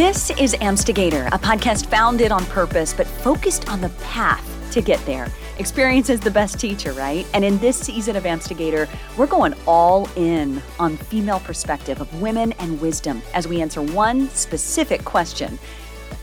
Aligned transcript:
This 0.00 0.30
is 0.30 0.54
Amstigator, 0.62 1.26
a 1.26 1.38
podcast 1.38 1.84
founded 1.84 2.32
on 2.32 2.46
purpose 2.46 2.94
but 2.94 3.06
focused 3.06 3.68
on 3.68 3.82
the 3.82 3.90
path 4.00 4.42
to 4.72 4.80
get 4.80 4.98
there. 5.04 5.30
Experience 5.58 6.08
is 6.08 6.20
the 6.20 6.30
best 6.30 6.58
teacher, 6.58 6.92
right? 6.94 7.26
And 7.34 7.44
in 7.44 7.58
this 7.58 7.78
season 7.78 8.16
of 8.16 8.24
Amstigator, 8.24 8.88
we're 9.18 9.26
going 9.26 9.54
all 9.66 10.08
in 10.16 10.62
on 10.78 10.96
female 10.96 11.40
perspective 11.40 12.00
of 12.00 12.22
women 12.22 12.52
and 12.52 12.80
wisdom 12.80 13.20
as 13.34 13.46
we 13.46 13.60
answer 13.60 13.82
one 13.82 14.30
specific 14.30 15.04
question. 15.04 15.58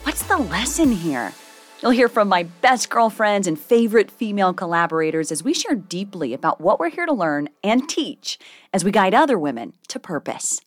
What's 0.02 0.24
the 0.24 0.38
lesson 0.38 0.92
here? 0.92 1.32
You'll 1.80 1.92
hear 1.92 2.10
from 2.10 2.28
my 2.28 2.44
best 2.62 2.90
girlfriends 2.90 3.46
and 3.46 3.60
favorite 3.60 4.10
female 4.10 4.56
collaborators 4.56 5.32
as 5.32 5.44
we 5.44 5.54
share 5.54 5.76
deeply 5.76 6.34
about 6.34 6.60
what 6.60 6.80
we're 6.80 6.90
here 6.90 7.06
to 7.06 7.14
learn 7.14 7.48
and 7.64 7.88
teach 7.88 8.40
as 8.74 8.84
we 8.84 8.90
guide 8.90 9.14
other 9.14 9.38
women 9.38 9.74
to 9.90 10.00
purpose. 10.00 10.62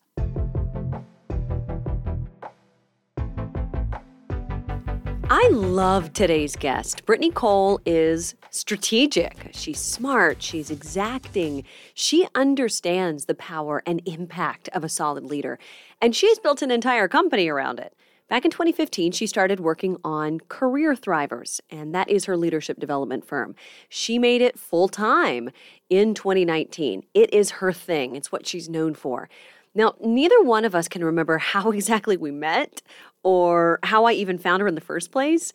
I 5.33 5.47
love 5.47 6.11
today's 6.11 6.57
guest. 6.57 7.05
Brittany 7.05 7.31
Cole 7.31 7.79
is 7.85 8.35
strategic. 8.49 9.51
She's 9.53 9.79
smart. 9.79 10.41
She's 10.43 10.69
exacting. 10.69 11.63
She 11.93 12.27
understands 12.35 13.27
the 13.27 13.35
power 13.35 13.81
and 13.85 14.01
impact 14.05 14.67
of 14.73 14.83
a 14.83 14.89
solid 14.89 15.23
leader. 15.23 15.57
And 16.01 16.13
she's 16.13 16.37
built 16.37 16.61
an 16.61 16.69
entire 16.69 17.07
company 17.07 17.47
around 17.47 17.79
it. 17.79 17.95
Back 18.27 18.43
in 18.43 18.51
2015, 18.51 19.13
she 19.13 19.25
started 19.25 19.61
working 19.61 19.95
on 20.03 20.41
Career 20.49 20.95
Thrivers, 20.95 21.61
and 21.69 21.95
that 21.95 22.09
is 22.09 22.25
her 22.25 22.35
leadership 22.35 22.77
development 22.77 23.25
firm. 23.25 23.55
She 23.87 24.19
made 24.19 24.41
it 24.41 24.59
full 24.59 24.89
time 24.89 25.49
in 25.89 26.13
2019. 26.13 27.03
It 27.13 27.33
is 27.33 27.51
her 27.51 27.71
thing, 27.71 28.17
it's 28.17 28.33
what 28.33 28.45
she's 28.45 28.67
known 28.67 28.95
for. 28.95 29.29
Now, 29.73 29.95
neither 30.01 30.41
one 30.43 30.65
of 30.65 30.75
us 30.75 30.87
can 30.87 31.03
remember 31.03 31.37
how 31.53 31.71
exactly 31.71 32.17
we 32.17 32.31
met 32.31 32.81
or 33.23 33.79
how 33.83 34.05
I 34.05 34.13
even 34.13 34.37
found 34.37 34.61
her 34.61 34.67
in 34.67 34.75
the 34.75 34.81
first 34.81 35.11
place. 35.11 35.53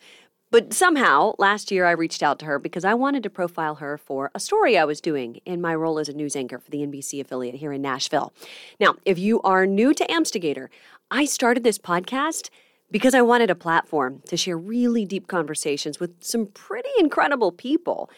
But 0.49 0.71
somehow, 0.71 1.33
last 1.37 1.71
year 1.71 1.85
I 1.85 1.91
reached 1.91 2.23
out 2.23 2.39
to 2.39 2.45
her 2.45 2.57
because 2.57 2.85
I 2.85 2.93
wanted 2.93 3.21
to 3.23 3.29
profile 3.29 3.75
her 3.75 3.97
for 3.97 4.31
a 4.33 4.39
story 4.39 4.77
I 4.77 4.85
was 4.85 5.01
doing 5.01 5.41
in 5.45 5.59
my 5.59 5.75
role 5.75 5.99
as 5.99 6.07
a 6.07 6.13
news 6.13 6.37
anchor 6.37 6.57
for 6.57 6.71
the 6.71 6.79
NBC 6.79 7.19
affiliate 7.19 7.55
here 7.55 7.73
in 7.73 7.81
Nashville. 7.81 8.31
Now, 8.79 8.95
if 9.05 9.19
you 9.19 9.41
are 9.41 9.65
new 9.65 9.93
to 9.93 10.05
Amstigator, 10.05 10.69
I 11.11 11.25
started 11.25 11.63
this 11.63 11.77
podcast 11.77 12.49
because 12.89 13.13
I 13.13 13.21
wanted 13.21 13.49
a 13.49 13.55
platform 13.55 14.21
to 14.27 14.37
share 14.37 14.57
really 14.57 15.03
deep 15.03 15.27
conversations 15.27 15.99
with 15.99 16.23
some 16.23 16.45
pretty 16.45 16.89
incredible 16.97 17.51
people. 17.51 18.09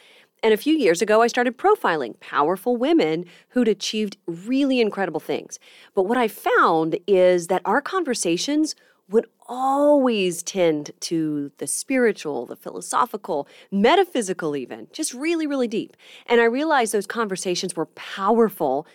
And 0.43 0.53
a 0.53 0.57
few 0.57 0.75
years 0.75 1.01
ago, 1.01 1.21
I 1.21 1.27
started 1.27 1.57
profiling 1.57 2.19
powerful 2.19 2.77
women 2.77 3.25
who'd 3.49 3.67
achieved 3.67 4.17
really 4.27 4.79
incredible 4.79 5.19
things. 5.19 5.59
But 5.95 6.03
what 6.03 6.17
I 6.17 6.27
found 6.27 6.97
is 7.07 7.47
that 7.47 7.63
our 7.65 7.81
conversations 7.81 8.75
would 9.09 9.25
always 9.47 10.43
tend 10.43 10.91
to 10.99 11.51
the 11.57 11.67
spiritual, 11.67 12.45
the 12.45 12.55
philosophical, 12.55 13.47
metaphysical, 13.71 14.55
even, 14.55 14.87
just 14.93 15.13
really, 15.13 15.47
really 15.47 15.67
deep. 15.67 15.97
And 16.27 16.39
I 16.39 16.45
realized 16.45 16.93
those 16.93 17.07
conversations 17.07 17.75
were 17.75 17.87
powerful, 17.87 18.85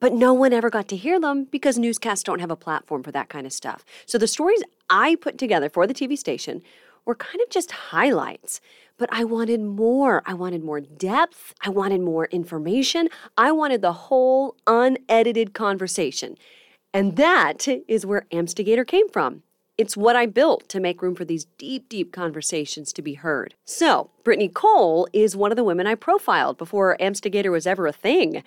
but 0.00 0.12
no 0.12 0.32
one 0.32 0.52
ever 0.52 0.70
got 0.70 0.86
to 0.88 0.96
hear 0.96 1.18
them 1.18 1.44
because 1.44 1.76
newscasts 1.76 2.22
don't 2.22 2.38
have 2.38 2.50
a 2.50 2.56
platform 2.56 3.02
for 3.02 3.10
that 3.10 3.28
kind 3.28 3.46
of 3.46 3.52
stuff. 3.52 3.84
So 4.06 4.16
the 4.16 4.28
stories 4.28 4.62
I 4.88 5.16
put 5.16 5.36
together 5.38 5.68
for 5.68 5.86
the 5.86 5.94
TV 5.94 6.16
station 6.16 6.62
were 7.04 7.16
kind 7.16 7.40
of 7.40 7.50
just 7.50 7.72
highlights. 7.72 8.60
But 8.96 9.08
I 9.12 9.24
wanted 9.24 9.60
more. 9.60 10.22
I 10.26 10.34
wanted 10.34 10.62
more 10.62 10.80
depth. 10.80 11.54
I 11.62 11.70
wanted 11.70 12.00
more 12.00 12.26
information. 12.26 13.08
I 13.36 13.50
wanted 13.50 13.80
the 13.80 13.92
whole 13.92 14.56
unedited 14.66 15.54
conversation. 15.54 16.36
And 16.92 17.16
that 17.16 17.66
is 17.86 18.06
where 18.06 18.26
Amstigator 18.32 18.86
came 18.86 19.08
from. 19.08 19.42
It's 19.78 19.96
what 19.96 20.16
I 20.16 20.26
built 20.26 20.68
to 20.70 20.80
make 20.80 21.00
room 21.02 21.14
for 21.14 21.24
these 21.24 21.44
deep, 21.56 21.88
deep 21.88 22.12
conversations 22.12 22.92
to 22.92 23.00
be 23.00 23.14
heard. 23.14 23.54
So, 23.64 24.10
Brittany 24.24 24.48
Cole 24.48 25.06
is 25.12 25.36
one 25.36 25.52
of 25.52 25.56
the 25.56 25.62
women 25.62 25.86
I 25.86 25.94
profiled 25.94 26.58
before 26.58 26.96
Amstigator 26.98 27.52
was 27.52 27.64
ever 27.64 27.86
a 27.86 27.92
thing. 27.92 28.42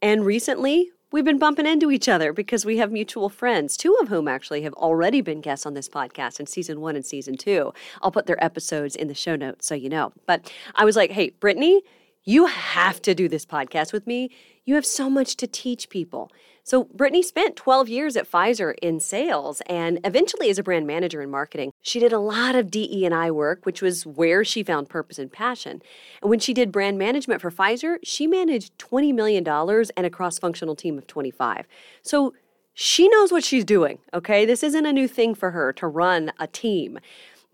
And 0.00 0.24
recently, 0.24 0.92
we've 1.10 1.24
been 1.24 1.40
bumping 1.40 1.66
into 1.66 1.90
each 1.90 2.08
other 2.08 2.32
because 2.32 2.64
we 2.64 2.76
have 2.76 2.92
mutual 2.92 3.28
friends, 3.28 3.76
two 3.76 3.96
of 4.00 4.06
whom 4.06 4.28
actually 4.28 4.62
have 4.62 4.74
already 4.74 5.20
been 5.20 5.40
guests 5.40 5.66
on 5.66 5.74
this 5.74 5.88
podcast 5.88 6.38
in 6.38 6.46
season 6.46 6.80
one 6.80 6.94
and 6.94 7.04
season 7.04 7.36
two. 7.36 7.72
I'll 8.00 8.12
put 8.12 8.26
their 8.26 8.42
episodes 8.42 8.94
in 8.94 9.08
the 9.08 9.14
show 9.14 9.34
notes 9.34 9.66
so 9.66 9.74
you 9.74 9.88
know. 9.88 10.12
But 10.24 10.52
I 10.76 10.84
was 10.84 10.94
like, 10.94 11.10
hey, 11.10 11.30
Brittany, 11.30 11.82
you 12.22 12.46
have 12.46 13.02
to 13.02 13.12
do 13.12 13.28
this 13.28 13.44
podcast 13.44 13.92
with 13.92 14.06
me. 14.06 14.30
You 14.64 14.76
have 14.76 14.86
so 14.86 15.10
much 15.10 15.36
to 15.38 15.48
teach 15.48 15.88
people. 15.88 16.30
So, 16.66 16.82
Brittany 16.82 17.22
spent 17.22 17.54
12 17.54 17.88
years 17.88 18.16
at 18.16 18.28
Pfizer 18.28 18.74
in 18.82 18.98
sales 18.98 19.62
and 19.66 20.00
eventually 20.02 20.50
as 20.50 20.58
a 20.58 20.64
brand 20.64 20.84
manager 20.84 21.22
in 21.22 21.30
marketing. 21.30 21.70
She 21.80 22.00
did 22.00 22.12
a 22.12 22.18
lot 22.18 22.56
of 22.56 22.72
DE&I 22.72 23.30
work, 23.30 23.64
which 23.64 23.80
was 23.80 24.04
where 24.04 24.44
she 24.44 24.64
found 24.64 24.88
purpose 24.88 25.16
and 25.16 25.32
passion. 25.32 25.80
And 26.20 26.28
when 26.28 26.40
she 26.40 26.52
did 26.52 26.72
brand 26.72 26.98
management 26.98 27.40
for 27.40 27.52
Pfizer, 27.52 27.98
she 28.02 28.26
managed 28.26 28.76
$20 28.78 29.14
million 29.14 29.46
and 29.46 30.06
a 30.06 30.10
cross-functional 30.10 30.74
team 30.74 30.98
of 30.98 31.06
25. 31.06 31.68
So, 32.02 32.34
she 32.74 33.08
knows 33.10 33.30
what 33.30 33.44
she's 33.44 33.64
doing, 33.64 34.00
okay? 34.12 34.44
This 34.44 34.64
isn't 34.64 34.86
a 34.86 34.92
new 34.92 35.06
thing 35.06 35.36
for 35.36 35.52
her 35.52 35.72
to 35.74 35.86
run 35.86 36.32
a 36.40 36.48
team. 36.48 36.98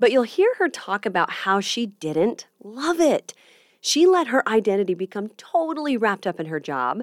But 0.01 0.11
you'll 0.11 0.23
hear 0.23 0.55
her 0.57 0.71
talk 0.71 1.05
about 1.05 1.31
how 1.31 1.61
she 1.61 1.85
didn't 1.85 2.47
love 2.65 2.99
it. 2.99 3.35
She 3.83 4.07
let 4.07 4.29
her 4.29 4.49
identity 4.49 4.95
become 4.95 5.29
totally 5.37 5.99
wrapped 5.99 6.27
up 6.27 6.41
in 6.41 6.47
her 6.47 6.59
job, 6.59 7.03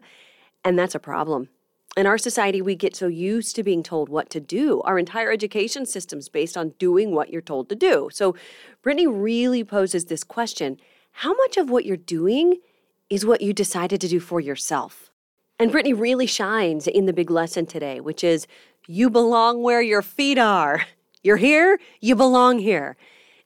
and 0.66 0.78
that's 0.78 0.96
a 0.96 1.00
problem. 1.00 1.50
In 1.98 2.06
our 2.06 2.18
society, 2.18 2.62
we 2.62 2.76
get 2.76 2.96
so 2.96 3.08
used 3.08 3.56
to 3.56 3.64
being 3.64 3.84
told 3.84 4.10
what 4.10 4.30
to 4.30 4.40
do. 4.40 4.82
Our 4.82 5.00
entire 5.00 5.32
education 5.32 5.86
system's 5.86 6.30
based 6.30 6.56
on 6.56 6.76
doing 6.80 7.14
what 7.14 7.30
you're 7.30 7.42
told 7.42 7.68
to 7.70 7.76
do. 7.76 8.10
So, 8.14 8.36
Brittany 8.82 9.08
really 9.08 9.64
poses 9.64 10.06
this 10.06 10.24
question 10.24 10.80
How 11.12 11.34
much 11.34 11.58
of 11.58 11.70
what 11.70 11.86
you're 11.86 11.98
doing 11.98 12.58
is 13.10 13.26
what 13.26 13.42
you 13.42 13.54
decided 13.54 14.00
to 14.02 14.08
do 14.08 14.20
for 14.20 14.40
yourself? 14.40 15.12
And 15.58 15.70
mm. 15.70 15.72
Brittany 15.74 15.94
really 15.94 16.28
shines 16.28 16.88
in 16.88 17.06
the 17.06 17.14
big 17.14 17.32
lesson 17.32 17.66
today, 17.66 18.00
which 18.00 18.24
is 18.24 18.48
you 18.88 19.10
belong 19.10 19.62
where 19.62 19.82
your 19.82 20.02
feet 20.02 20.38
are. 20.38 20.86
You're 21.22 21.36
here, 21.36 21.82
you 22.00 22.16
belong 22.16 22.60
here. 22.60 22.96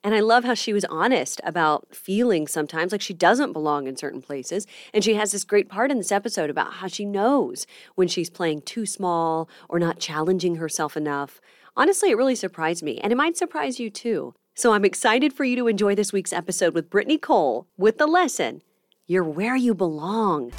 And 0.03 0.13
I 0.13 0.19
love 0.19 0.43
how 0.43 0.53
she 0.53 0.73
was 0.73 0.83
honest 0.85 1.39
about 1.45 1.95
feeling 1.95 2.45
sometimes 2.45 2.91
like 2.91 3.01
she 3.01 3.13
doesn't 3.13 3.53
belong 3.53 3.87
in 3.87 3.95
certain 3.95 4.21
places. 4.21 4.67
And 4.93 5.01
she 5.03 5.13
has 5.13 5.31
this 5.31 5.45
great 5.45 5.69
part 5.69 5.91
in 5.91 5.97
this 5.97 6.11
episode 6.11 6.49
about 6.49 6.73
how 6.73 6.87
she 6.87 7.05
knows 7.05 7.65
when 7.95 8.09
she's 8.09 8.29
playing 8.29 8.63
too 8.63 8.85
small 8.85 9.49
or 9.69 9.79
not 9.79 9.99
challenging 9.99 10.55
herself 10.55 10.97
enough. 10.97 11.39
Honestly, 11.77 12.11
it 12.11 12.17
really 12.17 12.35
surprised 12.35 12.83
me, 12.83 12.99
and 12.99 13.11
it 13.13 13.15
might 13.15 13.37
surprise 13.37 13.79
you 13.79 13.89
too. 13.89 14.33
So 14.55 14.73
I'm 14.73 14.85
excited 14.85 15.33
for 15.33 15.45
you 15.45 15.55
to 15.55 15.67
enjoy 15.67 15.95
this 15.95 16.13
week's 16.13 16.33
episode 16.33 16.75
with 16.75 16.89
Brittany 16.89 17.17
Cole 17.17 17.67
with 17.77 17.97
the 17.97 18.05
lesson 18.05 18.61
You're 19.07 19.23
where 19.23 19.55
you 19.55 19.73
belong 19.73 20.51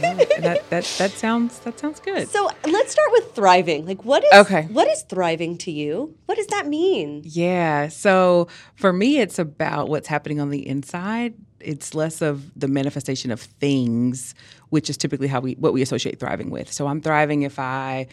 that, 0.00 0.64
that 0.70 0.84
that 0.98 1.10
sounds 1.12 1.58
that 1.60 1.78
sounds 1.78 2.00
good. 2.00 2.28
So 2.28 2.50
let's 2.66 2.92
start 2.92 3.08
with 3.12 3.34
thriving. 3.34 3.86
Like 3.86 4.04
what 4.04 4.24
is 4.24 4.32
okay. 4.32 4.62
what 4.70 4.88
is 4.88 5.02
thriving 5.02 5.58
to 5.58 5.70
you? 5.70 6.14
What 6.26 6.36
does 6.36 6.46
that 6.48 6.66
mean? 6.66 7.22
Yeah. 7.24 7.88
So 7.88 8.48
for 8.76 8.92
me 8.92 9.18
it's 9.18 9.38
about 9.38 9.88
what's 9.88 10.08
happening 10.08 10.40
on 10.40 10.50
the 10.50 10.66
inside. 10.66 11.34
It's 11.60 11.94
less 11.94 12.22
of 12.22 12.50
the 12.58 12.68
manifestation 12.68 13.30
of 13.30 13.40
things, 13.40 14.34
which 14.68 14.88
is 14.88 14.96
typically 14.96 15.28
how 15.28 15.40
we 15.40 15.54
what 15.54 15.72
we 15.72 15.82
associate 15.82 16.20
thriving 16.20 16.50
with. 16.50 16.72
So 16.72 16.86
I'm 16.86 17.00
thriving 17.00 17.42
if 17.42 17.58
I 17.58 18.06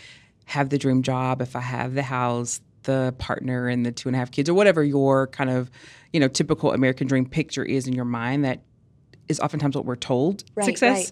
have 0.45 0.69
the 0.69 0.77
dream 0.77 1.01
job, 1.01 1.41
if 1.41 1.55
I 1.55 1.61
have 1.61 1.95
the 1.95 2.03
house, 2.03 2.61
the 2.85 3.13
partner 3.17 3.67
and 3.67 3.85
the 3.85 3.91
two 3.91 4.09
and 4.09 4.15
a 4.15 4.19
half 4.19 4.31
kids 4.31 4.49
or 4.49 4.53
whatever 4.53 4.83
your 4.83 5.27
kind 5.27 5.49
of 5.49 5.69
you 6.13 6.19
know 6.19 6.27
typical 6.27 6.71
american 6.71 7.07
dream 7.07 7.25
picture 7.25 7.63
is 7.63 7.87
in 7.87 7.93
your 7.93 8.05
mind 8.05 8.45
that 8.45 8.61
is 9.27 9.39
oftentimes 9.39 9.75
what 9.75 9.85
we're 9.85 9.95
told 9.95 10.43
right, 10.55 10.65
success 10.65 11.11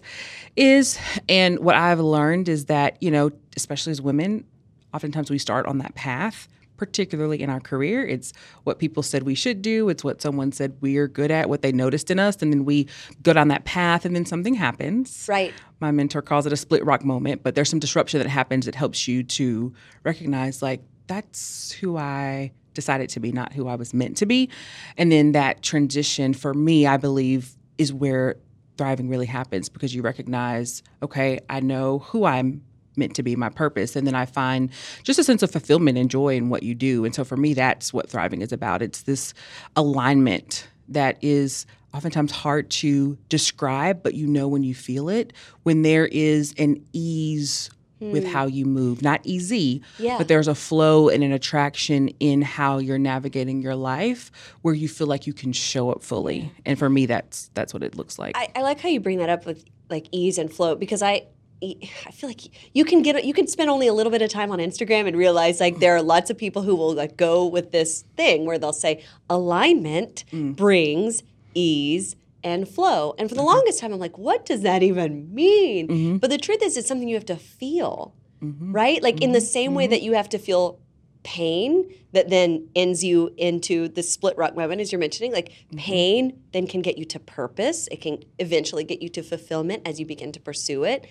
is. 0.56 0.98
And 1.28 1.58
what 1.60 1.74
I've 1.74 2.00
learned 2.00 2.48
is 2.48 2.66
that, 2.66 2.96
you 3.00 3.10
know, 3.10 3.30
especially 3.56 3.90
as 3.92 4.00
women, 4.00 4.44
oftentimes 4.92 5.30
we 5.30 5.38
start 5.38 5.66
on 5.66 5.78
that 5.78 5.94
path, 5.94 6.48
particularly 6.76 7.40
in 7.40 7.50
our 7.50 7.60
career. 7.60 8.06
It's 8.06 8.32
what 8.64 8.78
people 8.78 9.02
said 9.02 9.22
we 9.22 9.34
should 9.34 9.62
do, 9.62 9.88
it's 9.88 10.04
what 10.04 10.20
someone 10.20 10.52
said 10.52 10.76
we're 10.80 11.08
good 11.08 11.30
at, 11.30 11.48
what 11.48 11.62
they 11.62 11.72
noticed 11.72 12.10
in 12.10 12.18
us, 12.18 12.42
and 12.42 12.52
then 12.52 12.64
we 12.64 12.88
go 13.22 13.32
down 13.32 13.48
that 13.48 13.64
path 13.64 14.04
and 14.04 14.14
then 14.14 14.26
something 14.26 14.54
happens. 14.54 15.26
Right. 15.28 15.54
My 15.80 15.90
mentor 15.90 16.22
calls 16.22 16.46
it 16.46 16.52
a 16.52 16.56
split 16.56 16.84
rock 16.84 17.04
moment, 17.04 17.42
but 17.42 17.54
there's 17.54 17.68
some 17.68 17.78
disruption 17.78 18.18
that 18.18 18.28
happens 18.28 18.66
that 18.66 18.74
helps 18.74 19.06
you 19.06 19.22
to 19.22 19.72
recognize 20.02 20.62
like 20.62 20.82
that's 21.06 21.72
who 21.72 21.96
I 21.96 22.52
decided 22.72 23.08
to 23.10 23.20
be, 23.20 23.32
not 23.32 23.52
who 23.52 23.68
I 23.68 23.76
was 23.76 23.94
meant 23.94 24.16
to 24.18 24.26
be. 24.26 24.50
And 24.96 25.12
then 25.12 25.32
that 25.32 25.62
transition 25.62 26.34
for 26.34 26.54
me, 26.54 26.86
I 26.86 26.96
believe 26.96 27.54
is 27.78 27.92
where 27.92 28.36
thriving 28.76 29.08
really 29.08 29.26
happens 29.26 29.68
because 29.68 29.94
you 29.94 30.02
recognize, 30.02 30.82
okay, 31.02 31.38
I 31.48 31.60
know 31.60 32.00
who 32.00 32.24
I'm 32.24 32.62
meant 32.96 33.14
to 33.16 33.22
be, 33.22 33.36
my 33.36 33.48
purpose, 33.48 33.96
and 33.96 34.06
then 34.06 34.14
I 34.14 34.26
find 34.26 34.70
just 35.02 35.18
a 35.18 35.24
sense 35.24 35.42
of 35.42 35.50
fulfillment 35.50 35.98
and 35.98 36.10
joy 36.10 36.36
in 36.36 36.48
what 36.48 36.62
you 36.62 36.74
do. 36.74 37.04
And 37.04 37.14
so 37.14 37.24
for 37.24 37.36
me, 37.36 37.54
that's 37.54 37.92
what 37.92 38.08
thriving 38.08 38.42
is 38.42 38.52
about. 38.52 38.82
It's 38.82 39.02
this 39.02 39.34
alignment 39.76 40.68
that 40.88 41.18
is 41.22 41.66
oftentimes 41.92 42.32
hard 42.32 42.70
to 42.70 43.16
describe, 43.28 44.02
but 44.02 44.14
you 44.14 44.26
know 44.26 44.48
when 44.48 44.62
you 44.64 44.74
feel 44.74 45.08
it, 45.08 45.32
when 45.62 45.82
there 45.82 46.06
is 46.06 46.54
an 46.58 46.84
ease 46.92 47.70
with 48.12 48.24
mm. 48.24 48.32
how 48.32 48.46
you 48.46 48.64
move. 48.64 49.02
Not 49.02 49.20
easy, 49.24 49.82
Yeah. 49.98 50.18
but 50.18 50.28
there's 50.28 50.48
a 50.48 50.54
flow 50.54 51.08
and 51.08 51.22
an 51.22 51.32
attraction 51.32 52.08
in 52.20 52.42
how 52.42 52.78
you're 52.78 52.98
navigating 52.98 53.62
your 53.62 53.74
life 53.76 54.30
where 54.62 54.74
you 54.74 54.88
feel 54.88 55.06
like 55.06 55.26
you 55.26 55.32
can 55.32 55.52
show 55.52 55.90
up 55.90 56.02
fully. 56.02 56.52
And 56.66 56.78
for 56.78 56.88
me 56.88 57.06
that's 57.06 57.50
that's 57.54 57.72
what 57.72 57.82
it 57.82 57.96
looks 57.96 58.18
like. 58.18 58.36
I, 58.36 58.48
I 58.56 58.62
like 58.62 58.80
how 58.80 58.88
you 58.88 59.00
bring 59.00 59.18
that 59.18 59.28
up 59.28 59.46
with 59.46 59.64
like 59.90 60.06
ease 60.12 60.38
and 60.38 60.52
flow 60.52 60.74
because 60.74 61.02
I 61.02 61.26
I 61.62 62.10
feel 62.12 62.28
like 62.28 62.42
you 62.74 62.84
can 62.84 63.02
get 63.02 63.24
you 63.24 63.32
can 63.32 63.46
spend 63.46 63.70
only 63.70 63.86
a 63.86 63.94
little 63.94 64.10
bit 64.12 64.22
of 64.22 64.30
time 64.30 64.50
on 64.50 64.58
Instagram 64.58 65.06
and 65.06 65.16
realize 65.16 65.60
like 65.60 65.78
there 65.78 65.96
are 65.96 66.02
lots 66.02 66.30
of 66.30 66.36
people 66.36 66.62
who 66.62 66.74
will 66.74 66.92
like 66.92 67.16
go 67.16 67.46
with 67.46 67.72
this 67.72 68.04
thing 68.16 68.44
where 68.44 68.58
they'll 68.58 68.72
say 68.72 69.02
alignment 69.30 70.24
mm. 70.30 70.54
brings 70.54 71.22
ease 71.54 72.16
and 72.44 72.68
flow. 72.68 73.14
And 73.18 73.28
for 73.28 73.34
the 73.34 73.40
uh-huh. 73.40 73.54
longest 73.54 73.80
time 73.80 73.92
I'm 73.92 73.98
like 73.98 74.18
what 74.18 74.46
does 74.46 74.62
that 74.62 74.82
even 74.82 75.34
mean? 75.34 75.88
Mm-hmm. 75.88 76.16
But 76.18 76.30
the 76.30 76.38
truth 76.38 76.62
is 76.62 76.76
it's 76.76 76.86
something 76.86 77.08
you 77.08 77.16
have 77.16 77.26
to 77.26 77.36
feel. 77.36 78.14
Mm-hmm. 78.42 78.72
Right? 78.72 79.02
Like 79.02 79.22
in 79.22 79.32
the 79.32 79.38
mm-hmm. 79.38 79.46
same 79.46 79.74
way 79.74 79.86
that 79.86 80.02
you 80.02 80.12
have 80.12 80.28
to 80.28 80.38
feel 80.38 80.78
pain 81.24 81.90
that 82.12 82.28
then 82.28 82.68
ends 82.76 83.02
you 83.02 83.32
into 83.38 83.88
the 83.88 84.02
split 84.02 84.36
rock 84.36 84.54
moment 84.54 84.78
as 84.78 84.92
you're 84.92 84.98
mentioning 84.98 85.32
like 85.32 85.50
pain 85.74 86.38
then 86.52 86.66
can 86.66 86.82
get 86.82 86.98
you 86.98 87.04
to 87.06 87.18
purpose. 87.18 87.88
It 87.90 88.02
can 88.02 88.22
eventually 88.38 88.84
get 88.84 89.02
you 89.02 89.08
to 89.08 89.22
fulfillment 89.22 89.82
as 89.86 89.98
you 89.98 90.06
begin 90.06 90.30
to 90.32 90.40
pursue 90.40 90.84
it. 90.84 91.06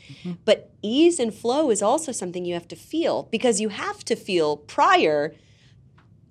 But 0.45 0.71
ease 0.81 1.19
and 1.19 1.33
flow 1.33 1.71
is 1.71 1.81
also 1.81 2.11
something 2.11 2.45
you 2.45 2.53
have 2.53 2.67
to 2.69 2.75
feel 2.75 3.23
because 3.31 3.59
you 3.59 3.69
have 3.69 4.05
to 4.05 4.15
feel 4.15 4.55
prior 4.55 5.33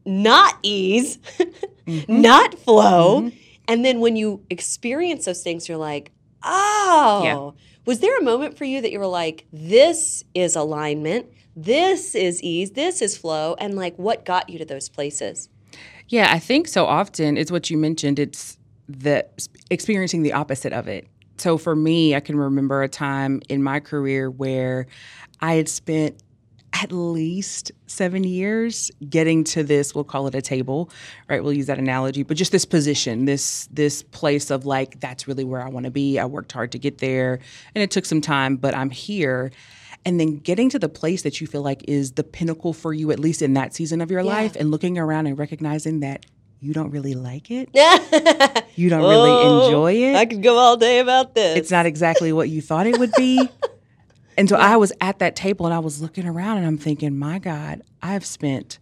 not 0.05 0.59
ease 0.63 1.19
not 2.09 2.59
flow 2.59 3.31
and 3.69 3.85
then 3.85 4.01
when 4.01 4.17
you 4.17 4.45
experience 4.51 5.25
those 5.25 5.43
things 5.43 5.69
you're 5.69 5.79
like 5.79 6.13
oh 6.45 7.21
Yeah. 7.25 7.63
was 7.87 8.01
there 8.01 8.19
a 8.19 8.23
moment 8.23 8.59
for 8.59 8.65
you 8.65 8.81
that 8.81 8.91
you 8.93 8.99
were 8.99 9.07
like 9.07 9.47
this 9.53 10.25
is 10.35 10.57
alignment 10.57 11.27
this 11.55 12.15
is 12.15 12.43
ease 12.43 12.73
this 12.73 13.03
is 13.03 13.17
flow 13.17 13.55
and 13.59 13.75
like 13.77 13.97
what 13.97 14.25
got 14.25 14.49
you 14.49 14.59
to 14.59 14.65
those 14.65 14.89
places 14.89 15.49
Yeah, 16.09 16.29
I 16.31 16.39
think 16.39 16.69
so 16.69 16.85
often 16.87 17.37
it's 17.39 17.51
what 17.51 17.71
you 17.71 17.79
mentioned. 17.79 18.19
It's 18.19 18.59
the 18.89 19.25
experiencing 19.71 20.23
the 20.23 20.33
opposite 20.35 20.73
of 20.75 20.89
it. 20.89 21.07
So 21.39 21.57
for 21.57 21.75
me, 21.75 22.15
I 22.15 22.21
can 22.21 22.37
remember 22.37 22.83
a 22.83 22.89
time 22.89 23.41
in 23.49 23.63
my 23.63 23.81
career 23.81 24.31
where 24.31 24.87
I 25.41 25.55
had 25.55 25.69
spent 25.69 26.23
at 26.75 26.91
least 26.91 27.71
seven 27.87 28.25
years 28.25 28.91
getting 29.09 29.45
to 29.45 29.63
this 29.63 29.95
we'll 29.95 30.05
call 30.05 30.27
it 30.27 30.35
a 30.35 30.41
table 30.43 30.91
right? 31.29 31.43
We'll 31.45 31.53
use 31.53 31.67
that 31.67 31.79
analogy 31.79 32.23
but 32.23 32.37
just 32.37 32.51
this 32.53 32.65
position 32.65 33.27
this 33.27 33.69
this 33.71 34.03
place 34.03 34.51
of 34.51 34.65
like 34.65 34.99
that's 35.01 35.29
really 35.29 35.45
where 35.45 35.61
i 35.63 35.69
want 35.69 35.85
to 35.85 35.91
be. 35.91 36.19
I 36.19 36.25
worked 36.25 36.53
hard 36.53 36.73
to 36.73 36.79
get 36.79 36.99
there 36.99 37.41
and 37.75 37.83
it 37.83 37.91
took 37.91 38.05
some 38.07 38.21
time 38.21 38.57
but 38.57 38.75
i'm 38.75 38.91
here. 38.91 39.53
And 40.05 40.19
then 40.19 40.39
getting 40.39 40.69
to 40.71 40.81
the 40.81 40.89
place 40.89 41.23
that 41.23 41.41
you 41.41 41.47
feel 41.47 41.63
like 41.63 41.85
is 41.87 42.13
the 42.13 42.25
pinnacle 42.25 42.73
for 42.73 42.93
you 42.93 43.13
at 43.13 43.21
least 43.21 43.41
in 43.41 43.55
that 43.55 43.73
season 43.73 44.01
of 44.01 44.11
your 44.11 44.23
Yeah. 44.23 44.33
life 44.35 44.57
and 44.57 44.71
looking 44.73 44.99
around 44.99 45.27
and 45.29 45.39
recognizing 45.39 46.01
that 46.01 46.27
you 46.61 46.73
don't 46.73 46.91
really 46.91 47.15
like 47.15 47.51
it. 47.51 47.69
You 48.75 48.89
don't 48.89 49.03
really 49.03 49.67
enjoy 49.67 49.93
it. 49.93 50.17
I 50.17 50.25
could 50.25 50.43
go 50.43 50.57
all 50.57 50.79
day 50.79 50.99
about 51.01 51.35
this. 51.35 51.59
It's 51.59 51.71
not 51.71 51.85
exactly 51.85 52.33
what 52.33 52.49
you 52.49 52.63
thought 52.63 52.87
it 52.87 52.99
would 52.99 53.13
be. 53.19 53.47
and 54.37 54.49
so 54.49 54.57
I 54.57 54.77
was 54.77 54.93
at 55.01 55.19
that 55.21 55.37
table 55.37 55.67
and 55.67 55.75
I 55.75 55.79
was 55.79 56.01
looking 56.03 56.27
around 56.27 56.59
and 56.59 56.67
I'm 56.67 56.79
thinking, 56.79 57.19
my 57.19 57.39
God, 57.39 57.83
I've 58.03 58.25
spent 58.25 58.79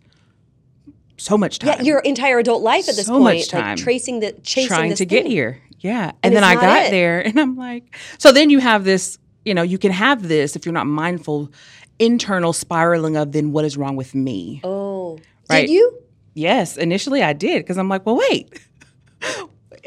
so 1.16 1.36
much 1.36 1.58
time 1.58 1.76
yeah 1.78 1.82
your 1.82 1.98
entire 2.00 2.38
adult 2.38 2.62
life 2.62 2.88
at 2.88 2.96
this 2.96 3.04
So 3.06 3.12
point 3.18 3.24
much 3.24 3.52
like 3.52 3.62
time 3.62 3.76
tracing 3.76 4.20
the 4.20 4.32
chasing 4.42 4.68
trying 4.68 4.94
to 4.94 5.04
get 5.04 5.26
here. 5.26 5.60
Yeah. 5.80 6.06
And 6.08 6.16
And, 6.22 6.36
then 6.36 6.44
I 6.44 6.54
got 6.54 6.86
it. 6.86 6.90
there 6.90 7.20
and 7.26 7.38
I'm 7.38 7.56
like, 7.56 7.94
so 8.18 8.32
then 8.32 8.48
you 8.50 8.58
have 8.58 8.84
this, 8.84 9.18
you 9.44 9.52
know, 9.54 9.62
you 9.62 9.76
can 9.78 9.92
have 9.92 10.26
this 10.26 10.56
if 10.56 10.64
you're 10.64 10.72
not 10.72 10.86
mindful, 10.86 11.50
internal 11.98 12.52
spiraling 12.54 13.16
of 13.16 13.32
then 13.32 13.52
what 13.52 13.64
is 13.66 13.76
wrong 13.76 13.96
with 13.96 14.14
me. 14.14 14.60
oh 14.64 15.18
Right. 15.50 15.62
did 15.66 15.70
you 15.70 15.98
Yes, 16.32 16.76
initially 16.76 17.22
I 17.22 17.32
did 17.32 17.58
because 17.64 17.76
I'm 17.76 17.88
like, 17.88 18.06
well, 18.06 18.16
wait. 18.16 18.58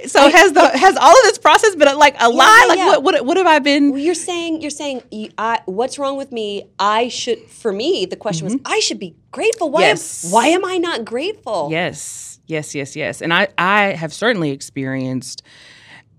So 0.07 0.29
has 0.29 0.53
the 0.53 0.67
has 0.67 0.97
all 0.97 1.11
of 1.11 1.23
this 1.23 1.37
process 1.37 1.75
been 1.75 1.97
like 1.97 2.15
a 2.19 2.29
lie? 2.29 2.61
yeah, 2.61 2.67
like 2.67 2.77
yeah. 2.77 2.87
what 2.87 3.03
what 3.03 3.25
what 3.25 3.37
have 3.37 3.47
I 3.47 3.59
been? 3.59 3.91
Well, 3.91 4.01
you're 4.01 4.15
saying 4.15 4.61
you're 4.61 4.71
saying 4.71 5.03
I, 5.37 5.61
what's 5.65 5.99
wrong 5.99 6.17
with 6.17 6.31
me? 6.31 6.69
I 6.79 7.09
should. 7.09 7.39
For 7.49 7.71
me, 7.71 8.05
the 8.05 8.15
question 8.15 8.45
was 8.45 8.57
I 8.65 8.79
should 8.79 8.99
be 8.99 9.15
grateful. 9.31 9.69
Why? 9.69 9.81
Mm-hmm. 9.81 9.89
Yes. 9.89 10.25
Am, 10.25 10.31
why 10.31 10.47
am 10.47 10.65
I 10.65 10.77
not 10.77 11.05
grateful? 11.05 11.69
Yes, 11.71 12.39
yes, 12.47 12.73
yes, 12.73 12.95
yes. 12.95 13.21
And 13.21 13.33
I, 13.33 13.49
I 13.57 13.91
have 13.91 14.13
certainly 14.13 14.51
experienced 14.51 15.43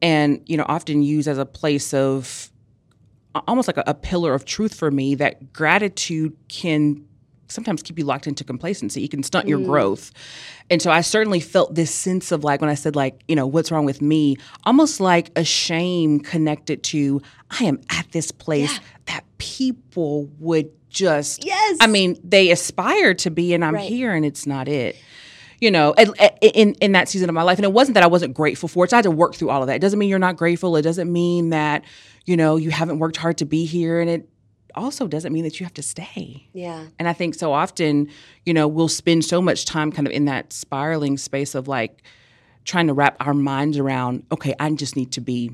and, 0.02 0.42
you 0.46 0.56
know, 0.56 0.66
often 0.68 1.02
used 1.02 1.28
as 1.28 1.38
a 1.38 1.46
place 1.46 1.94
of 1.94 2.50
almost 3.48 3.68
like 3.68 3.78
a, 3.78 3.84
a 3.86 3.94
pillar 3.94 4.34
of 4.34 4.44
truth 4.44 4.74
for 4.74 4.90
me 4.90 5.14
that 5.16 5.52
gratitude 5.52 6.36
can 6.48 7.04
sometimes 7.48 7.82
keep 7.82 7.98
you 7.98 8.04
locked 8.04 8.26
into 8.26 8.44
complacency. 8.44 9.04
It 9.04 9.10
can 9.10 9.22
stunt 9.22 9.48
your 9.48 9.58
mm. 9.58 9.66
growth. 9.66 10.12
And 10.70 10.80
so 10.80 10.90
I 10.90 11.00
certainly 11.02 11.40
felt 11.40 11.74
this 11.74 11.90
sense 11.94 12.32
of 12.32 12.44
like 12.44 12.60
when 12.60 12.70
I 12.70 12.74
said 12.74 12.96
like, 12.96 13.22
you 13.28 13.36
know, 13.36 13.46
what's 13.46 13.70
wrong 13.70 13.84
with 13.84 14.00
me, 14.02 14.36
almost 14.64 15.00
like 15.00 15.30
a 15.36 15.44
shame 15.44 16.20
connected 16.20 16.82
to 16.84 17.22
I 17.50 17.64
am 17.64 17.80
at 17.90 18.10
this 18.12 18.30
place 18.30 18.72
Yeah. 18.72 18.78
that 19.06 19.24
people 19.38 20.28
would 20.38 20.70
just 20.88 21.44
Yes. 21.44 21.78
I 21.80 21.86
mean, 21.86 22.18
they 22.24 22.50
aspire 22.50 23.14
to 23.14 23.30
be 23.30 23.54
and 23.54 23.64
I'm 23.64 23.74
Right. 23.74 23.88
here 23.88 24.12
and 24.14 24.24
it's 24.24 24.46
not 24.46 24.68
it 24.68 24.96
you 25.60 25.70
know, 25.70 25.94
at- 25.96 26.08
at- 26.20 26.38
eh, 26.42 26.48
eh, 26.48 26.50
in 26.54 26.74
in 26.80 26.92
that 26.92 27.08
season 27.08 27.28
of 27.28 27.34
my 27.34 27.42
life. 27.42 27.58
And 27.58 27.64
it 27.64 27.72
wasn't 27.72 27.94
that 27.94 28.02
I 28.02 28.06
wasn't 28.06 28.34
grateful 28.34 28.68
for 28.68 28.84
it. 28.84 28.90
So 28.90 28.96
I 28.96 28.98
had 28.98 29.04
to 29.04 29.10
work 29.10 29.34
through 29.34 29.48
all 29.50 29.62
of 29.62 29.68
that. 29.68 29.76
It 29.76 29.78
doesn't 29.78 29.98
mean 29.98 30.10
you're 30.10 30.18
not 30.18 30.36
grateful. 30.36 30.76
It 30.76 30.82
doesn't 30.82 31.10
mean 31.10 31.50
that, 31.50 31.84
you 32.26 32.36
know, 32.36 32.56
you 32.56 32.70
haven't 32.70 32.98
worked 32.98 33.16
hard 33.16 33.38
to 33.38 33.46
be 33.46 33.64
here. 33.64 34.00
And 34.00 34.10
it 34.10 34.28
also 34.74 35.06
doesn't 35.06 35.32
mean 35.32 35.44
that 35.44 35.60
you 35.60 35.64
have 35.64 35.74
to 35.74 35.82
stay. 35.82 36.48
Yeah. 36.52 36.86
And 36.98 37.08
I 37.08 37.12
think 37.12 37.34
so 37.34 37.52
often, 37.52 38.08
you 38.44 38.54
know, 38.54 38.68
we'll 38.68 38.88
spend 38.88 39.24
so 39.24 39.40
much 39.40 39.64
time 39.64 39.92
kind 39.92 40.06
of 40.06 40.12
in 40.12 40.24
that 40.26 40.52
spiraling 40.52 41.16
space 41.16 41.54
of 41.54 41.68
like 41.68 42.02
trying 42.64 42.86
to 42.86 42.94
wrap 42.94 43.16
our 43.20 43.34
minds 43.34 43.78
around, 43.78 44.24
okay, 44.32 44.54
I 44.58 44.70
just 44.70 44.96
need 44.96 45.12
to 45.12 45.20
be 45.20 45.50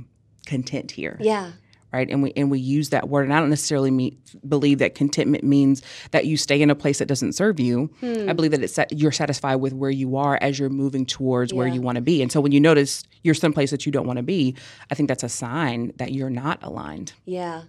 content 0.47 0.91
here 0.91 1.17
Yeah. 1.21 1.53
Right? 1.93 2.09
And 2.09 2.23
we 2.23 2.33
and 2.37 2.51
we 2.51 2.59
use 2.59 2.91
that 2.91 3.09
word, 3.09 3.25
and 3.25 3.35
I 3.35 3.41
don't 3.41 3.51
necessarily 3.51 3.91
mean, 3.91 4.19
believe 4.47 4.79
that 4.79 4.95
contentment 4.95 5.45
means 5.45 5.83
that 6.13 6.27
you 6.27 6.37
stay 6.37 6.61
in 6.61 6.71
a 6.71 6.75
place 6.75 6.99
that 6.99 7.07
doesn't 7.07 7.33
serve 7.33 7.61
you. 7.61 7.91
Hmm. 8.01 8.29
I 8.29 8.33
believe 8.33 8.53
that 8.53 8.63
it's 8.63 8.75
that 8.77 8.93
you're 8.93 9.13
satisfied 9.13 9.57
with 9.57 9.73
where 9.73 9.91
you 9.91 10.17
are 10.17 10.39
as 10.41 10.59
you're 10.59 10.69
moving 10.69 11.07
towards 11.07 11.53
where 11.53 11.67
you 11.67 11.81
want 11.81 11.97
to 11.97 12.03
be. 12.03 12.23
And 12.23 12.31
so 12.31 12.41
when 12.41 12.53
you 12.53 12.61
notice 12.61 13.05
you're 13.23 13.35
someplace 13.35 13.71
that 13.71 13.87
you 13.87 13.93
don't 13.93 14.07
want 14.07 14.19
to 14.19 14.23
be, 14.23 14.57
I 14.91 14.95
think 14.95 15.09
that's 15.09 15.23
a 15.23 15.29
sign 15.29 15.93
that 15.97 16.13
you're 16.13 16.31
not 16.31 16.63
aligned. 16.63 17.13
Yeah. 17.25 17.63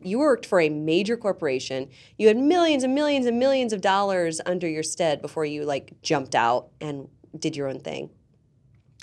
You 0.00 0.18
worked 0.18 0.46
for 0.46 0.60
a 0.60 0.68
major 0.68 1.16
corporation. 1.16 1.88
You 2.18 2.28
had 2.28 2.36
millions 2.36 2.84
and 2.84 2.94
millions 2.94 3.26
and 3.26 3.38
millions 3.38 3.72
of 3.72 3.80
dollars 3.80 4.40
under 4.46 4.68
your 4.68 4.82
stead 4.82 5.22
before 5.22 5.44
you 5.44 5.64
like 5.64 6.02
jumped 6.02 6.34
out 6.34 6.68
and 6.80 7.08
did 7.38 7.56
your 7.56 7.68
own 7.68 7.80
thing. 7.80 8.10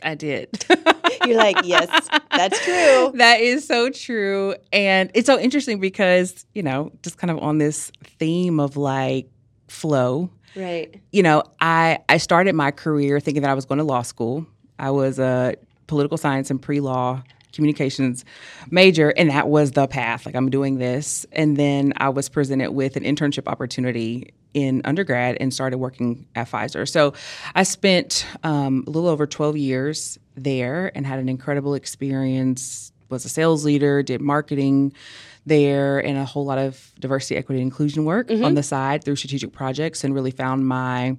I 0.03 0.15
did. 0.15 0.65
You're 1.27 1.37
like, 1.37 1.57
yes, 1.63 1.87
that's 2.31 2.63
true. 2.63 3.11
That 3.17 3.39
is 3.41 3.65
so 3.67 3.89
true. 3.89 4.55
And 4.71 5.09
it's 5.13 5.25
so 5.25 5.39
interesting 5.39 5.79
because, 5.79 6.45
you 6.53 6.63
know, 6.63 6.91
just 7.01 7.17
kind 7.17 7.31
of 7.31 7.39
on 7.39 7.57
this 7.57 7.91
theme 8.19 8.59
of 8.59 8.77
like 8.77 9.29
flow, 9.67 10.29
Right. 10.55 11.01
you 11.11 11.23
know, 11.23 11.43
I 11.59 11.99
I 12.07 12.17
started 12.17 12.55
my 12.55 12.71
career 12.71 13.19
thinking 13.19 13.41
that 13.43 13.51
I 13.51 13.53
was 13.53 13.65
going 13.65 13.79
to 13.79 13.83
law 13.83 14.01
school. 14.03 14.45
I 14.79 14.91
was 14.91 15.19
a 15.19 15.55
political 15.87 16.17
science 16.17 16.49
and 16.51 16.61
pre-law 16.61 17.23
communications 17.53 18.25
major 18.69 19.13
and 19.15 19.29
that 19.29 19.47
was 19.47 19.71
the 19.71 19.87
path 19.87 20.25
like 20.25 20.35
i'm 20.35 20.49
doing 20.49 20.77
this 20.77 21.25
and 21.31 21.55
then 21.55 21.93
i 21.95 22.09
was 22.09 22.27
presented 22.27 22.71
with 22.71 22.97
an 22.97 23.03
internship 23.03 23.47
opportunity 23.47 24.33
in 24.53 24.81
undergrad 24.83 25.37
and 25.39 25.53
started 25.53 25.77
working 25.77 26.27
at 26.35 26.49
pfizer 26.49 26.85
so 26.85 27.13
i 27.53 27.63
spent 27.63 28.25
um, 28.43 28.83
a 28.87 28.89
little 28.89 29.07
over 29.07 29.25
12 29.25 29.55
years 29.55 30.19
there 30.35 30.91
and 30.95 31.05
had 31.05 31.19
an 31.19 31.29
incredible 31.29 31.73
experience 31.73 32.91
was 33.09 33.25
a 33.25 33.29
sales 33.29 33.63
leader 33.63 34.01
did 34.01 34.21
marketing 34.21 34.93
there 35.45 35.99
and 35.99 36.17
a 36.17 36.25
whole 36.25 36.45
lot 36.45 36.57
of 36.57 36.91
diversity 36.99 37.35
equity 37.35 37.61
and 37.61 37.71
inclusion 37.71 38.03
work 38.03 38.29
on 38.31 38.37
mm-hmm. 38.37 38.55
the 38.55 38.63
side 38.63 39.03
through 39.03 39.15
strategic 39.15 39.51
projects 39.51 40.03
and 40.03 40.13
really 40.15 40.31
found 40.31 40.67
my 40.67 41.15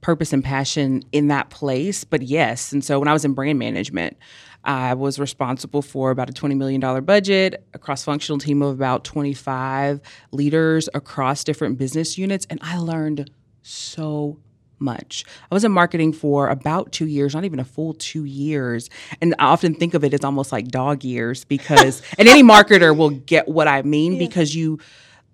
purpose 0.00 0.32
and 0.32 0.42
passion 0.42 1.02
in 1.12 1.28
that 1.28 1.50
place. 1.50 2.04
But 2.04 2.22
yes, 2.22 2.72
and 2.72 2.84
so 2.84 2.98
when 2.98 3.08
I 3.08 3.12
was 3.12 3.24
in 3.24 3.34
brand 3.34 3.58
management, 3.58 4.16
I 4.64 4.94
was 4.94 5.18
responsible 5.18 5.82
for 5.82 6.10
about 6.10 6.28
a 6.28 6.32
$20 6.32 6.56
million 6.56 6.80
budget, 7.04 7.64
a 7.72 7.78
cross 7.78 8.02
functional 8.02 8.38
team 8.38 8.62
of 8.62 8.74
about 8.74 9.04
25 9.04 10.00
leaders 10.32 10.88
across 10.92 11.44
different 11.44 11.78
business 11.78 12.18
units. 12.18 12.46
And 12.50 12.58
I 12.62 12.78
learned 12.78 13.30
so 13.62 14.38
much. 14.78 15.24
I 15.50 15.54
was 15.54 15.64
in 15.64 15.72
marketing 15.72 16.12
for 16.12 16.48
about 16.48 16.92
two 16.92 17.06
years, 17.06 17.34
not 17.34 17.44
even 17.44 17.60
a 17.60 17.64
full 17.64 17.94
two 17.94 18.24
years. 18.24 18.90
And 19.20 19.34
I 19.38 19.46
often 19.46 19.74
think 19.74 19.94
of 19.94 20.04
it 20.04 20.14
as 20.14 20.24
almost 20.24 20.52
like 20.52 20.68
dog 20.68 21.04
years 21.04 21.44
because, 21.44 22.02
and 22.18 22.28
any 22.28 22.42
marketer 22.42 22.96
will 22.96 23.10
get 23.10 23.48
what 23.48 23.68
I 23.68 23.82
mean 23.82 24.18
because 24.18 24.54
you, 24.54 24.78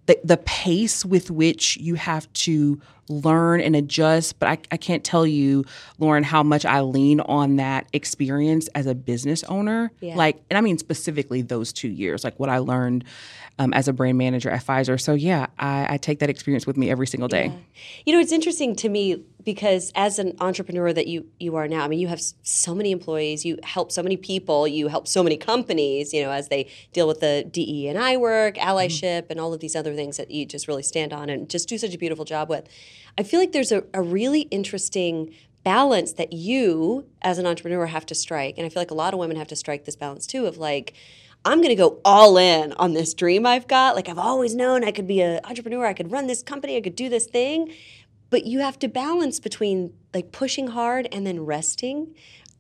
the, 0.07 0.19
the 0.25 0.37
pace 0.39 1.05
with 1.05 1.31
which 1.31 1.77
you 1.77 1.95
have 1.95 2.33
to 2.33 2.81
learn 3.09 3.61
and 3.61 3.77
adjust. 3.77 4.39
But 4.39 4.49
I, 4.49 4.59
I 4.73 4.77
can't 4.77 5.05
tell 5.05 5.27
you, 5.27 5.65
Lauren, 5.99 6.25
how 6.25 6.43
much 6.43 6.65
I 6.65 6.81
lean 6.81 7.21
on 7.21 7.57
that 7.57 7.87
experience 7.93 8.69
as 8.69 8.87
a 8.87 8.95
business 8.95 9.45
owner. 9.45 9.93
Yeah. 10.01 10.17
Like, 10.17 10.43
and 10.51 10.57
I 10.57 10.61
mean 10.61 10.79
specifically 10.79 11.43
those 11.43 11.73
two 11.73 11.89
years, 11.89 12.25
like 12.25 12.39
what 12.39 12.49
I 12.49 12.59
learned 12.59 13.05
um, 13.59 13.73
as 13.75 13.87
a 13.87 13.93
brand 13.93 14.19
manager 14.19 14.51
at 14.51 14.65
Pfizer. 14.65 15.01
So 15.01 15.15
yeah, 15.15 15.47
I, 15.59 15.95
I 15.95 15.97
take 15.99 16.21
that 16.21 16.31
experience 16.31 16.67
with 16.67 16.77
me 16.77 16.91
every 16.91 17.07
single 17.07 17.29
day. 17.29 17.53
You 18.07 18.15
know, 18.15 18.21
it's 18.21 18.33
interesting 18.33 18.75
to 18.77 18.89
me 18.89 19.23
because 19.45 19.93
as 19.95 20.19
an 20.19 20.37
entrepreneur 20.41 20.93
that 20.93 21.07
you 21.07 21.27
you 21.39 21.57
are 21.57 21.69
now, 21.69 21.85
I 21.85 21.89
mean, 21.89 21.99
you 21.99 22.09
have 22.09 22.21
so 22.43 22.75
many 22.75 22.91
employees, 22.91 23.45
you 23.45 23.59
help 23.63 23.91
so 23.93 24.03
many 24.03 24.17
people, 24.17 24.69
you 24.69 24.89
help 24.89 25.09
so 25.09 25.23
many 25.23 25.37
companies, 25.37 26.13
you 26.13 26.23
know, 26.23 26.31
as 26.31 26.49
they 26.49 26.69
deal 26.93 27.07
with 27.09 27.21
the 27.21 27.49
DE 27.51 27.89
and 27.89 27.99
I 27.99 28.17
work, 28.17 28.57
mm-hmm. 28.57 28.69
allyship, 28.69 29.27
and 29.31 29.41
all 29.41 29.53
of 29.53 29.61
these 29.61 29.77
other 29.77 29.95
things 29.95 30.17
that 30.17 30.31
you 30.31 30.47
just 30.47 30.69
really 30.69 30.83
stand 30.83 31.13
on 31.13 31.29
and 31.29 31.49
just 31.49 31.69
do 31.69 31.79
such 31.79 31.95
a 31.95 31.99
beautiful 31.99 32.25
job 32.25 32.49
with. 32.49 32.69
I 33.19 33.23
feel 33.23 33.41
like 33.41 33.53
there's 33.53 33.73
a, 33.73 33.85
a 33.93 34.03
really 34.03 34.43
interesting 34.43 35.35
balance 35.65 36.15
that 36.15 36.33
you 36.33 37.07
as 37.23 37.39
an 37.39 37.47
entrepreneur 37.47 37.87
have 37.87 38.07
to 38.07 38.15
strike, 38.15 38.57
and 38.57 38.67
I 38.67 38.69
feel 38.69 38.81
like 38.81 38.91
a 38.91 38.95
lot 38.95 39.15
of 39.15 39.21
women 39.21 39.37
have 39.37 39.49
to 39.49 39.57
strike 39.57 39.85
this 39.85 39.97
balance 39.97 40.27
too 40.27 40.47
of 40.47 40.59
like. 40.59 40.95
I'm 41.45 41.59
going 41.59 41.71
to 41.71 41.75
go 41.75 42.01
all 42.05 42.39
in 42.39 42.73
on 42.75 42.93
this 42.93 43.15
dream 43.15 43.47
I've 43.47 43.67
got. 43.67 43.97
Like 43.97 44.09
I've 44.09 44.17
always 44.17 44.55
known 44.55 44.85
I 44.85 44.93
could 44.93 45.09
be 45.09 45.21
an 45.23 45.41
entrepreneur, 45.43 45.85
I 45.85 45.93
could 45.93 46.13
run 46.13 46.29
this 46.29 46.41
company, 46.41 46.77
I 46.77 46.81
could 46.81 46.95
do 46.95 47.09
this 47.09 47.27
thing 47.27 47.75
but 48.33 48.47
you 48.47 48.61
have 48.61 48.79
to 48.79 48.89
balance 48.89 49.39
between 49.39 49.93
like 50.15 50.33
pushing 50.33 50.69
hard 50.69 51.07
and 51.13 51.27
then 51.27 51.45
resting 51.45 52.15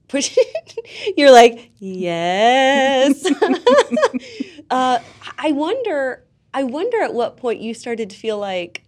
push 0.06 0.36
you're 1.16 1.32
like 1.32 1.72
yes 1.78 3.24
uh, 4.70 4.98
i 5.38 5.50
wonder 5.50 6.22
i 6.52 6.62
wonder 6.62 7.00
at 7.00 7.14
what 7.14 7.38
point 7.38 7.60
you 7.60 7.72
started 7.72 8.10
to 8.10 8.16
feel 8.16 8.38
like 8.38 8.84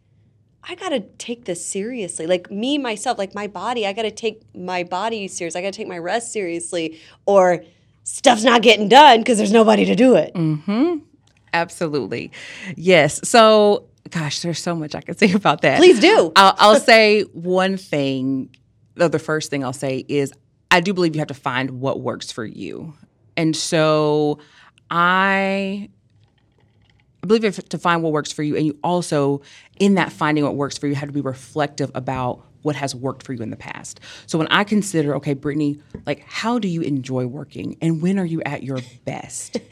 i 0.63 0.75
gotta 0.75 1.01
take 1.01 1.47
this 1.47 1.65
seriously 1.65 2.27
like 2.27 2.51
me 2.51 2.77
myself 2.77 3.17
like 3.17 3.35
my 3.35 3.47
body 3.47 3.87
i 3.87 3.93
gotta 3.95 4.11
take 4.11 4.43
my 4.55 4.85
body 4.85 5.27
serious 5.27 5.57
i 5.57 5.63
gotta 5.63 5.73
take 5.73 5.89
my 5.89 5.99
rest 5.99 6.33
seriously 6.33 7.01
or 7.25 7.65
stuff's 8.03 8.45
not 8.45 8.61
getting 8.61 8.89
done 8.89 9.21
because 9.21 9.39
there's 9.39 9.53
nobody 9.53 9.87
to 9.87 9.95
do 9.97 10.15
it 10.15 10.35
Mm-hmm. 10.35 10.99
Absolutely. 11.55 12.33
Yes. 12.77 13.21
So, 13.27 13.87
gosh, 14.11 14.41
there's 14.43 14.59
so 14.59 14.75
much 14.75 14.95
I 14.95 15.01
could 15.01 15.19
say 15.19 15.33
about 15.41 15.63
that. 15.63 15.79
please 15.79 16.01
do 16.01 16.33
I'll, 16.37 16.55
I'll 16.59 16.81
say 16.81 17.23
one 17.23 17.77
thing. 17.77 18.55
Though 18.97 19.09
the 19.09 19.19
first 19.19 19.51
thing 19.51 19.65
I'll 19.65 19.73
say 19.73 20.05
is 20.09 20.33
I 20.71 20.81
do 20.81 20.95
believe 20.95 21.15
you 21.15 21.21
have 21.21 21.29
to 21.29 21.35
find 21.35 21.81
what 21.81 22.01
works 22.01 22.31
for 22.31 22.45
you, 22.45 22.95
and 23.37 23.57
so 23.57 24.39
I 24.91 25.89
I 27.23 27.27
believe 27.27 27.43
you 27.43 27.51
have 27.51 27.69
to 27.71 27.79
find 27.79 28.03
what 28.03 28.13
works 28.13 28.31
for 28.31 28.43
you, 28.43 28.57
and 28.57 28.67
you 28.67 28.79
also 28.85 29.41
in 29.81 29.95
that 29.95 30.13
finding 30.13 30.45
what 30.45 30.57
works 30.57 30.79
for 30.79 30.87
you 30.87 30.95
have 30.95 31.09
to 31.09 31.13
be 31.13 31.21
reflective 31.21 31.91
about 31.95 32.45
what 32.63 32.77
has 32.77 32.95
worked 32.95 33.25
for 33.25 33.33
you 33.33 33.43
in 33.43 33.51
the 33.51 33.57
past. 33.57 34.01
So 34.27 34.39
when 34.39 34.47
I 34.49 34.65
consider, 34.65 35.15
okay, 35.17 35.35
Brittany, 35.35 35.79
like 36.07 36.25
how 36.27 36.59
do 36.59 36.69
you 36.69 36.81
enjoy 36.83 37.27
working, 37.27 37.77
and 37.81 38.01
when 38.03 38.19
are 38.19 38.25
you 38.25 38.43
at 38.43 38.63
your 38.63 38.79
best? 39.05 39.55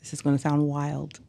this 0.00 0.12
is 0.12 0.20
going 0.20 0.36
to 0.36 0.42
sound 0.42 0.66
wild. 0.66 1.20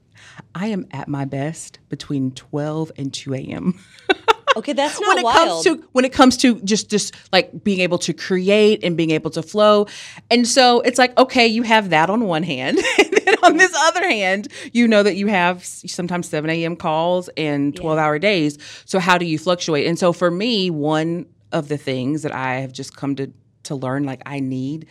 I 0.56 0.68
am 0.68 0.86
at 0.92 1.08
my 1.08 1.26
best 1.26 1.80
between 1.90 2.32
12 2.32 2.92
and 2.98 3.14
2 3.14 3.34
a.m. 3.36 3.80
okay 4.58 4.74
that's 4.74 5.00
not 5.00 5.08
when 5.08 5.18
it 5.20 5.24
wild. 5.24 5.38
comes 5.38 5.64
to 5.64 5.88
when 5.94 6.04
it 6.04 6.12
comes 6.12 6.36
to 6.38 6.60
just 6.62 6.90
just 6.90 7.16
like 7.32 7.64
being 7.64 7.80
able 7.80 7.98
to 7.98 8.14
create 8.14 8.84
and 8.84 8.98
being 8.98 9.12
able 9.12 9.32
to 9.32 9.42
flow. 9.42 9.88
And 10.30 10.46
so 10.48 10.82
it's 10.82 10.98
like 11.00 11.18
okay 11.18 11.48
you 11.48 11.64
have 11.64 11.90
that 11.92 12.10
on 12.10 12.26
one 12.26 12.44
hand 12.44 12.78
and 13.00 13.14
then 13.14 13.36
on 13.44 13.58
this 13.58 13.74
other 13.76 14.06
hand 14.08 14.50
you 14.74 14.88
know 14.88 15.04
that 15.04 15.16
you 15.16 15.28
have 15.28 15.64
sometimes 15.66 16.28
7 16.28 16.50
a.m 16.50 16.76
calls 16.76 17.30
and 17.38 17.76
12 17.76 17.98
hour 17.98 18.20
days. 18.20 18.58
So 18.86 19.00
how 19.00 19.18
do 19.18 19.26
you 19.26 19.40
fluctuate? 19.40 19.88
And 19.88 19.98
so 19.98 20.12
for 20.12 20.30
me 20.30 20.70
one 20.70 21.28
of 21.54 21.68
the 21.68 21.78
things 21.78 22.22
that 22.24 22.32
i 22.34 22.56
have 22.62 22.72
just 22.72 22.96
come 22.96 23.14
to 23.16 23.32
to 23.64 23.76
learn 23.76 24.06
like 24.06 24.22
i 24.26 24.40
need 24.40 24.88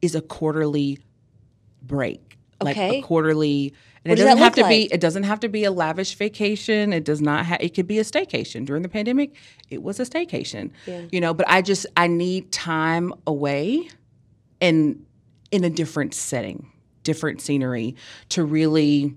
is 0.00 0.14
a 0.14 0.20
quarterly 0.20 0.98
break. 1.82 2.38
Like 2.62 2.76
Okay. 2.76 2.98
a 2.98 3.02
quarterly 3.02 3.74
and 4.04 4.10
What 4.10 4.18
it 4.18 4.22
doesn't 4.22 4.38
have 4.38 4.54
to 4.56 4.68
be 4.68 4.88
it 4.92 5.00
doesn't 5.00 5.22
have 5.22 5.40
to 5.40 5.48
be 5.48 5.64
a 5.64 5.70
lavish 5.70 6.14
vacation. 6.16 6.92
It 6.92 7.04
does 7.04 7.22
not 7.22 7.46
have 7.46 7.58
it 7.60 7.74
could 7.74 7.86
be 7.86 7.98
a 7.98 8.04
staycation. 8.04 8.66
During 8.66 8.82
the 8.82 8.88
pandemic 8.88 9.34
it 9.70 9.82
was 9.82 9.98
a 9.98 10.04
staycation. 10.04 10.70
Yeah. 10.86 11.02
you 11.10 11.20
know 11.20 11.32
but 11.32 11.48
i 11.48 11.62
just 11.62 11.86
i 11.96 12.06
need 12.06 12.52
time 12.52 13.12
away 13.26 13.88
and 14.60 15.04
in 15.50 15.64
a 15.64 15.70
different 15.70 16.14
setting 16.14 16.70
different 17.02 17.40
scenery 17.40 17.96
to 18.30 18.44
really 18.44 19.14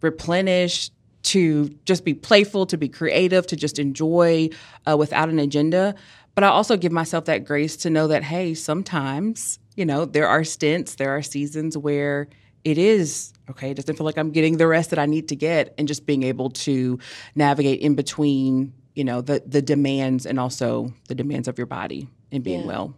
replenish 0.00 0.90
to 1.22 1.68
just 1.84 2.04
be 2.04 2.14
playful 2.14 2.66
to 2.66 2.76
be 2.76 2.88
creative 2.88 3.46
to 3.46 3.56
just 3.56 3.78
enjoy 3.78 4.48
uh, 4.88 4.96
without 4.96 5.28
an 5.28 5.38
agenda. 5.38 5.94
But 6.34 6.44
i 6.44 6.48
also 6.48 6.76
give 6.76 6.92
myself 6.92 7.24
that 7.24 7.44
grace 7.44 7.76
to 7.78 7.90
know 7.90 8.06
that 8.08 8.22
hey 8.22 8.54
sometimes 8.54 9.58
you 9.74 9.84
know 9.84 10.04
there 10.04 10.28
are 10.28 10.44
stints 10.44 10.94
there 10.96 11.10
are 11.10 11.22
seasons 11.22 11.76
where 11.76 12.28
it 12.68 12.78
is 12.78 13.32
okay 13.50 13.70
it 13.70 13.74
doesn't 13.74 13.96
feel 13.96 14.04
like 14.06 14.18
i'm 14.18 14.30
getting 14.30 14.56
the 14.58 14.66
rest 14.66 14.90
that 14.90 14.98
i 14.98 15.06
need 15.06 15.28
to 15.28 15.36
get 15.36 15.74
and 15.78 15.88
just 15.88 16.06
being 16.06 16.22
able 16.22 16.50
to 16.50 16.98
navigate 17.34 17.80
in 17.80 17.94
between 17.94 18.72
you 18.94 19.04
know 19.04 19.20
the 19.20 19.42
the 19.46 19.62
demands 19.62 20.26
and 20.26 20.38
also 20.38 20.92
the 21.08 21.14
demands 21.14 21.48
of 21.48 21.58
your 21.58 21.66
body 21.66 22.08
and 22.32 22.44
being 22.44 22.60
Yeah. 22.60 22.66
well 22.66 22.94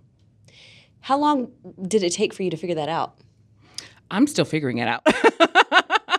how 1.00 1.18
long 1.18 1.50
did 1.86 2.02
it 2.02 2.12
take 2.12 2.32
for 2.34 2.42
you 2.42 2.50
to 2.50 2.56
figure 2.56 2.76
that 2.76 2.88
out 2.88 3.16
I'm 4.12 4.26
still 4.26 4.44
figuring 4.44 4.78
it 4.78 4.88
out. 4.88 5.06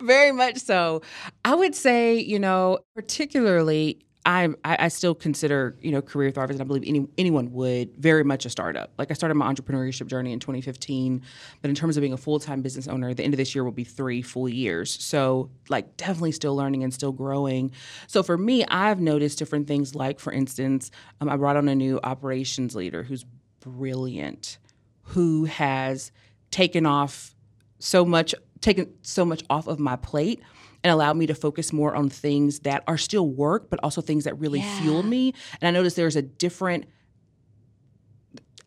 Very 0.00 0.30
much 0.30 0.58
so. 0.58 1.02
I 1.44 1.52
would 1.54 1.74
say, 1.74 2.16
you 2.16 2.38
know, 2.38 2.78
particularly 2.94 3.98
I, 4.24 4.50
I 4.64 4.86
still 4.86 5.16
consider, 5.16 5.76
you 5.80 5.90
know, 5.90 6.00
career 6.00 6.30
thrivers, 6.30 6.50
and 6.50 6.60
I 6.60 6.64
believe 6.64 6.84
any, 6.86 7.08
anyone 7.18 7.52
would 7.52 7.96
very 7.96 8.22
much 8.22 8.46
a 8.46 8.50
startup. 8.50 8.92
Like 8.96 9.10
I 9.10 9.14
started 9.14 9.34
my 9.34 9.52
entrepreneurship 9.52 10.06
journey 10.06 10.32
in 10.32 10.38
2015, 10.38 11.22
but 11.60 11.68
in 11.68 11.74
terms 11.74 11.96
of 11.96 12.02
being 12.02 12.12
a 12.12 12.16
full 12.16 12.38
time 12.38 12.62
business 12.62 12.86
owner, 12.86 13.12
the 13.14 13.24
end 13.24 13.34
of 13.34 13.38
this 13.38 13.54
year 13.54 13.64
will 13.64 13.72
be 13.72 13.82
three 13.82 14.22
full 14.22 14.48
years. 14.48 15.02
So, 15.02 15.50
like, 15.68 15.96
definitely 15.96 16.32
still 16.32 16.54
learning 16.54 16.84
and 16.84 16.94
still 16.94 17.10
growing. 17.10 17.72
So 18.06 18.22
for 18.22 18.38
me, 18.38 18.64
I've 18.66 19.00
noticed 19.00 19.38
different 19.38 19.66
things. 19.66 19.94
Like, 19.94 20.20
for 20.20 20.32
instance, 20.32 20.92
um, 21.20 21.28
I 21.28 21.36
brought 21.36 21.56
on 21.56 21.68
a 21.68 21.74
new 21.74 21.98
operations 22.04 22.76
leader 22.76 23.02
who's 23.02 23.24
brilliant, 23.58 24.58
who 25.02 25.46
has 25.46 26.12
taken 26.52 26.86
off 26.86 27.34
so 27.80 28.04
much 28.04 28.34
taken 28.60 28.92
so 29.02 29.24
much 29.24 29.42
off 29.50 29.66
of 29.66 29.80
my 29.80 29.96
plate 29.96 30.40
and 30.84 30.92
allowed 30.92 31.16
me 31.16 31.26
to 31.26 31.34
focus 31.34 31.72
more 31.72 31.94
on 31.94 32.08
things 32.08 32.60
that 32.60 32.82
are 32.86 32.98
still 32.98 33.28
work 33.28 33.70
but 33.70 33.78
also 33.82 34.00
things 34.00 34.24
that 34.24 34.38
really 34.38 34.62
fuel 34.80 35.02
me 35.02 35.32
and 35.60 35.68
i 35.68 35.70
noticed 35.70 35.96
there's 35.96 36.16
a 36.16 36.22
different 36.22 36.84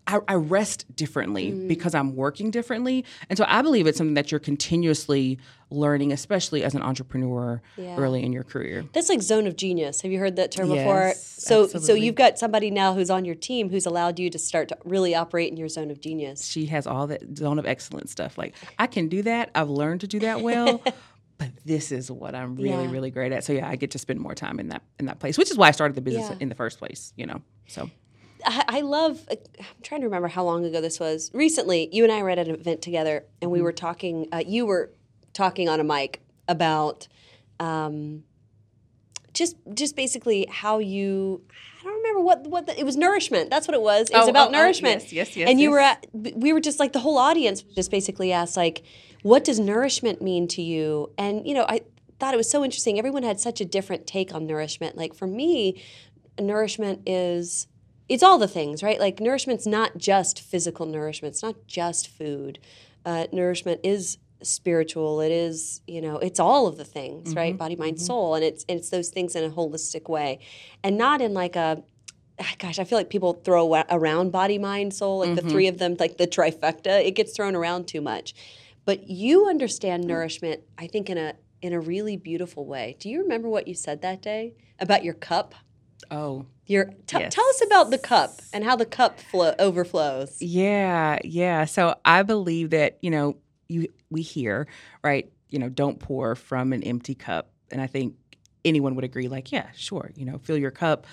I, 0.07 0.19
I 0.27 0.35
rest 0.35 0.85
differently 0.95 1.51
Mm. 1.51 1.67
because 1.67 1.95
I'm 1.95 2.15
working 2.15 2.51
differently. 2.51 3.03
And 3.27 3.39
so 3.39 3.45
I 3.47 3.63
believe 3.63 3.87
it's 3.87 3.97
something 3.97 4.13
that 4.13 4.31
you're 4.31 4.37
continuously 4.39 5.39
learning, 5.71 6.11
especially 6.11 6.63
as 6.63 6.75
an 6.75 6.83
entrepreneur 6.83 7.59
Yeah. 7.75 7.95
early 7.97 8.21
in 8.23 8.31
your 8.31 8.43
career. 8.43 8.85
That's 8.93 9.09
like 9.09 9.23
zone 9.23 9.47
of 9.47 9.55
genius. 9.55 10.01
Have 10.01 10.11
you 10.11 10.19
heard 10.19 10.35
that 10.35 10.51
term 10.51 10.69
before? 10.69 11.07
Yes, 11.07 11.25
So 11.25 11.65
so 11.65 11.77
absolutely. 11.77 12.05
you've 12.05 12.13
got 12.13 12.37
somebody 12.37 12.69
now 12.69 12.93
who's 12.93 13.09
on 13.09 13.25
your 13.25 13.33
team 13.33 13.71
who's 13.71 13.87
allowed 13.87 14.19
you 14.19 14.29
to 14.29 14.37
start 14.37 14.67
to 14.69 14.77
really 14.85 15.15
operate 15.15 15.49
in 15.49 15.57
your 15.57 15.69
zone 15.69 15.89
of 15.89 15.99
genius. 15.99 16.45
She 16.45 16.67
has 16.67 16.85
all 16.85 17.07
that 17.07 17.35
zone 17.35 17.57
of 17.57 17.65
excellence 17.65 18.11
stuff. 18.11 18.37
Like, 18.37 18.53
I 18.77 18.85
can 18.85 19.07
do 19.09 19.23
that. 19.23 19.49
I've 19.55 19.69
learned 19.71 20.01
to 20.01 20.07
do 20.07 20.19
that 20.19 20.41
well. 20.41 20.83
But 21.37 21.49
this 21.65 21.91
is 21.91 22.09
what 22.09 22.33
I'm 22.33 22.55
really, 22.55 22.69
Yeah. 22.69 22.89
really 22.91 23.11
great 23.11 23.31
at. 23.33 23.43
So 23.43 23.51
yeah, 23.53 23.67
I 23.67 23.75
get 23.75 23.91
to 23.91 23.99
spend 23.99 24.19
more 24.21 24.33
time 24.35 24.59
in 24.59 24.69
that 24.69 24.83
in 24.99 25.05
that 25.07 25.19
place, 25.19 25.37
which 25.37 25.51
is 25.51 25.57
why 25.57 25.67
I 25.67 25.71
started 25.71 25.95
the 25.95 26.01
business 26.01 26.29
Yeah. 26.29 26.37
in 26.39 26.49
the 26.49 26.55
first 26.55 26.79
place. 26.79 27.11
You 27.17 27.25
know, 27.25 27.41
so 27.67 27.89
I, 28.45 28.63
I 28.67 28.81
love. 28.81 29.27
I'm 29.29 29.65
trying 29.83 30.01
to 30.01 30.07
remember 30.07 30.27
how 30.29 30.43
long 30.45 30.63
ago 30.65 30.79
this 30.79 30.99
was. 30.99 31.31
Recently, 31.33 31.89
you 31.91 32.03
and 32.03 32.11
I 32.13 32.21
were 32.23 32.29
at 32.29 32.39
an 32.39 32.51
event 32.51 32.81
together, 32.81 33.25
and 33.41 33.47
Mm-hmm. 33.49 33.51
we 33.51 33.61
were 33.61 33.73
talking. 33.73 34.27
Uh, 34.31 34.43
you 34.47 34.65
were 34.65 34.91
talking 35.33 35.67
on 35.67 35.79
a 35.81 35.83
mic 35.83 36.21
about 36.47 37.07
um, 37.59 38.23
just 39.33 39.57
just 39.73 39.95
basically 39.95 40.47
how 40.49 40.79
you. 40.79 41.41
I 41.81 41.83
don't 41.83 41.97
remember 41.97 42.21
what 42.21 42.47
what 42.47 42.65
the, 42.67 42.79
it 42.79 42.85
was. 42.85 42.95
Nourishment. 42.95 43.49
That's 43.49 43.67
what 43.67 43.75
it 43.75 43.81
was. 43.81 44.09
It 44.09 44.15
was 44.15 44.27
Oh, 44.27 44.29
about 44.29 44.47
oh, 44.47 44.55
oh, 44.55 44.59
nourishment. 44.61 45.03
yes, 45.03 45.11
yes, 45.13 45.35
yes, 45.35 45.49
And 45.49 45.59
you 45.59 45.71
were 45.71 45.79
at. 45.79 46.05
We 46.13 46.53
were 46.53 46.61
just 46.61 46.79
like 46.79 46.93
the 46.93 46.99
whole 46.99 47.17
audience 47.17 47.61
just 47.61 47.91
basically 47.91 48.31
asked 48.31 48.55
like, 48.57 48.83
"What 49.31 49.43
does 49.43 49.59
nourishment 49.59 50.21
mean 50.21 50.47
to 50.55 50.61
you?" 50.61 51.11
And 51.17 51.35
you 51.47 51.53
know, 51.57 51.65
I 51.67 51.77
thought 52.19 52.33
it 52.33 52.37
was 52.37 52.49
so 52.55 52.63
interesting. 52.63 52.97
Everyone 52.99 53.23
had 53.23 53.39
such 53.39 53.59
a 53.59 53.65
different 53.65 54.05
take 54.07 54.29
on 54.35 54.45
nourishment. 54.45 54.95
Like 54.95 55.13
for 55.13 55.27
me, 55.27 55.81
nourishment 56.39 56.97
is 57.05 57.67
it's 58.07 58.23
all 58.23 58.37
the 58.37 58.47
things, 58.47 58.83
right? 58.83 58.99
Like 58.99 59.19
nourishment's 59.19 59.65
not 59.65 59.97
just 59.97 60.39
physical 60.39 60.85
nourishment. 60.85 61.33
It's 61.33 61.43
not 61.43 61.55
just 61.65 62.07
food. 62.07 62.59
Uh, 63.03 63.25
nourishment 63.31 63.79
is 63.83 64.19
spiritual. 64.43 65.21
It 65.21 65.31
is, 65.31 65.81
you 65.87 66.01
know, 66.01 66.17
it's 66.19 66.39
all 66.39 66.67
of 66.67 66.77
the 66.77 66.85
things, 66.85 67.33
right? 67.35 67.57
Body, 67.57 67.75
mind, 67.75 67.99
soul, 67.99 68.35
and 68.35 68.43
it's 68.43 68.63
and 68.69 68.77
it's 68.79 68.89
those 68.91 69.09
things 69.09 69.35
in 69.35 69.43
a 69.43 69.49
holistic 69.49 70.07
way, 70.07 70.39
and 70.83 70.97
not 70.97 71.19
in 71.21 71.33
like 71.33 71.55
a. 71.55 71.81
ah, 72.39 72.53
Gosh, 72.59 72.77
I 72.79 72.83
feel 72.83 72.97
like 72.97 73.09
people 73.09 73.33
throw 73.33 73.73
around 73.89 74.31
body, 74.31 74.59
mind, 74.59 74.93
soul, 74.93 75.19
like 75.19 75.35
the 75.35 75.41
three 75.49 75.67
of 75.67 75.77
them, 75.79 75.95
like 75.99 76.17
the 76.17 76.27
trifecta. 76.27 77.03
It 77.03 77.11
gets 77.15 77.33
thrown 77.35 77.55
around 77.55 77.87
too 77.87 78.01
much, 78.01 78.33
but 78.85 79.09
you 79.09 79.47
understand 79.47 80.05
nourishment. 80.05 80.61
I 80.77 80.87
think 80.87 81.09
in 81.09 81.17
a 81.17 81.33
in 81.61 81.73
a 81.73 81.79
really 81.79 82.15
beautiful 82.17 82.65
way. 82.65 82.95
Do 82.99 83.09
you 83.09 83.21
remember 83.23 83.49
what 83.49 83.67
you 83.67 83.73
said 83.73 84.01
that 84.03 84.21
day 84.21 84.53
about 84.79 85.03
your 85.03 85.15
cup? 85.15 85.55
Oh, 86.11 86.45
Your 86.67 86.85
t- 87.07 87.17
Yes. 87.17 87.33
tell 87.33 87.45
us 87.47 87.61
about 87.65 87.89
the 87.89 87.97
cup 87.97 88.41
and 88.53 88.63
how 88.63 88.75
the 88.75 88.85
cup 88.85 89.19
flow 89.19 89.53
overflows. 89.57 90.39
Yeah, 90.41 91.17
yeah. 91.23 91.65
So 91.65 91.95
I 92.05 92.21
believe 92.23 92.69
that, 92.71 92.97
you 93.01 93.09
know, 93.09 93.37
you 93.67 93.87
we 94.11 94.21
hear, 94.21 94.67
right, 95.03 95.31
you 95.49 95.57
know, 95.57 95.69
don't 95.69 95.99
pour 95.99 96.35
from 96.35 96.73
an 96.73 96.83
empty 96.83 97.15
cup. 97.15 97.49
And 97.71 97.81
I 97.81 97.87
think 97.87 98.15
anyone 98.63 98.93
would 98.95 99.03
agree 99.05 99.27
like, 99.27 99.51
yeah, 99.51 99.67
sure, 99.75 100.11
you 100.15 100.25
know, 100.25 100.37
fill 100.37 100.57
your 100.57 100.71
cup. 100.71 101.07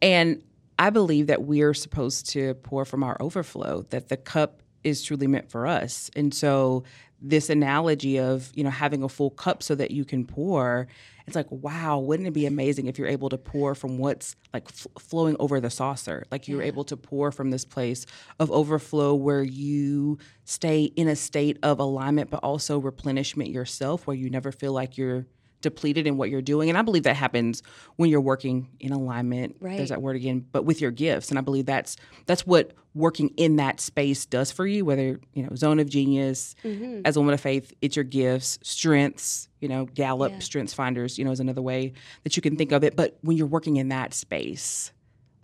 And 0.00 0.42
I 0.78 0.88
believe 0.90 1.26
that 1.26 1.42
we're 1.42 1.74
supposed 1.74 2.30
to 2.30 2.54
pour 2.54 2.84
from 2.86 3.02
our 3.02 3.20
overflow, 3.20 3.82
that 3.90 4.08
the 4.08 4.16
cup 4.16 4.61
is 4.84 5.02
truly 5.02 5.26
meant 5.26 5.50
for 5.50 5.66
us. 5.66 6.10
And 6.16 6.32
so 6.32 6.84
this 7.20 7.48
analogy 7.48 8.18
of, 8.18 8.50
you 8.54 8.64
know, 8.64 8.70
having 8.70 9.02
a 9.02 9.08
full 9.08 9.30
cup 9.30 9.62
so 9.62 9.74
that 9.76 9.92
you 9.92 10.04
can 10.04 10.26
pour, 10.26 10.88
it's 11.26 11.36
like, 11.36 11.46
wow, 11.50 12.00
wouldn't 12.00 12.26
it 12.26 12.32
be 12.32 12.46
amazing 12.46 12.86
if 12.86 12.98
you're 12.98 13.06
able 13.08 13.28
to 13.28 13.38
pour 13.38 13.76
from 13.76 13.98
what's 13.98 14.34
like 14.52 14.68
f- 14.68 14.88
flowing 14.98 15.36
over 15.38 15.60
the 15.60 15.70
saucer? 15.70 16.24
Like 16.32 16.48
you're 16.48 16.62
able 16.62 16.82
to 16.84 16.96
pour 16.96 17.30
from 17.30 17.50
this 17.50 17.64
place 17.64 18.06
of 18.40 18.50
overflow 18.50 19.14
where 19.14 19.42
you 19.42 20.18
stay 20.44 20.82
in 20.82 21.06
a 21.06 21.14
state 21.14 21.58
of 21.62 21.78
alignment, 21.78 22.30
but 22.30 22.40
also 22.42 22.78
replenishment 22.78 23.50
yourself, 23.50 24.06
where 24.06 24.16
you 24.16 24.28
never 24.28 24.50
feel 24.50 24.72
like 24.72 24.98
you're 24.98 25.26
depleted 25.62 26.06
in 26.06 26.16
what 26.18 26.28
you're 26.28 26.42
doing. 26.42 26.68
And 26.68 26.76
I 26.76 26.82
believe 26.82 27.04
that 27.04 27.16
happens 27.16 27.62
when 27.96 28.10
you're 28.10 28.20
working 28.20 28.68
in 28.80 28.92
alignment. 28.92 29.56
Right. 29.60 29.76
There's 29.78 29.88
that 29.88 30.02
word 30.02 30.16
again, 30.16 30.44
but 30.52 30.64
with 30.64 30.80
your 30.80 30.90
gifts. 30.90 31.30
And 31.30 31.38
I 31.38 31.42
believe 31.42 31.64
that's 31.66 31.96
that's 32.26 32.46
what 32.46 32.72
working 32.94 33.28
in 33.38 33.56
that 33.56 33.80
space 33.80 34.26
does 34.26 34.52
for 34.52 34.66
you, 34.66 34.84
whether, 34.84 35.18
you 35.32 35.42
know, 35.42 35.48
zone 35.54 35.78
of 35.80 35.88
genius, 35.88 36.54
Mm-hmm. 36.62 37.00
as 37.06 37.16
a 37.16 37.20
woman 37.20 37.32
of 37.32 37.40
faith, 37.40 37.72
it's 37.80 37.96
your 37.96 38.04
gifts, 38.04 38.58
strengths, 38.62 39.48
you 39.60 39.68
know, 39.68 39.86
Gallup 39.86 40.32
Yeah. 40.32 40.38
strengths 40.40 40.74
finders, 40.74 41.18
you 41.18 41.24
know, 41.24 41.30
is 41.30 41.40
another 41.40 41.62
way 41.62 41.94
that 42.24 42.36
you 42.36 42.42
can 42.42 42.56
think 42.56 42.70
of 42.72 42.84
it. 42.84 42.94
But 42.94 43.16
when 43.22 43.38
you're 43.38 43.46
working 43.46 43.76
in 43.76 43.88
that 43.88 44.12
space, 44.12 44.92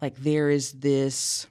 like 0.03 0.15
there 0.17 0.51
is 0.51 0.73
this 0.73 1.47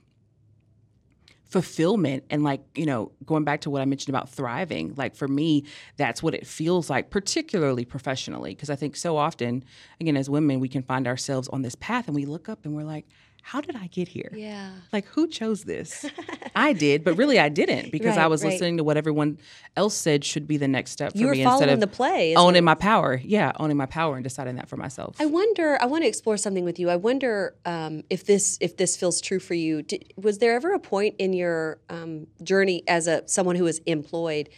fulfillment 1.58 2.24
and 2.30 2.44
like 2.44 2.62
you 2.76 2.86
know 2.86 3.12
going 3.26 3.44
back 3.44 3.62
to 3.62 3.72
what 3.72 3.82
i 3.82 3.86
mentioned 3.86 4.16
about 4.16 4.30
thriving 4.30 4.94
like 4.96 5.16
for 5.16 5.28
me 5.28 5.64
that's 5.96 6.22
what 6.22 6.36
it 6.36 6.46
feels 6.46 6.88
like 6.88 7.10
particularly 7.10 7.84
professionally 7.84 8.54
because 8.54 8.70
i 8.70 8.76
think 8.76 8.96
so 8.96 9.18
often 9.18 9.64
again 10.00 10.16
as 10.16 10.30
women 10.30 10.60
we 10.60 10.70
can 10.70 10.84
find 10.84 11.08
ourselves 11.08 11.48
on 11.48 11.64
this 11.64 11.74
path 11.74 12.06
and 12.06 12.14
we 12.14 12.26
look 12.26 12.48
up 12.48 12.64
and 12.64 12.76
we're 12.76 12.84
like 12.84 13.08
how 13.52 13.62
did 13.62 13.76
i 13.76 13.88
get 13.88 14.08
here 14.08 14.32
Yeah. 14.34 14.72
like 14.92 15.06
who 15.06 15.28
chose 15.28 15.64
this 15.64 16.06
i 16.56 16.74
did 16.74 17.04
but 17.06 17.14
really 17.18 17.40
i 17.40 17.50
didn't 17.50 17.92
because 17.98 18.18
i 18.18 18.28
was 18.28 18.44
right. 18.44 18.52
listening 18.52 18.78
to 18.78 18.84
what 18.84 18.98
everyone 18.98 19.38
else 19.76 19.96
said 19.96 20.26
should 20.26 20.48
be 20.48 20.58
the 20.58 20.68
next 20.68 20.92
step 20.92 21.14
for 21.14 21.18
You 21.18 21.28
were 21.28 21.32
me 21.34 21.42
instead 21.44 21.52
following 21.60 21.74
of 21.76 21.80
the 21.80 21.88
play. 21.88 22.36
owning 22.36 22.64
my 22.64 22.76
power 22.76 23.22
yeah 23.24 23.52
owning 23.58 23.78
my 23.78 23.86
power 23.86 24.16
and 24.16 24.24
deciding 24.24 24.56
that 24.56 24.68
for 24.68 24.76
myself 24.78 25.16
I 25.20 25.26
wonder. 25.28 25.78
I 25.82 25.86
want 25.86 26.04
to 26.04 26.08
explore 26.08 26.38
something 26.38 26.66
with 26.66 26.78
you. 26.80 26.90
I 26.90 26.96
wonder 26.96 27.56
um, 27.66 28.04
if 28.10 28.26
this 28.26 28.58
if 28.62 28.78
this 28.78 28.96
feels 28.98 29.22
true 29.22 29.40
for 29.40 29.54
you. 29.54 29.82
Did, 29.82 30.14
was 30.18 30.40
there 30.40 30.54
ever 30.56 30.74
a 30.74 30.80
point 30.80 31.16
in 31.20 31.34
your 31.34 31.80
um, 31.90 32.28
journey 32.44 32.84
as 32.88 33.08
a 33.08 33.28
someone 33.28 33.56
who 33.56 33.64
was 33.64 33.80
employed 33.86 34.50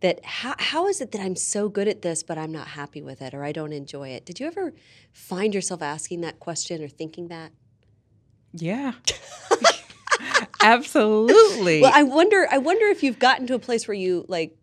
that 0.00 0.24
how, 0.24 0.54
how 0.58 0.86
is 0.88 1.00
it 1.00 1.12
that 1.12 1.20
I'm 1.20 1.36
so 1.36 1.68
good 1.68 1.88
at 1.88 2.02
this 2.02 2.22
but 2.22 2.36
I'm 2.38 2.52
not 2.52 2.68
happy 2.68 3.02
with 3.02 3.22
it 3.22 3.32
or 3.34 3.44
I 3.44 3.52
don't 3.52 3.72
enjoy 3.72 4.08
it? 4.10 4.26
Did 4.26 4.40
you 4.40 4.46
ever 4.46 4.74
find 5.12 5.54
yourself 5.54 5.82
asking 5.82 6.20
that 6.22 6.38
question 6.38 6.82
or 6.82 6.88
thinking 6.88 7.28
that? 7.28 7.52
Yeah 8.56 8.92
absolutely 10.62 11.80
Well, 11.82 11.92
I 11.94 12.02
wonder. 12.02 12.46
I 12.50 12.58
wonder 12.58 12.86
if 12.86 13.02
you've 13.02 13.18
gotten 13.18 13.46
to 13.48 13.54
a 13.54 13.58
place 13.58 13.86
where 13.86 13.94
you 13.94 14.24
like 14.28 14.56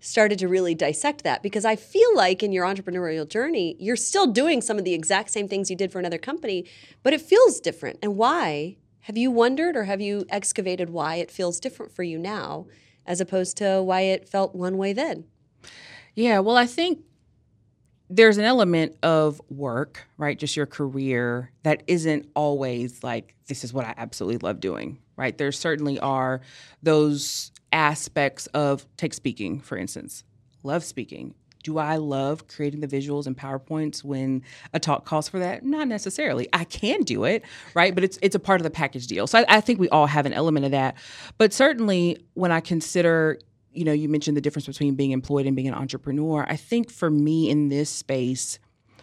started 0.00 0.38
to 0.38 0.48
really 0.48 0.74
dissect 0.74 1.24
that 1.24 1.42
because 1.42 1.64
I 1.64 1.76
feel 1.76 2.14
like 2.14 2.42
in 2.42 2.52
your 2.52 2.64
entrepreneurial 2.64 3.28
journey, 3.28 3.76
you're 3.78 3.96
still 3.96 4.26
doing 4.26 4.62
some 4.62 4.78
of 4.78 4.84
the 4.84 4.94
exact 4.94 5.30
same 5.30 5.46
things 5.46 5.68
you 5.70 5.76
did 5.76 5.92
for 5.92 5.98
another 5.98 6.18
company, 6.18 6.66
but 7.02 7.12
it 7.12 7.20
feels 7.20 7.60
different. 7.60 7.98
And 8.02 8.16
why? 8.16 8.76
Have 9.00 9.18
you 9.18 9.30
wondered 9.30 9.76
or 9.76 9.84
have 9.84 10.00
you 10.00 10.24
excavated 10.30 10.90
why 10.90 11.16
it 11.16 11.30
feels 11.30 11.60
different 11.60 11.92
for 11.92 12.02
you 12.02 12.18
now 12.18 12.66
as 13.06 13.20
opposed 13.20 13.56
to 13.58 13.82
why 13.82 14.02
it 14.02 14.28
felt 14.28 14.54
one 14.54 14.78
way 14.78 14.92
then? 14.92 15.24
Yeah, 16.14 16.38
well, 16.40 16.56
I 16.56 16.66
think 16.66 17.00
there's 18.10 18.38
an 18.38 18.44
element 18.44 18.96
of 19.02 19.40
work, 19.48 20.06
right? 20.18 20.36
Just 20.38 20.56
your 20.56 20.66
career 20.66 21.52
that 21.62 21.84
isn't 21.86 22.28
always 22.34 23.02
like, 23.04 23.36
this 23.46 23.62
is 23.62 23.72
what 23.72 23.86
I 23.86 23.94
absolutely 23.96 24.38
love 24.38 24.58
doing, 24.58 24.98
right? 25.16 25.36
There 25.38 25.52
certainly 25.52 25.98
are 26.00 26.40
those 26.82 27.52
aspects 27.72 28.46
of, 28.48 28.84
take 28.96 29.14
speaking, 29.14 29.60
for 29.60 29.78
instance. 29.78 30.24
Love 30.64 30.82
speaking. 30.82 31.34
Do 31.62 31.78
I 31.78 31.96
love 31.96 32.48
creating 32.48 32.80
the 32.80 32.88
visuals 32.88 33.26
and 33.26 33.36
PowerPoints 33.36 34.02
when 34.02 34.42
a 34.72 34.80
talk 34.80 35.04
calls 35.04 35.28
for 35.28 35.38
that? 35.38 35.62
Not 35.62 35.88
necessarily. 35.88 36.48
I 36.52 36.64
can 36.64 37.02
do 37.02 37.24
it, 37.24 37.44
right? 37.74 37.94
But 37.94 38.02
it's 38.02 38.18
it's 38.22 38.34
a 38.34 38.38
part 38.40 38.60
of 38.60 38.64
the 38.64 38.70
package 38.70 39.06
deal. 39.06 39.26
So 39.26 39.40
I, 39.40 39.44
I 39.48 39.60
think 39.60 39.78
we 39.78 39.88
all 39.90 40.06
have 40.06 40.24
an 40.24 40.32
element 40.32 40.64
of 40.64 40.72
that. 40.72 40.96
But 41.36 41.52
certainly 41.52 42.18
when 42.32 42.50
I 42.50 42.60
consider 42.60 43.38
you 43.72 43.84
know, 43.84 43.92
you 43.92 44.08
mentioned 44.08 44.36
the 44.36 44.40
difference 44.40 44.66
between 44.66 44.94
being 44.94 45.12
employed 45.12 45.46
and 45.46 45.54
being 45.54 45.68
an 45.68 45.74
entrepreneur. 45.74 46.44
I 46.48 46.56
think 46.56 46.90
for 46.90 47.10
me 47.10 47.48
in 47.48 47.68
this 47.68 47.90
space, 47.90 48.58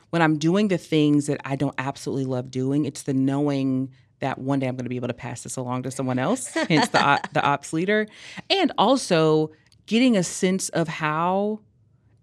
when 0.09 0.21
I'm 0.21 0.37
doing 0.37 0.67
the 0.67 0.77
things 0.77 1.27
that 1.27 1.39
I 1.45 1.55
don't 1.55 1.75
absolutely 1.77 2.25
love 2.25 2.51
doing, 2.51 2.85
it's 2.85 3.03
the 3.03 3.13
knowing 3.13 3.91
that 4.19 4.39
one 4.39 4.59
day 4.59 4.67
I'm 4.67 4.75
going 4.75 4.85
to 4.85 4.89
be 4.89 4.95
able 4.95 5.09
to 5.09 5.13
pass 5.13 5.43
this 5.43 5.57
along 5.57 5.83
to 5.83 5.91
someone 5.91 6.19
else, 6.19 6.47
hence 6.47 6.89
the 6.89 7.01
op- 7.01 7.29
the 7.33 7.43
ops 7.43 7.71
leader, 7.71 8.07
and 8.49 8.71
also 8.77 9.51
getting 9.85 10.17
a 10.17 10.23
sense 10.23 10.69
of 10.69 10.87
how 10.87 11.59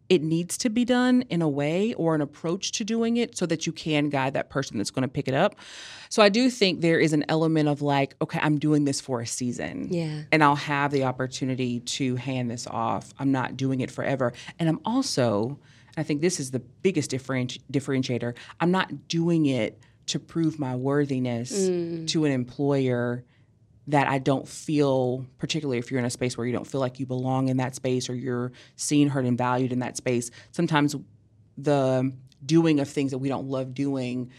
it 0.09 0.23
needs 0.23 0.59
to 0.59 0.69
be 0.69 0.85
done 0.85 1.23
in 1.23 1.41
a 1.41 1.49
way 1.49 1.95
or 1.95 2.15
an 2.15 2.21
approach 2.21 2.73
to 2.73 2.85
doing 2.85 3.17
it 3.17 3.37
so 3.37 3.47
that 3.47 3.67
you 3.67 3.73
can 3.73 4.11
guide 4.11 4.35
that 4.35 4.51
person 4.51 4.77
that's 4.77 4.91
going 4.91 5.03
to 5.03 5.09
pick 5.09 5.29
it 5.29 5.35
up. 5.35 5.57
So 6.11 6.23
I 6.23 6.29
do 6.29 6.51
think 6.51 6.83
there 6.83 7.01
is 7.01 7.13
an 7.13 7.25
element 7.29 7.69
of 7.69 7.81
like, 7.81 8.15
okay, 8.21 8.39
I'm 8.43 8.59
doing 8.59 8.85
this 8.85 9.01
for 9.01 9.21
a 9.21 9.27
season. 9.27 9.89
Yeah. 9.91 10.23
And 10.31 10.45
I'll 10.45 10.57
have 10.57 10.91
the 10.91 11.05
opportunity 11.05 11.81
to 11.81 12.17
hand 12.17 12.51
this 12.51 12.67
off. 12.67 13.15
I'm 13.19 13.33
not 13.33 13.57
doing 13.57 13.81
it 13.81 13.91
forever. 13.91 14.33
And 14.59 14.69
I'm 14.69 14.81
also, 14.85 15.59
I 15.97 16.03
think 16.03 16.21
this 16.21 16.39
is 16.39 16.51
the 16.51 16.61
biggest 16.61 17.11
differenti- 17.11 17.61
differentiator, 17.73 18.35
I'm 18.61 18.71
not 18.71 19.09
doing 19.09 19.47
it 19.47 19.81
to 20.07 20.19
prove 20.19 20.59
my 20.59 20.77
worthiness 20.77 21.51
mm. 21.53 22.07
to 22.09 22.27
an 22.27 22.33
employer 22.33 23.25
that 23.89 24.09
I 24.09 24.19
don't 24.19 24.49
feel, 24.49 25.27
particularly 25.39 25.79
if 25.79 25.91
you're 25.91 26.01
in 26.01 26.07
a 26.07 26.11
space 26.11 26.39
where 26.39 26.47
you 26.47 26.53
don't 26.53 26.67
feel 26.67 26.81
like 26.81 26.99
you 26.99 27.07
belong 27.07 27.49
in 27.49 27.59
that 27.59 27.75
space 27.75 28.09
or 28.09 28.15
you're 28.15 28.53
seen, 28.77 29.09
heard, 29.09 29.27
and 29.27 29.37
valued 29.37 29.73
in 29.73 29.81
that 29.81 29.97
space. 29.97 30.31
Sometimes 30.53 30.97
the 31.59 32.13
doing 32.45 32.81
of 32.81 32.89
things 32.89 33.11
that 33.11 33.19
we 33.19 33.29
don't 33.29 33.49
love 33.49 33.75
doing 33.75 34.31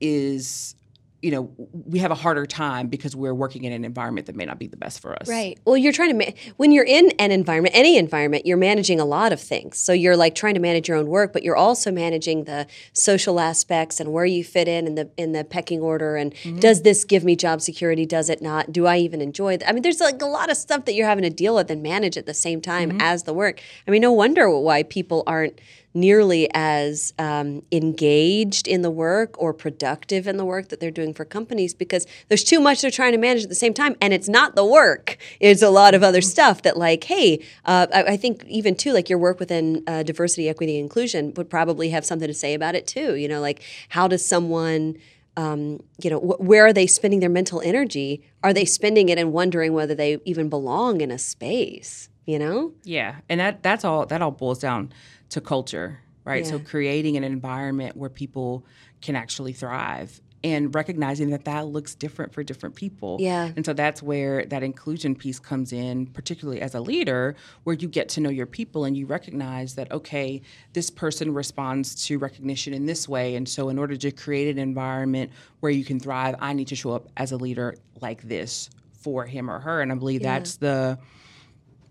is, 0.00 0.74
you 1.20 1.32
know, 1.32 1.50
we 1.72 1.98
have 1.98 2.12
a 2.12 2.14
harder 2.14 2.46
time 2.46 2.86
because 2.86 3.16
we're 3.16 3.34
working 3.34 3.64
in 3.64 3.72
an 3.72 3.84
environment 3.84 4.28
that 4.28 4.36
may 4.36 4.44
not 4.44 4.58
be 4.58 4.68
the 4.68 4.76
best 4.76 5.00
for 5.00 5.20
us. 5.20 5.28
Right. 5.28 5.58
Well, 5.64 5.76
you're 5.76 5.92
trying 5.92 6.16
to 6.16 6.26
ma- 6.26 6.32
when 6.58 6.70
you're 6.70 6.84
in 6.84 7.10
an 7.18 7.32
environment, 7.32 7.74
any 7.74 7.96
environment, 7.96 8.46
you're 8.46 8.56
managing 8.56 9.00
a 9.00 9.04
lot 9.04 9.32
of 9.32 9.40
things. 9.40 9.78
So 9.80 9.92
you're 9.92 10.16
like 10.16 10.36
trying 10.36 10.54
to 10.54 10.60
manage 10.60 10.88
your 10.88 10.96
own 10.96 11.08
work, 11.08 11.32
but 11.32 11.42
you're 11.42 11.56
also 11.56 11.90
managing 11.90 12.44
the 12.44 12.68
social 12.92 13.40
aspects 13.40 13.98
and 13.98 14.12
where 14.12 14.26
you 14.26 14.44
fit 14.44 14.68
in 14.68 14.86
in 14.86 14.94
the 14.94 15.10
in 15.16 15.32
the 15.32 15.42
pecking 15.42 15.80
order. 15.80 16.14
And 16.14 16.34
mm-hmm. 16.34 16.60
does 16.60 16.82
this 16.82 17.04
give 17.04 17.24
me 17.24 17.34
job 17.34 17.60
security? 17.62 18.06
Does 18.06 18.30
it 18.30 18.40
not? 18.40 18.70
Do 18.70 18.86
I 18.86 18.98
even 18.98 19.20
enjoy? 19.20 19.58
I 19.66 19.72
mean, 19.72 19.82
there's 19.82 20.00
like 20.00 20.22
a 20.22 20.26
lot 20.26 20.50
of 20.52 20.56
stuff 20.56 20.84
that 20.84 20.94
you're 20.94 21.08
having 21.08 21.24
to 21.24 21.30
deal 21.30 21.56
with 21.56 21.68
and 21.68 21.82
manage 21.82 22.16
at 22.16 22.26
the 22.26 22.34
same 22.34 22.60
time 22.60 22.90
mm-hmm. 22.90 23.00
as 23.00 23.24
the 23.24 23.34
work. 23.34 23.60
I 23.88 23.90
mean, 23.90 24.02
no 24.02 24.12
wonder 24.12 24.48
why 24.50 24.84
people 24.84 25.24
aren't 25.26 25.60
nearly 25.94 26.48
as 26.54 27.12
um, 27.18 27.62
engaged 27.72 28.68
in 28.68 28.82
the 28.82 28.90
work 28.90 29.40
or 29.40 29.52
productive 29.52 30.26
in 30.26 30.36
the 30.36 30.44
work 30.44 30.68
that 30.68 30.80
they're 30.80 30.90
doing 30.90 31.14
for 31.14 31.24
companies 31.24 31.74
because 31.74 32.06
there's 32.28 32.44
too 32.44 32.60
much 32.60 32.82
they're 32.82 32.90
trying 32.90 33.12
to 33.12 33.18
manage 33.18 33.44
at 33.44 33.48
the 33.48 33.54
same 33.54 33.74
time 33.74 33.96
and 34.00 34.12
it's 34.12 34.28
not 34.28 34.54
the 34.54 34.64
work 34.64 35.16
it's 35.40 35.62
a 35.62 35.70
lot 35.70 35.94
of 35.94 36.02
other 36.02 36.20
stuff 36.20 36.62
that 36.62 36.76
like 36.76 37.04
hey 37.04 37.42
uh, 37.64 37.86
I, 37.92 38.02
I 38.02 38.16
think 38.16 38.44
even 38.46 38.74
too 38.74 38.92
like 38.92 39.08
your 39.08 39.18
work 39.18 39.40
within 39.40 39.82
uh, 39.86 40.02
diversity 40.02 40.48
equity 40.48 40.78
inclusion 40.78 41.32
would 41.36 41.50
probably 41.50 41.90
have 41.90 42.04
something 42.04 42.28
to 42.28 42.34
say 42.34 42.54
about 42.54 42.74
it 42.74 42.86
too 42.86 43.14
you 43.16 43.28
know 43.28 43.40
like 43.40 43.62
how 43.88 44.06
does 44.08 44.24
someone 44.24 44.96
um, 45.36 45.80
you 46.02 46.10
know, 46.10 46.18
wh- 46.18 46.40
where 46.40 46.66
are 46.66 46.72
they 46.72 46.88
spending 46.88 47.20
their 47.20 47.28
mental 47.30 47.60
energy? 47.60 48.24
Are 48.42 48.52
they 48.52 48.64
spending 48.64 49.08
it 49.08 49.18
and 49.18 49.32
wondering 49.32 49.72
whether 49.72 49.94
they 49.94 50.18
even 50.24 50.48
belong 50.48 51.00
in 51.00 51.12
a 51.12 51.18
space? 51.18 52.08
You 52.26 52.40
know? 52.40 52.72
Yeah, 52.82 53.16
and 53.28 53.38
that 53.38 53.62
that's 53.62 53.84
all 53.84 54.04
that 54.06 54.20
all 54.20 54.32
boils 54.32 54.58
down 54.58 54.92
to 55.30 55.40
culture, 55.40 56.00
right? 56.24 56.46
So 56.46 56.58
creating 56.58 57.16
an 57.16 57.24
environment 57.24 57.96
where 57.96 58.10
people 58.10 58.64
can 59.00 59.16
actually 59.16 59.52
thrive 59.52 60.20
and 60.44 60.72
recognizing 60.72 61.30
that 61.30 61.44
that 61.46 61.66
looks 61.66 61.96
different 61.96 62.32
for 62.32 62.44
different 62.44 62.76
people. 62.76 63.16
Yeah. 63.18 63.50
And 63.56 63.66
so 63.66 63.72
that's 63.72 64.02
where 64.02 64.44
that 64.44 64.62
inclusion 64.62 65.16
piece 65.16 65.40
comes 65.40 65.72
in, 65.72 66.06
particularly 66.06 66.60
as 66.60 66.76
a 66.76 66.80
leader, 66.80 67.34
where 67.64 67.74
you 67.74 67.88
get 67.88 68.08
to 68.10 68.20
know 68.20 68.30
your 68.30 68.46
people 68.46 68.84
and 68.84 68.96
you 68.96 69.06
recognize 69.06 69.74
that 69.74 69.90
okay, 69.90 70.40
this 70.74 70.90
person 70.90 71.34
responds 71.34 72.06
to 72.06 72.18
recognition 72.18 72.72
in 72.72 72.86
this 72.86 73.08
way, 73.08 73.34
and 73.34 73.48
so 73.48 73.68
in 73.68 73.78
order 73.78 73.96
to 73.96 74.12
create 74.12 74.48
an 74.48 74.58
environment 74.58 75.32
where 75.60 75.72
you 75.72 75.84
can 75.84 75.98
thrive, 75.98 76.36
I 76.40 76.52
need 76.52 76.68
to 76.68 76.76
show 76.76 76.92
up 76.92 77.08
as 77.16 77.32
a 77.32 77.36
leader 77.36 77.74
like 78.00 78.22
this 78.22 78.70
for 78.92 79.26
him 79.26 79.50
or 79.50 79.58
her, 79.58 79.80
and 79.80 79.90
I 79.90 79.96
believe 79.96 80.22
that's 80.22 80.56
the 80.56 80.98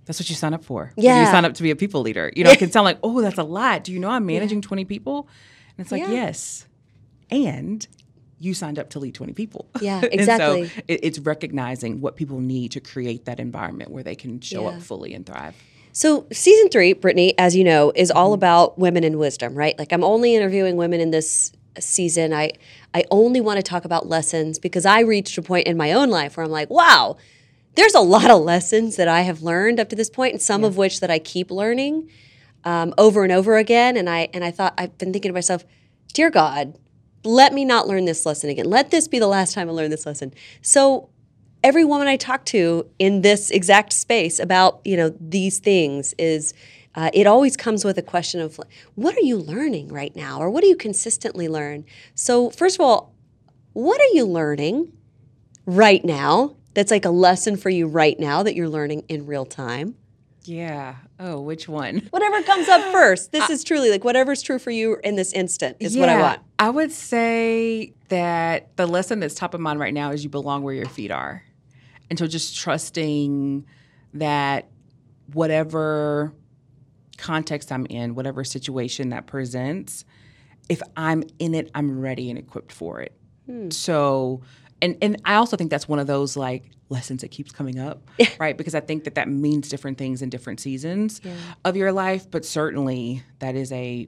that's 0.08 0.20
what 0.20 0.28
you 0.30 0.36
sign 0.36 0.54
up 0.56 0.64
for. 0.64 0.92
Yeah. 0.98 1.20
you 1.20 1.26
sign 1.28 1.46
up 1.46 1.54
to 1.54 1.62
be 1.64 1.70
a 1.70 1.76
people 1.76 2.02
leader. 2.02 2.32
You 2.36 2.44
know, 2.44 2.50
it 2.52 2.58
can 2.60 2.72
sound 2.76 2.86
like, 2.86 2.98
oh, 3.04 3.22
that's 3.22 3.38
a 3.38 3.44
lot. 3.44 3.84
Do 3.84 3.92
you 3.94 4.00
know 4.00 4.10
I'm 4.10 4.26
managing 4.26 4.62
20 4.62 4.86
people? 4.86 5.28
And 5.78 5.84
it's 5.86 5.92
like, 5.92 6.02
Yeah. 6.02 6.12
yes. 6.12 6.66
And 7.30 7.86
you 8.40 8.54
signed 8.54 8.80
up 8.80 8.90
to 8.92 9.00
lead 9.00 9.14
20 9.14 9.34
people. 9.34 9.68
Yeah, 9.82 9.98
And 10.04 10.14
exactly. 10.14 10.68
so 10.70 10.82
it, 10.88 11.00
it's 11.04 11.20
recognizing 11.20 12.02
what 12.02 12.16
people 12.16 12.40
need 12.40 12.72
to 12.72 12.80
create 12.80 13.26
that 13.26 13.40
environment 13.40 13.92
where 13.92 14.04
they 14.04 14.16
can 14.16 14.40
show 14.42 14.64
Yeah. 14.70 14.78
up 14.78 14.82
fully 14.82 15.14
and 15.14 15.26
thrive. 15.26 15.56
So, 15.92 16.28
season 16.32 16.70
three, 16.70 16.94
Brittany, 16.94 17.34
as 17.40 17.56
you 17.56 17.64
know, 17.64 17.92
is 17.96 18.12
all 18.12 18.28
Mm-hmm. 18.28 18.34
about 18.36 18.78
women 18.78 19.04
in 19.04 19.18
wisdom, 19.18 19.56
right? 19.56 19.78
Like, 19.80 19.92
I'm 19.92 20.04
only 20.04 20.36
interviewing 20.36 20.76
women 20.78 21.00
in 21.02 21.10
this 21.12 21.52
season. 21.80 22.34
I, 22.34 22.52
I 22.94 23.04
only 23.10 23.42
want 23.42 23.58
to 23.58 23.64
talk 23.64 23.84
about 23.84 24.08
lessons 24.08 24.60
because 24.60 24.86
I 24.86 25.00
reached 25.02 25.38
a 25.40 25.42
point 25.42 25.66
in 25.68 25.76
my 25.76 25.92
own 25.94 26.10
life 26.12 26.38
where 26.38 26.46
I'm 26.46 26.52
like, 26.52 26.70
wow, 26.70 27.18
there's 27.78 27.94
a 27.94 28.02
lot 28.02 28.32
of 28.32 28.42
lessons 28.42 28.96
that 28.96 29.08
I 29.08 29.22
have 29.22 29.44
learned 29.44 29.80
up 29.80 29.88
to 29.90 29.96
this 29.96 30.10
point, 30.10 30.34
and 30.34 30.42
some 30.42 30.64
of 30.64 30.78
which 30.78 31.00
that 31.00 31.12
I 31.12 31.20
keep 31.20 31.52
learning 31.52 32.10
um, 32.66 32.94
over 32.98 33.24
and 33.24 33.32
over 33.32 33.56
again. 33.56 33.96
And 33.96 34.10
I 34.10 34.30
and 34.34 34.44
I 34.44 34.52
thought 34.52 34.74
I've 34.78 34.98
been 34.98 35.14
thinking 35.14 35.30
to 35.30 35.34
myself, 35.34 35.64
dear 36.12 36.32
God, 36.32 36.78
let 37.24 37.54
me 37.54 37.64
not 37.64 37.88
learn 37.88 38.06
this 38.06 38.26
lesson 38.26 38.50
again. 38.50 38.66
Let 38.66 38.90
this 38.90 39.08
be 39.08 39.20
the 39.20 39.28
last 39.28 39.54
time 39.54 39.70
I 39.70 39.74
learn 39.74 39.92
this 39.92 40.08
lesson. 40.08 40.34
So 40.64 41.10
every 41.64 41.86
woman 41.86 42.08
I 42.08 42.18
talk 42.18 42.46
to 42.46 42.90
in 42.98 43.22
this 43.22 43.52
exact 43.52 43.94
space 43.94 44.40
about 44.40 44.82
you 44.84 44.98
know 44.98 45.16
these 45.20 45.60
things 45.60 46.14
is 46.18 46.54
uh, 46.96 47.12
it 47.14 47.28
always 47.28 47.56
comes 47.56 47.86
with 47.86 48.00
a 48.00 48.02
question 48.02 48.42
of 48.42 48.60
what 48.96 49.16
are 49.16 49.22
you 49.22 49.38
learning 49.38 49.90
right 49.90 50.16
now 50.16 50.40
or 50.40 50.50
what 50.50 50.62
do 50.62 50.68
you 50.68 50.76
consistently 50.76 51.48
learn 51.48 51.86
so 52.16 52.50
first 52.50 52.76
of 52.76 52.82
all 52.82 53.14
what 53.74 54.02
are 54.02 54.14
you 54.14 54.26
learning 54.26 54.92
right 55.66 56.04
now 56.04 56.57
that's 56.78 56.92
like 56.92 57.06
a 57.06 57.10
lesson 57.10 57.58
for 57.58 57.70
you 57.70 57.88
right 57.88 58.20
now 58.20 58.44
that 58.44 58.56
you're 58.56 58.70
learning 58.70 59.04
in 59.10 59.26
real 59.26 59.46
time 59.46 59.96
Yeah. 60.44 60.96
Oh, 61.20 61.42
which 61.42 61.68
one? 61.68 62.08
whatever 62.12 62.42
comes 62.44 62.68
up 62.70 62.82
first 62.94 63.32
this 63.32 63.50
is 63.50 63.64
truly 63.64 63.90
like 63.90 64.04
whatever's 64.04 64.42
true 64.42 64.60
for 64.60 64.72
you 64.72 64.98
in 65.04 65.16
this 65.16 65.34
instant 65.34 65.78
is 65.80 65.98
what 65.98 66.08
i 66.10 66.22
want 66.22 66.40
I 66.60 66.70
would 66.70 66.92
say 66.92 67.94
that 68.10 68.76
the 68.78 68.88
lesson 68.88 69.20
that's 69.20 69.36
top 69.36 69.54
of 69.54 69.60
mind 69.60 69.80
right 69.80 69.94
now 69.94 70.12
is 70.12 70.24
you 70.24 70.30
belong 70.30 70.64
where 70.64 70.74
your 70.74 70.88
feet 70.88 71.12
are. 71.12 71.44
And 72.10 72.18
so 72.18 72.26
just 72.26 72.58
trusting 72.58 73.66
that 74.16 74.68
whatever 75.34 76.34
context 77.18 77.72
I'm 77.72 77.86
in, 77.88 78.16
whatever 78.16 78.44
situation 78.44 79.10
that 79.10 79.28
presents, 79.28 80.04
if 80.68 80.82
I'm 80.96 81.24
in 81.38 81.54
it, 81.54 81.70
I'm 81.76 82.00
ready 82.00 82.30
and 82.30 82.40
equipped 82.40 82.72
for 82.72 83.02
it. 83.02 83.14
Hmm. 83.46 83.70
So, 83.70 84.42
and 84.82 84.98
and 85.02 85.22
I 85.26 85.36
also 85.36 85.58
think 85.58 85.70
that's 85.72 85.88
one 85.88 86.00
of 86.00 86.08
those 86.08 86.36
like 86.38 86.72
lessons 86.90 87.22
that 87.22 87.30
keeps 87.32 87.52
coming 87.52 87.80
up, 87.80 88.02
right? 88.40 88.58
Because 88.58 88.74
I 88.76 88.80
think 88.80 89.04
that 89.06 89.16
that 89.16 89.28
means 89.28 89.70
different 89.70 89.98
things 89.98 90.22
in 90.22 90.30
different 90.30 90.60
seasons 90.60 91.20
of 91.66 91.76
your 91.76 91.92
life, 91.92 92.30
but 92.30 92.46
certainly 92.46 93.24
that 93.40 93.56
is 93.56 93.72
a 93.72 94.08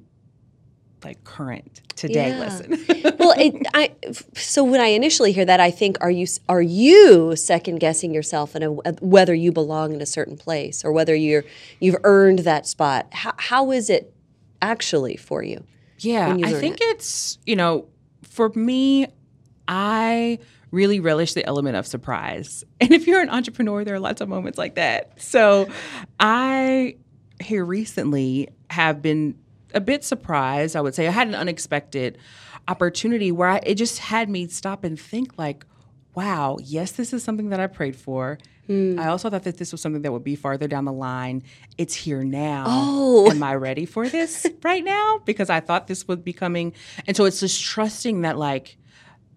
like 1.03 1.23
current 1.23 1.81
today 1.95 2.29
Yeah. 2.31 2.39
lesson. 2.39 2.71
well, 3.19 3.33
it, 3.37 3.55
I 3.73 3.93
so 4.35 4.63
when 4.65 4.81
I 4.81 4.87
initially 4.87 5.31
hear 5.31 5.45
that, 5.45 5.59
I 5.61 5.71
think 5.71 5.97
are 6.01 6.11
you 6.11 6.27
are 6.49 6.61
you 6.61 7.35
second 7.37 7.79
guessing 7.79 8.13
yourself 8.13 8.53
and 8.55 8.81
whether 9.01 9.33
you 9.33 9.51
belong 9.53 9.93
in 9.93 10.01
a 10.01 10.05
certain 10.05 10.35
place 10.37 10.83
or 10.83 10.91
whether 10.91 11.15
you're 11.15 11.45
you've 11.79 11.95
earned 12.03 12.39
that 12.39 12.67
spot? 12.67 13.07
How, 13.11 13.33
how 13.37 13.71
is 13.71 13.89
it 13.89 14.13
actually 14.61 15.15
for 15.15 15.41
you? 15.41 15.63
Yeah, 15.99 16.35
you 16.35 16.45
I 16.45 16.53
think 16.53 16.77
it? 16.81 16.85
it's, 16.95 17.37
you 17.45 17.55
know, 17.57 17.87
for 18.23 18.49
me, 18.49 19.07
I 19.67 20.39
really 20.71 20.99
relish 20.99 21.33
the 21.33 21.45
element 21.45 21.75
of 21.75 21.87
surprise. 21.87 22.63
And 22.81 22.93
if 22.93 23.07
you're 23.07 23.21
an 23.21 23.29
entrepreneur, 23.29 23.83
there 23.83 23.95
are 23.95 23.99
lots 23.99 24.21
of 24.21 24.29
moments 24.29 24.57
like 24.57 24.75
that. 24.75 25.21
So 25.21 25.67
I 26.19 26.95
here 27.41 27.65
recently 27.65 28.49
have 28.69 29.01
been 29.01 29.37
a 29.73 29.81
bit 29.81 30.03
surprised, 30.03 30.75
I 30.75 30.81
would 30.81 30.95
say. 30.95 31.07
I 31.07 31.11
had 31.11 31.27
an 31.27 31.35
unexpected 31.35 32.17
opportunity 32.67 33.31
where 33.31 33.49
I, 33.49 33.59
it 33.63 33.75
just 33.75 33.99
had 33.99 34.29
me 34.29 34.47
stop 34.47 34.83
and 34.83 34.99
think 34.99 35.37
like, 35.37 35.65
wow, 36.15 36.57
yes, 36.61 36.91
this 36.93 37.13
is 37.13 37.23
something 37.23 37.49
that 37.49 37.59
I 37.59 37.67
prayed 37.67 37.95
for. 37.95 38.37
Hmm. 38.67 38.99
I 38.99 39.07
also 39.07 39.29
thought 39.29 39.43
that 39.43 39.57
this 39.57 39.71
was 39.71 39.81
something 39.81 40.03
that 40.03 40.11
would 40.11 40.23
be 40.23 40.35
farther 40.35 40.67
down 40.67 40.85
the 40.85 40.93
line. 40.93 41.43
It's 41.77 41.95
here 41.95 42.23
now. 42.23 42.65
Oh. 42.67 43.31
Am 43.31 43.41
I 43.41 43.55
ready 43.55 43.85
for 43.85 44.07
this 44.07 44.45
right 44.63 44.83
now? 44.83 45.19
Because 45.25 45.49
I 45.49 45.59
thought 45.59 45.87
this 45.87 46.07
would 46.07 46.23
be 46.23 46.33
coming. 46.33 46.73
And 47.07 47.17
so 47.17 47.25
it's 47.25 47.39
just 47.39 47.63
trusting 47.63 48.21
that 48.21 48.37
like 48.37 48.77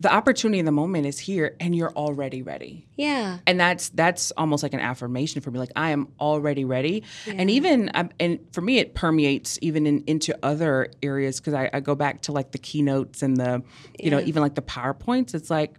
the 0.02 0.12
opportunity 0.12 0.58
in 0.58 0.64
the 0.64 0.72
moment 0.72 1.06
is 1.06 1.16
here 1.18 1.54
and 1.60 1.76
you're 1.76 1.92
already 1.92 2.42
ready. 2.42 2.86
Yeah. 2.96 3.38
and 3.46 3.58
that's 3.58 3.88
that's 3.90 4.32
almost 4.32 4.62
like 4.64 4.74
an 4.74 4.80
affirmation 4.80 5.40
for 5.40 5.50
me 5.52 5.58
like 5.60 5.70
i 5.76 5.90
am 5.90 6.08
already 6.18 6.64
ready. 6.64 7.04
And 7.26 7.48
even 7.50 7.90
um, 7.94 8.10
and 8.18 8.40
for 8.52 8.60
me 8.62 8.78
it 8.78 8.94
permeates 8.94 9.58
even 9.62 9.86
in, 9.86 10.02
into 10.08 10.36
other 10.42 10.88
areas 11.02 11.38
because 11.40 11.54
I, 11.54 11.70
I 11.72 11.80
go 11.80 11.94
back 11.94 12.22
to 12.22 12.32
like 12.32 12.50
the 12.50 12.58
keynotes 12.58 13.22
and 13.22 13.36
the 13.36 13.62
you 13.98 14.10
know 14.10 14.20
even 14.20 14.42
like 14.42 14.56
the 14.56 14.62
powerpoints. 14.62 15.34
It's 15.34 15.50
like 15.50 15.78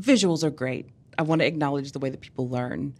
visuals 0.00 0.44
are 0.44 0.50
great. 0.50 0.90
I 1.18 1.22
want 1.22 1.40
to 1.40 1.46
acknowledge 1.46 1.92
the 1.92 1.98
way 1.98 2.10
that 2.10 2.20
people 2.20 2.48
learn 2.48 2.94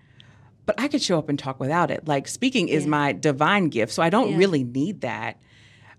but 0.66 0.80
i 0.80 0.88
could 0.88 1.02
show 1.02 1.18
up 1.18 1.28
and 1.28 1.38
talk 1.38 1.60
without 1.60 1.90
it. 1.90 2.08
Like 2.08 2.26
speaking 2.26 2.68
is 2.68 2.84
Yeah. 2.84 2.90
my 2.90 3.12
divine 3.12 3.68
gift 3.68 3.92
so 3.92 4.02
i 4.02 4.08
don't 4.08 4.30
Yeah. 4.30 4.38
really 4.38 4.64
need 4.64 5.02
that 5.02 5.38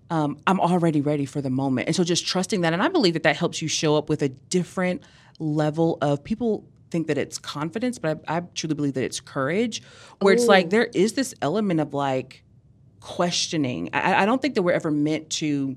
um, 0.10 0.38
I'm 0.46 0.60
already 0.60 1.02
ready 1.02 1.26
for 1.26 1.42
the 1.42 1.50
moment. 1.50 1.88
And 1.88 1.96
so 1.96 2.04
just 2.04 2.26
trusting 2.26 2.62
that. 2.62 2.74
And 2.74 2.82
I 2.82 2.88
believe 2.88 3.14
that 3.14 3.24
that 3.24 3.36
helps 3.36 3.62
you 3.62 3.68
show 3.68 3.96
up 3.96 4.10
with 4.10 4.22
a 4.22 4.30
different 4.30 5.04
level 5.40 5.98
of 6.02 6.24
people 6.24 6.66
think 6.92 7.08
that 7.08 7.18
it's 7.18 7.38
confidence, 7.38 7.98
but 7.98 8.24
I, 8.28 8.38
I 8.38 8.42
truly 8.54 8.76
believe 8.76 8.94
that 8.94 9.04
it's 9.04 9.20
courage, 9.20 9.82
where 10.22 10.34
it's 10.34 10.46
like 10.46 10.70
there 10.70 10.86
is 10.86 11.14
this 11.14 11.34
element 11.42 11.80
of 11.80 11.94
like 11.94 12.44
questioning. 13.00 13.90
I, 13.94 14.24
I 14.24 14.26
don't 14.26 14.42
think 14.42 14.56
that 14.56 14.62
we're 14.62 14.74
ever 14.74 14.92
meant 14.92 15.30
to 15.32 15.76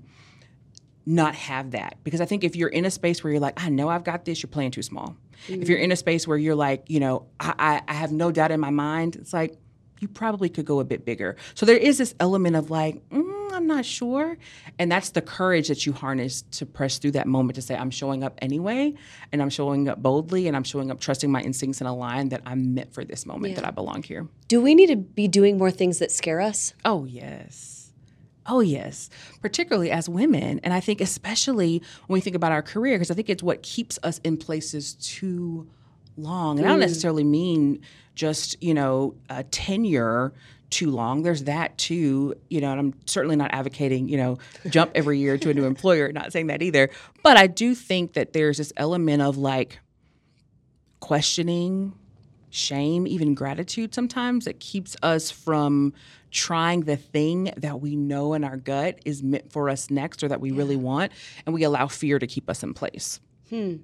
not 1.07 1.35
have 1.35 1.71
that 1.71 1.97
because 2.05 2.21
I 2.21 2.27
think 2.27 2.45
if 2.45 2.55
you're 2.55 2.69
in 2.69 2.85
a 2.85 2.91
space 2.91 3.25
where 3.25 3.33
you're 3.33 3.41
like, 3.41 3.63
I 3.63 3.71
know 3.71 3.89
I've 3.89 4.05
got 4.05 4.27
this, 4.27 4.43
you're 4.43 4.51
playing 4.51 4.73
too 4.73 4.83
small. 4.83 5.17
If 5.49 5.69
you're 5.69 5.79
in 5.79 5.91
a 5.91 5.97
space 5.97 6.27
where 6.27 6.37
you're 6.37 6.55
like, 6.55 6.85
you 6.89 7.01
know, 7.01 7.27
I, 7.41 7.55
I, 7.59 7.83
I 7.89 7.95
have 7.95 8.13
no 8.13 8.31
doubt 8.31 8.51
in 8.51 8.61
my 8.61 8.71
mind, 8.71 9.17
it's 9.17 9.33
like, 9.33 9.57
you 10.01 10.09
probably 10.09 10.49
could 10.49 10.65
go 10.65 10.81
a 10.81 10.85
bit 10.85 11.05
bigger. 11.05 11.37
So 11.55 11.67
there 11.67 11.77
is 11.77 11.99
this 11.99 12.15
element 12.21 12.57
of 12.57 12.71
like, 12.71 13.07
mm, 13.11 13.53
I'm 13.53 13.67
not 13.67 13.85
sure. 13.85 14.37
And 14.79 14.91
that's 14.93 15.11
the 15.11 15.23
courage 15.23 15.69
that 15.69 15.85
you 15.87 15.93
harness 15.93 16.43
to 16.53 16.67
press 16.67 16.99
through 16.99 17.13
that 17.13 17.27
moment 17.27 17.57
to 17.57 17.63
say, 17.63 17.75
I'm 17.77 17.91
showing 17.91 18.23
up 18.23 18.39
anyway, 18.41 18.95
and 19.33 19.43
I'm 19.43 19.51
showing 19.51 19.89
up 19.89 20.01
boldly, 20.03 20.47
and 20.47 20.57
I'm 20.57 20.63
showing 20.65 20.91
up 20.91 21.01
trusting 21.01 21.31
my 21.31 21.41
instincts 21.43 21.81
in 21.81 21.87
a 21.87 21.95
line 21.95 22.29
that 22.29 22.43
I'm 22.47 22.75
meant 22.75 22.93
for 22.95 23.05
this 23.05 23.27
moment 23.27 23.51
Yeah. 23.55 23.61
that 23.61 23.67
I 23.67 23.71
belong 23.71 24.03
here. 24.03 24.29
Do 24.47 24.61
we 24.61 24.75
need 24.75 24.89
to 24.89 24.97
be 24.97 25.27
doing 25.29 25.59
more 25.59 25.71
things 25.71 25.99
that 25.99 26.11
scare 26.13 26.41
us? 26.41 26.75
Oh, 26.85 27.05
yes. 27.05 27.93
Oh, 28.47 28.61
yes. 28.61 29.11
Particularly 29.43 29.91
as 29.91 30.09
women. 30.09 30.61
And 30.63 30.73
I 30.73 30.81
think, 30.81 31.01
especially 31.03 31.83
when 32.07 32.15
we 32.17 32.21
think 32.21 32.37
about 32.37 32.53
our 32.53 32.63
career, 32.63 32.95
because 32.97 33.11
I 33.11 33.15
think 33.15 33.29
it's 33.29 33.43
what 33.43 33.63
keeps 33.63 33.99
us 34.03 34.21
in 34.25 34.37
places 34.39 34.95
too 34.95 35.69
long. 36.17 36.59
And 36.59 36.67
I 36.67 36.71
don't 36.71 36.81
necessarily 36.81 37.25
mean 37.25 37.81
just, 38.19 38.61
you 38.61 38.75
know, 38.75 39.15
a 39.31 39.45
tenure 39.45 40.33
too 40.71 40.91
long. 40.91 41.23
There's 41.23 41.45
that 41.45 41.79
too, 41.79 42.35
you 42.51 42.61
know, 42.61 42.73
and 42.73 42.81
I'm 42.81 42.95
certainly 43.07 43.37
not 43.37 43.51
advocating, 43.55 44.09
you 44.09 44.19
know, 44.19 44.39
jump 44.69 44.91
every 44.95 45.19
year 45.19 45.39
to 45.39 45.51
a 45.51 45.55
new 45.55 45.65
employer, 45.65 46.13
not 46.13 46.33
saying 46.33 46.49
that 46.49 46.61
either. 46.61 46.91
But 47.23 47.37
I 47.37 47.47
do 47.47 47.75
think 47.75 48.15
that 48.15 48.33
there's 48.33 48.59
this 48.59 48.73
element 48.77 49.23
of 49.23 49.39
like 49.39 49.79
questioning, 51.01 51.95
shame, 52.51 53.07
even 53.07 53.35
gratitude 53.35 53.95
sometimes 53.95 54.45
that 54.45 54.59
keeps 54.61 54.97
us 55.03 55.31
from 55.31 55.95
trying 56.31 56.83
the 56.83 56.97
thing 56.97 57.53
that 57.57 57.81
we 57.81 57.97
know 57.97 58.35
in 58.35 58.45
our 58.45 58.57
gut 58.57 58.99
is 59.07 59.23
meant 59.23 59.51
for 59.51 59.71
us 59.71 59.91
next 59.91 60.23
or 60.23 60.29
that 60.29 60.41
we 60.41 60.51
really 60.51 60.77
want. 60.77 61.13
And 61.47 61.55
we 61.55 61.63
allow 61.63 61.87
fear 61.87 62.19
to 62.19 62.27
keep 62.27 62.51
us 62.51 62.63
in 62.63 62.75
place. 62.75 63.21
Hmm. 63.49 63.77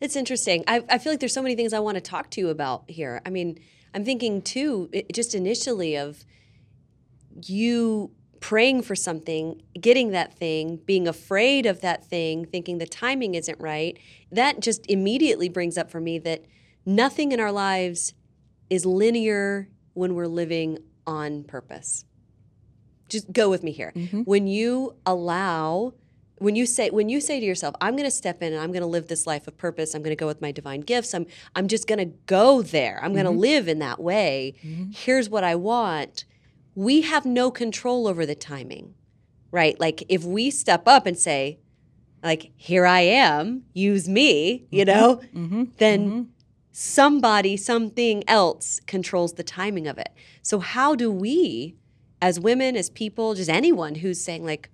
It's 0.00 0.16
interesting. 0.16 0.64
I, 0.66 0.82
I 0.88 0.98
feel 0.98 1.12
like 1.12 1.20
there's 1.20 1.34
so 1.34 1.42
many 1.42 1.54
things 1.54 1.72
I 1.72 1.78
want 1.78 1.96
to 1.96 2.00
talk 2.00 2.30
to 2.30 2.40
you 2.40 2.48
about 2.48 2.84
here. 2.88 3.20
I 3.24 3.30
mean, 3.30 3.58
I'm 3.94 4.04
thinking 4.04 4.42
too, 4.42 4.88
it, 4.92 5.12
just 5.12 5.34
initially 5.34 5.96
of 5.96 6.24
you 7.44 8.10
praying 8.40 8.82
for 8.82 8.94
something, 8.94 9.60
getting 9.80 10.10
that 10.10 10.36
thing, 10.36 10.76
being 10.84 11.08
afraid 11.08 11.66
of 11.66 11.80
that 11.80 12.04
thing, 12.04 12.44
thinking 12.44 12.78
the 12.78 12.86
timing 12.86 13.34
isn't 13.34 13.58
right. 13.60 13.98
That 14.30 14.60
just 14.60 14.88
immediately 14.90 15.48
brings 15.48 15.78
up 15.78 15.90
for 15.90 16.00
me 16.00 16.18
that 16.20 16.44
nothing 16.84 17.32
in 17.32 17.40
our 17.40 17.52
lives 17.52 18.14
is 18.70 18.84
linear 18.84 19.68
when 19.94 20.14
we're 20.14 20.26
living 20.26 20.78
on 21.06 21.44
purpose. 21.44 22.04
Just 23.08 23.32
go 23.32 23.48
with 23.48 23.62
me 23.62 23.72
here. 23.72 23.92
Mm-hmm. 23.94 24.22
When 24.22 24.46
you 24.46 24.96
allow 25.06 25.94
when 26.38 26.54
you 26.54 26.66
say 26.66 26.90
when 26.90 27.08
you 27.08 27.20
say 27.20 27.40
to 27.40 27.46
yourself 27.46 27.74
i'm 27.80 27.94
going 27.94 28.04
to 28.04 28.10
step 28.10 28.42
in 28.42 28.52
and 28.52 28.62
i'm 28.62 28.70
going 28.70 28.82
to 28.82 28.86
live 28.86 29.08
this 29.08 29.26
life 29.26 29.46
of 29.46 29.56
purpose. 29.56 29.94
I'm 29.94 30.02
going 30.02 30.16
to 30.16 30.20
go 30.20 30.26
with 30.26 30.40
my 30.40 30.52
divine 30.52 30.80
gifts. 30.80 31.14
I'm 31.14 31.26
i'm 31.54 31.68
just 31.68 31.86
going 31.86 31.98
to 31.98 32.16
go 32.26 32.62
there. 32.62 33.00
I'm 33.02 33.12
going 33.12 33.24
to 33.24 33.30
mm-hmm. 33.30 33.40
live 33.40 33.68
in 33.68 33.78
that 33.80 34.00
way. 34.00 34.54
Mm-hmm. 34.64 34.90
Here's 34.94 35.28
what 35.28 35.44
i 35.44 35.54
want. 35.54 36.24
We 36.74 37.02
have 37.02 37.24
no 37.24 37.50
control 37.50 38.06
over 38.06 38.26
the 38.26 38.34
timing 38.34 38.94
right? 39.50 39.78
Like 39.80 40.04
if 40.08 40.24
we 40.24 40.50
step 40.50 40.86
up 40.86 41.06
and 41.06 41.18
say 41.18 41.58
like 42.22 42.50
here 42.56 42.86
i 42.86 43.00
am 43.00 43.62
use 43.74 44.08
me 44.08 44.66
you 44.70 44.84
mm-hmm. 44.84 45.54
know 45.54 45.66
then 45.78 46.30
somebody 46.72 47.56
something 47.56 48.22
else 48.28 48.80
controls 48.86 49.34
the 49.34 49.42
timing 49.42 49.86
of 49.86 49.98
it. 49.98 50.10
So 50.42 50.58
how 50.58 50.94
do 50.94 51.10
we 51.10 51.76
as 52.20 52.38
women 52.38 52.76
as 52.76 52.90
people 52.90 53.34
just 53.34 53.48
anyone 53.48 53.96
who's 53.96 54.20
saying 54.20 54.44
like 54.44 54.70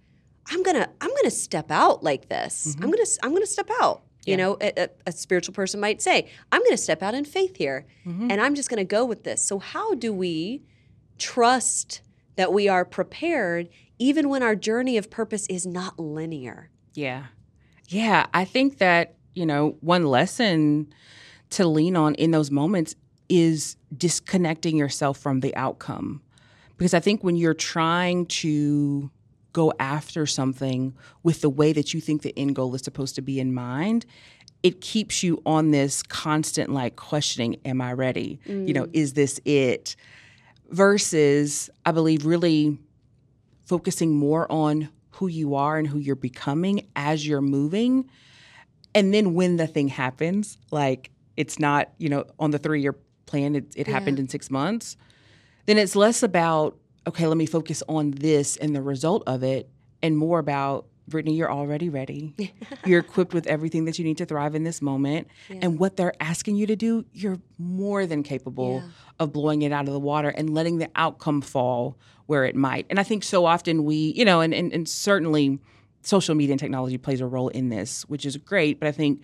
I'm 0.51 0.63
gonna 0.63 0.89
I'm 1.01 1.11
gonna 1.11 1.31
step 1.31 1.71
out 1.71 2.03
like 2.03 2.29
this. 2.29 2.67
I'm 2.67 2.73
mm-hmm. 2.73 2.91
gonna 2.91 3.05
I'm 3.23 3.33
gonna 3.33 3.47
step 3.47 3.71
out. 3.81 4.03
You 4.25 4.37
know, 4.37 4.57
a, 4.61 4.85
a, 4.85 4.89
a 5.09 5.13
spiritual 5.13 5.53
person 5.53 5.81
might 5.81 6.01
say, 6.01 6.29
I'm 6.53 6.63
gonna 6.63 6.77
step 6.77 7.03
out 7.03 7.13
in 7.13 7.25
faith 7.25 7.57
here, 7.57 7.87
mm-hmm. 8.07 8.31
and 8.31 8.41
I'm 8.41 8.55
just 8.55 8.71
gonna 8.71 8.85
go 8.85 9.05
with 9.05 9.25
this. 9.25 9.45
So 9.45 9.59
how 9.59 9.95
do 9.95 10.13
we 10.13 10.63
trust 11.19 12.03
that 12.37 12.53
we 12.53 12.69
are 12.69 12.85
prepared, 12.85 13.69
even 13.99 14.29
when 14.29 14.43
our 14.43 14.55
journey 14.55 14.97
of 14.97 15.11
purpose 15.11 15.47
is 15.49 15.67
not 15.67 15.99
linear? 15.99 16.71
Yeah. 16.95 17.27
Yeah. 17.89 18.27
I 18.33 18.45
think 18.45 18.79
that, 18.79 19.17
you 19.35 19.45
know, 19.45 19.77
one 19.81 20.07
lesson 20.07 20.93
to 21.51 21.67
lean 21.67 21.97
on 21.97 22.15
in 22.15 22.31
those 22.31 22.51
moments 22.51 22.95
is 23.29 23.77
disconnecting 23.97 24.77
yourself 24.77 25.19
from 25.19 25.41
the 25.41 25.55
outcome. 25.57 26.23
Because 26.77 26.95
I 26.95 27.01
think 27.01 27.23
when 27.23 27.37
you're 27.37 27.55
trying 27.55 28.27
to 28.27 29.11
go 29.53 29.73
after 29.79 30.27
something 30.27 30.95
with 31.23 31.41
the 31.41 31.51
way 31.51 31.73
that 31.73 31.93
you 31.93 32.01
think 32.01 32.23
the 32.23 32.37
end 32.39 32.55
goal 32.55 32.75
is 32.75 32.83
supposed 32.83 33.15
to 33.17 33.23
be 33.23 33.39
in 33.39 33.53
mind, 33.53 34.07
it 34.63 34.81
keeps 34.81 35.23
you 35.23 35.43
on 35.45 35.71
this 35.71 36.03
constant 36.03 36.73
like 36.73 36.97
questioning, 36.97 37.57
am 37.65 37.81
I 37.81 37.93
ready? 37.93 38.39
You 38.67 38.73
know, 38.75 38.85
mm. 38.85 38.91
is 38.93 39.15
this 39.15 39.41
it? 39.45 39.97
Versus, 40.71 41.69
I 41.85 41.93
believe, 41.93 42.25
really 42.25 42.79
focusing 43.67 44.15
more 44.15 44.51
on 44.51 44.89
who 45.11 45.27
you 45.27 45.55
are 45.55 45.79
and 45.79 45.87
who 45.87 45.99
you're 45.99 46.17
becoming 46.17 46.89
as 46.97 47.27
you're 47.27 47.43
moving. 47.43 48.09
And 48.95 49.13
then 49.13 49.35
when 49.35 49.57
the 49.57 49.67
thing 49.67 49.89
happens, 49.89 50.59
like 50.71 51.11
it's 51.37 51.59
not, 51.59 51.91
you 51.99 52.09
know, 52.09 52.25
on 52.39 52.51
the 52.51 52.59
three 52.59 52.83
year 52.83 52.97
plan, 53.27 53.55
it, 53.55 53.73
it 53.77 53.87
happened 53.87 54.19
in 54.19 54.29
six 54.29 54.51
months, 54.51 54.97
then 55.67 55.79
it's 55.79 55.97
less 55.97 56.23
about, 56.23 56.77
okay, 57.07 57.27
let 57.27 57.37
me 57.37 57.47
focus 57.47 57.83
on 57.89 58.13
this 58.13 58.57
and 58.57 58.75
the 58.75 58.83
result 58.83 59.23
of 59.27 59.43
it, 59.43 59.69
and 60.03 60.17
more 60.17 60.39
about, 60.39 60.87
Brittany, 61.09 61.35
you're 61.35 61.51
already 61.53 61.89
ready. 61.89 62.35
you're 62.87 63.01
equipped 63.01 63.35
with 63.35 63.47
everything 63.47 63.85
that 63.87 63.99
you 63.99 64.05
need 64.05 64.19
to 64.19 64.25
thrive 64.27 64.55
in 64.55 64.63
this 64.65 64.81
moment. 64.81 65.27
And 65.51 65.79
what 65.79 65.97
they're 65.97 66.15
asking 66.21 66.57
you 66.57 66.67
to 66.69 66.77
do, 66.77 67.05
you're 67.13 67.39
more 67.59 68.07
than 68.07 68.23
capable 68.23 68.83
Yeah. 68.85 68.89
of 69.19 69.33
blowing 69.33 69.63
it 69.63 69.73
out 69.73 69.87
of 69.89 69.93
the 69.93 70.01
water 70.01 70.29
and 70.29 70.55
letting 70.55 70.79
the 70.79 70.89
outcome 70.95 71.41
fall 71.41 71.97
where 72.27 72.45
it 72.45 72.55
might. 72.55 72.87
And 72.89 73.01
I 73.01 73.03
think 73.03 73.25
so 73.25 73.45
often 73.47 73.85
we, 73.85 73.97
you 73.97 74.25
know, 74.25 74.41
and, 74.41 74.55
and, 74.55 74.73
and 74.73 74.89
certainly 74.89 75.59
social 76.03 76.35
media 76.37 76.53
and 76.53 76.61
technology 76.61 76.99
plays 76.99 77.21
a 77.21 77.27
role 77.27 77.49
in 77.49 77.69
this, 77.69 78.03
which 78.09 78.25
is 78.25 78.37
great. 78.37 78.79
But 78.81 78.89
I 78.89 78.93
think 78.93 79.23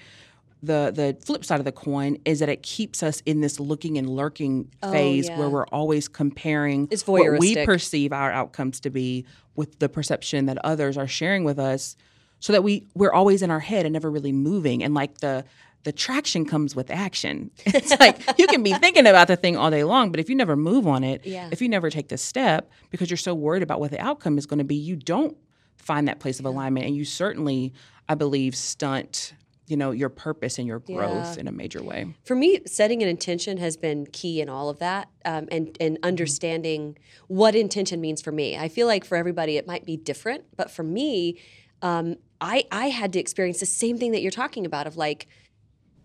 the 0.63 0.93
the 0.95 1.17
flip 1.25 1.45
side 1.45 1.59
of 1.61 1.65
the 1.65 1.73
coin 1.73 2.19
is 2.25 2.41
that 2.41 2.49
it 2.49 2.63
keeps 2.63 3.03
us 3.03 3.23
in 3.27 3.41
this 3.41 3.61
looking 3.61 3.97
and 3.99 4.09
lurking 4.09 4.71
oh, 4.83 4.91
phase 4.93 5.29
Oh, 5.29 5.33
yeah. 5.33 5.39
where 5.39 5.49
we're 5.51 5.67
always 5.67 6.09
comparing 6.09 6.89
It's 6.91 7.07
what 7.07 7.39
we 7.39 7.65
perceive 7.65 8.13
our 8.13 8.33
outcomes 8.33 8.81
to 8.81 8.91
be 8.91 9.25
with 9.55 9.79
the 9.79 9.89
perception 9.89 10.47
that 10.47 10.59
others 10.65 10.97
are 10.99 11.07
sharing 11.07 11.45
with 11.45 11.59
us 11.59 11.97
so 12.41 12.53
that 12.53 12.63
we 12.63 12.87
we're 12.95 13.13
always 13.13 13.43
in 13.43 13.51
our 13.51 13.61
head 13.61 13.87
and 13.87 13.93
never 13.93 14.11
really 14.11 14.33
moving 14.33 14.83
and 14.83 14.95
like 14.95 15.19
the 15.19 15.45
the 15.85 15.93
traction 15.93 16.45
comes 16.45 16.75
with 16.75 16.91
action. 16.91 17.51
It's 17.67 17.99
like 18.01 18.19
you 18.39 18.49
can 18.49 18.65
be 18.65 18.73
thinking 18.75 19.07
about 19.07 19.29
the 19.29 19.37
thing 19.37 19.57
all 19.57 19.71
day 19.71 19.85
long, 19.85 20.11
but 20.11 20.19
if 20.19 20.29
you 20.29 20.35
never 20.35 20.57
move 20.57 20.89
on 20.89 21.05
it, 21.05 21.25
Yeah. 21.25 21.49
if 21.53 21.63
you 21.63 21.69
never 21.69 21.89
take 21.89 22.09
the 22.09 22.19
step 22.19 22.69
because 22.91 23.09
you're 23.11 23.17
so 23.17 23.33
worried 23.33 23.63
about 23.63 23.79
what 23.79 23.93
the 23.93 24.01
outcome 24.01 24.39
is 24.39 24.47
going 24.47 24.59
to 24.59 24.65
be, 24.65 24.75
you 24.75 24.97
don't 24.97 25.37
find 25.77 26.09
that 26.09 26.19
place 26.19 26.41
of 26.41 26.47
alignment 26.47 26.85
and 26.87 26.97
you 26.97 27.05
certainly 27.05 27.73
I 28.09 28.17
believe 28.17 28.57
stunt, 28.57 29.35
you 29.69 29.77
know, 29.77 29.91
your 29.91 30.09
purpose 30.09 30.59
and 30.59 30.67
your 30.67 30.81
growth 30.81 31.35
Yeah. 31.37 31.41
in 31.41 31.47
a 31.49 31.53
major 31.53 31.83
way. 31.83 32.15
For 32.25 32.35
me, 32.35 32.61
setting 32.67 33.03
an 33.03 33.09
intention 33.09 33.59
has 33.59 33.77
been 33.77 34.07
key 34.07 34.41
in 34.41 34.49
all 34.49 34.69
of 34.71 34.79
that, 34.81 35.09
um, 35.25 35.47
and 35.53 35.77
and 35.79 35.99
understanding 36.03 36.97
what 37.29 37.55
intention 37.55 38.01
means 38.01 38.21
for 38.23 38.33
me. 38.33 38.57
I 38.57 38.69
feel 38.69 38.87
like 38.87 39.05
for 39.05 39.17
everybody 39.17 39.57
it 39.57 39.67
might 39.67 39.85
be 39.85 39.97
different, 39.97 40.45
but 40.57 40.71
for 40.71 40.83
me, 40.83 41.39
um, 41.83 42.17
I 42.41 42.65
I 42.73 42.89
had 42.89 43.13
to 43.13 43.19
experience 43.21 43.61
the 43.61 43.67
same 43.67 43.99
thing 43.99 44.13
that 44.13 44.23
you're 44.23 44.31
talking 44.31 44.65
about 44.67 44.87
of 44.87 44.97
like 44.97 45.29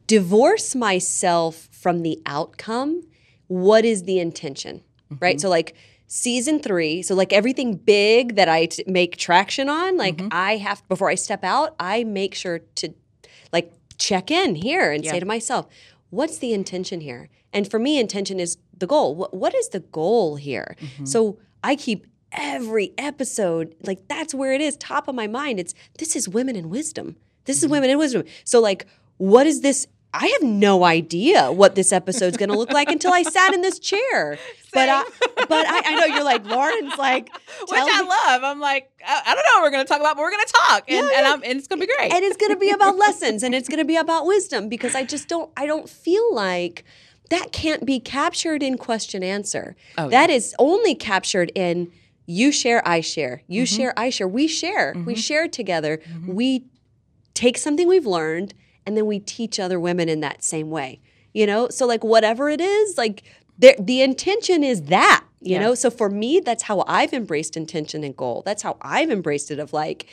divorce 0.08 0.76
myself 0.76 1.70
from 1.72 2.02
the 2.02 2.20
outcome. 2.26 3.02
What 3.48 3.86
is 3.86 4.04
the 4.04 4.20
intention, 4.20 4.84
right? 5.20 5.40
So 5.40 5.50
like 5.50 5.76
season 6.08 6.60
three, 6.60 7.02
so 7.02 7.16
like 7.16 7.32
everything 7.34 7.76
big 7.76 8.36
that 8.36 8.50
I 8.50 8.66
t- 8.68 8.84
make 8.88 9.18
traction 9.18 9.70
on, 9.70 9.98
like 9.98 10.22
I 10.32 10.58
have 10.58 10.88
before 10.90 11.10
I 11.10 11.16
step 11.16 11.44
out, 11.44 11.76
I 11.80 12.04
make 12.04 12.36
sure 12.36 12.60
to 12.76 12.94
like 13.54 13.72
check 13.98 14.30
in 14.32 14.56
here 14.56 14.92
and 14.92 15.06
say 15.06 15.20
to 15.20 15.26
myself, 15.26 15.68
what's 16.10 16.40
the 16.40 16.54
intention 16.54 17.00
here? 17.00 17.30
And 17.54 17.70
for 17.70 17.80
me, 17.80 18.00
intention 18.00 18.40
is 18.40 18.58
the 18.78 18.88
goal. 18.88 19.16
What, 19.16 19.34
what 19.34 19.54
is 19.54 19.70
the 19.70 19.80
goal 19.80 20.36
here? 20.36 20.76
Mm-hmm. 20.80 21.06
So 21.06 21.38
I 21.64 21.76
keep 21.76 22.08
every 22.32 22.94
episode 22.98 23.76
like 23.84 24.08
that's 24.08 24.34
where 24.34 24.54
it 24.54 24.60
is 24.60 24.76
top 24.78 25.08
of 25.08 25.16
my 25.16 25.28
mind. 25.28 25.60
It's 25.60 25.74
this 26.00 26.16
is 26.16 26.28
women 26.28 26.56
in 26.56 26.70
wisdom. 26.70 27.16
This 27.46 27.58
is 27.58 27.66
mm-hmm. 27.66 27.72
women 27.74 27.90
in 27.92 27.98
wisdom. 27.98 28.24
So 28.44 28.60
like, 28.60 28.88
what 29.18 29.46
is 29.48 29.62
this? 29.62 29.88
I 30.14 30.28
have 30.28 30.44
no 30.44 30.84
idea 30.84 31.52
what 31.52 31.74
this 31.76 31.92
episode's 31.92 32.38
going 32.38 32.50
to 32.50 32.58
look 32.58 32.72
like 32.72 32.90
until 32.92 33.12
I 33.12 33.24
sat 33.24 33.54
in 33.54 33.62
this 33.62 33.80
chair. 33.80 34.38
But 34.74 34.90
I, 34.90 35.04
but 35.38 35.68
I, 35.68 35.82
I 35.86 35.96
know 36.00 36.16
you're 36.16 36.24
like 36.24 36.44
Lauren's 36.48 36.98
like, 36.98 37.30
Which 37.62 37.70
tell 37.70 37.88
I 37.88 38.02
love. 38.32 38.44
I'm 38.44 38.60
like, 38.60 38.90
I, 39.06 39.22
I 39.28 39.36
don't 39.36 39.44
know 39.44 39.60
what 39.60 39.62
we're 39.62 39.70
going 39.70 39.86
to 39.86 39.88
talk 39.88 40.00
about, 40.00 40.16
but 40.16 40.22
we're 40.24 40.32
going 40.32 40.46
to 40.48 40.54
talk, 40.68 40.84
and, 40.90 41.06
and, 41.16 41.28
I'm, 41.28 41.44
and 41.44 41.60
it's 41.60 41.68
going 41.68 41.80
to 41.80 41.86
be 41.86 41.94
great. 41.96 42.12
and 42.12 42.24
it's 42.24 42.38
going 42.38 42.52
to 42.52 42.58
be 42.58 42.72
about 42.72 42.98
lessons 42.98 43.44
and 43.44 43.54
it's 43.54 43.70
going 43.70 43.78
to 43.78 43.86
be 43.86 43.98
about 43.98 44.26
wisdom 44.26 44.70
because 44.70 44.96
I 44.96 45.04
just 45.04 45.28
don't 45.28 45.52
I 45.56 45.68
don't 45.68 45.88
feel 45.88 46.34
like 46.34 46.86
that 47.30 47.52
can't 47.52 47.86
be 47.86 48.00
captured 48.00 48.64
in 48.64 48.80
question 48.80 49.22
answer. 49.22 49.76
Oh, 49.96 50.10
That 50.10 50.32
is 50.32 50.56
only 50.58 50.96
captured 50.96 51.52
in 51.54 51.92
you 52.26 52.52
share, 52.52 52.82
I 52.88 53.02
share. 53.02 53.44
You 53.48 53.66
Mm-hmm. 53.66 53.76
share, 53.78 53.94
I 53.96 54.10
share. 54.10 54.28
We 54.28 54.48
share. 54.48 54.96
We 55.06 55.14
share 55.16 55.48
together. 55.48 56.00
We 56.26 56.66
take 57.36 57.60
something 57.60 57.88
we've 57.88 58.08
learned 58.08 58.56
and 58.86 58.96
then 58.98 59.06
we 59.06 59.20
teach 59.20 59.60
other 59.60 59.80
women 59.80 60.10
in 60.10 60.20
that 60.22 60.44
same 60.44 60.70
way. 60.70 61.00
You 61.34 61.48
know? 61.48 61.70
So 61.70 61.86
like 61.86 62.04
whatever 62.04 62.50
it 62.50 62.62
is, 62.62 62.98
like 62.98 63.24
there, 63.58 63.76
the 63.80 64.02
intention 64.02 64.64
is 64.64 64.84
that, 64.84 65.24
you 65.42 65.54
Yeah. 65.54 65.62
know? 65.62 65.76
So 65.76 65.90
for 65.90 66.10
me, 66.10 66.40
that's 66.40 66.64
how 66.64 66.84
I've 66.88 67.14
embraced 67.14 67.58
intention 67.58 68.04
and 68.04 68.16
goal. 68.16 68.44
That's 68.46 68.62
how 68.62 68.78
I've 68.82 69.10
embraced 69.10 69.50
it 69.52 69.60
of 69.60 69.74
like, 69.74 70.08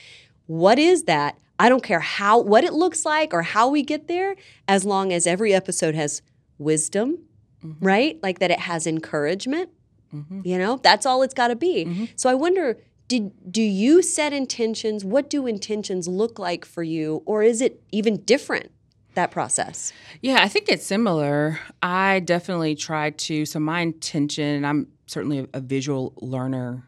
what 0.46 0.78
is 0.78 1.04
that? 1.04 1.38
I 1.58 1.68
don't 1.68 1.82
care 1.82 2.00
how 2.00 2.40
what 2.40 2.64
it 2.64 2.72
looks 2.72 3.04
like 3.04 3.34
or 3.34 3.42
how 3.42 3.68
we 3.68 3.82
get 3.82 4.08
there, 4.08 4.34
as 4.66 4.86
long 4.86 5.12
as 5.12 5.26
every 5.26 5.52
episode 5.52 5.94
has 5.94 6.22
wisdom, 6.58 7.18
mm-hmm. 7.62 7.84
right? 7.84 8.18
Like 8.22 8.38
that 8.38 8.50
it 8.50 8.60
has 8.60 8.86
encouragement. 8.86 9.68
Mm-hmm. 10.14 10.40
You 10.44 10.58
know, 10.58 10.78
that's 10.78 11.04
all 11.04 11.22
it's 11.22 11.34
got 11.34 11.48
to 11.48 11.56
be. 11.56 11.84
Mm-hmm. 11.84 12.04
So 12.16 12.30
I 12.30 12.34
wonder, 12.34 12.78
did 13.10 13.32
do 13.50 13.60
you 13.60 14.02
set 14.02 14.32
intentions? 14.32 15.04
What 15.04 15.28
do 15.28 15.48
intentions 15.48 16.06
look 16.06 16.38
like 16.38 16.64
for 16.64 16.84
you, 16.84 17.22
or 17.26 17.42
is 17.42 17.60
it 17.60 17.82
even 17.90 18.18
different? 18.22 18.70
That 19.14 19.32
process. 19.32 19.92
Yeah, 20.22 20.38
I 20.40 20.48
think 20.48 20.68
it's 20.68 20.86
similar. 20.86 21.58
I 21.82 22.20
definitely 22.20 22.76
try 22.76 23.10
to. 23.10 23.44
So 23.44 23.58
my 23.58 23.80
intention, 23.80 24.64
I'm 24.64 24.86
certainly 25.06 25.40
a, 25.40 25.48
a 25.54 25.60
visual 25.60 26.14
learner 26.20 26.84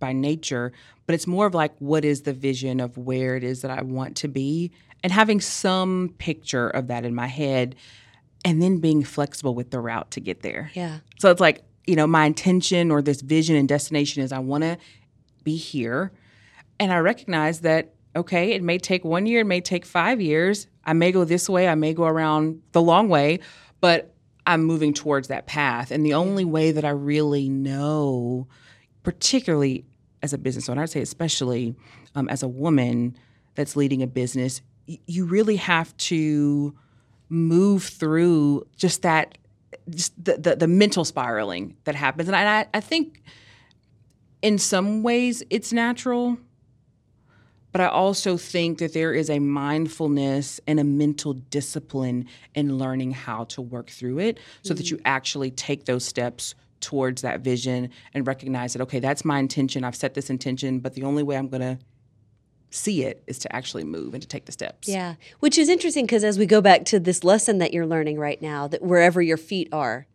by 0.00 0.12
nature, 0.12 0.72
but 1.06 1.14
it's 1.14 1.28
more 1.28 1.46
of 1.46 1.54
like 1.54 1.72
what 1.78 2.04
is 2.04 2.22
the 2.22 2.32
vision 2.32 2.80
of 2.80 2.98
where 2.98 3.36
it 3.36 3.44
is 3.44 3.62
that 3.62 3.70
I 3.70 3.82
want 3.82 4.16
to 4.16 4.28
be, 4.28 4.72
and 5.04 5.12
having 5.12 5.40
some 5.40 6.16
picture 6.18 6.68
of 6.68 6.88
that 6.88 7.04
in 7.04 7.14
my 7.14 7.28
head, 7.28 7.76
and 8.44 8.60
then 8.60 8.78
being 8.78 9.04
flexible 9.04 9.54
with 9.54 9.70
the 9.70 9.78
route 9.78 10.10
to 10.10 10.20
get 10.20 10.42
there. 10.42 10.72
Yeah. 10.74 10.98
So 11.20 11.30
it's 11.30 11.40
like, 11.40 11.62
you 11.86 11.94
know, 11.94 12.08
my 12.08 12.24
intention 12.24 12.90
or 12.90 13.02
this 13.02 13.20
vision 13.20 13.54
and 13.54 13.68
destination 13.68 14.24
is 14.24 14.32
I 14.32 14.40
want 14.40 14.64
to 14.64 14.76
be 15.44 15.56
here. 15.56 16.12
And 16.78 16.92
I 16.92 16.98
recognize 16.98 17.60
that, 17.60 17.94
okay, 18.16 18.52
it 18.52 18.62
may 18.62 18.78
take 18.78 19.04
one 19.04 19.26
year, 19.26 19.40
it 19.40 19.46
may 19.46 19.60
take 19.60 19.84
five 19.84 20.20
years. 20.20 20.66
I 20.84 20.92
may 20.92 21.12
go 21.12 21.24
this 21.24 21.48
way, 21.48 21.68
I 21.68 21.74
may 21.74 21.94
go 21.94 22.04
around 22.04 22.62
the 22.72 22.82
long 22.82 23.08
way, 23.08 23.40
but 23.80 24.14
I'm 24.46 24.64
moving 24.64 24.94
towards 24.94 25.28
that 25.28 25.46
path. 25.46 25.90
And 25.90 26.04
the 26.04 26.14
only 26.14 26.44
way 26.44 26.72
that 26.72 26.84
I 26.84 26.90
really 26.90 27.48
know, 27.48 28.48
particularly 29.02 29.84
as 30.22 30.32
a 30.32 30.38
business 30.38 30.68
owner, 30.68 30.82
I'd 30.82 30.90
say 30.90 31.02
especially 31.02 31.74
um, 32.14 32.28
as 32.28 32.42
a 32.42 32.48
woman 32.48 33.16
that's 33.54 33.76
leading 33.76 34.02
a 34.02 34.06
business, 34.06 34.62
y- 34.88 34.98
you 35.06 35.26
really 35.26 35.56
have 35.56 35.96
to 35.98 36.74
move 37.28 37.84
through 37.84 38.66
just 38.76 39.02
that 39.02 39.38
just 39.88 40.12
the, 40.22 40.36
the, 40.36 40.56
the 40.56 40.68
mental 40.68 41.04
spiraling 41.04 41.76
that 41.84 41.94
happens 41.94 42.28
and 42.28 42.36
I, 42.36 42.66
I 42.74 42.80
think 42.80 43.22
in 44.42 44.58
some 44.58 45.02
ways 45.02 45.42
it's 45.50 45.72
natural 45.72 46.38
but 47.72 47.80
i 47.80 47.86
also 47.86 48.36
think 48.36 48.78
that 48.78 48.92
there 48.92 49.12
is 49.12 49.30
a 49.30 49.38
mindfulness 49.38 50.60
and 50.66 50.80
a 50.80 50.84
mental 50.84 51.34
discipline 51.34 52.26
in 52.54 52.78
learning 52.78 53.10
how 53.10 53.44
to 53.44 53.60
work 53.60 53.88
through 53.88 54.18
it 54.18 54.38
so 54.62 54.74
that 54.74 54.90
you 54.90 54.96
mm-hmm. 54.96 55.06
actually 55.06 55.50
take 55.50 55.84
those 55.84 56.04
steps 56.04 56.54
towards 56.80 57.22
that 57.22 57.40
vision 57.40 57.90
and 58.14 58.26
recognize 58.26 58.72
that 58.72 58.82
okay 58.82 59.00
that's 59.00 59.24
my 59.24 59.38
intention 59.38 59.84
i've 59.84 59.96
set 59.96 60.14
this 60.14 60.30
intention 60.30 60.78
but 60.78 60.94
the 60.94 61.02
only 61.02 61.22
way 61.22 61.36
i'm 61.36 61.48
going 61.48 61.60
to 61.60 61.78
see 62.70 63.04
it 63.04 63.22
is 63.26 63.38
to 63.38 63.54
actually 63.54 63.84
move 63.84 64.14
and 64.14 64.22
to 64.22 64.28
take 64.28 64.46
the 64.46 64.52
steps 64.52 64.88
Yeah. 64.88 65.16
Which 65.40 65.58
is 65.58 65.68
interesting 65.68 66.06
because 66.06 66.24
as 66.24 66.38
we 66.38 66.46
go 66.46 66.60
back 66.60 66.84
to 66.86 67.00
this 67.00 67.24
lesson 67.24 67.58
that 67.58 67.72
you're 67.72 67.86
learning 67.86 68.18
right 68.18 68.40
now, 68.40 68.68
that 68.68 68.82
wherever 68.82 69.20
your 69.20 69.36
feet 69.36 69.68
are, 69.72 70.06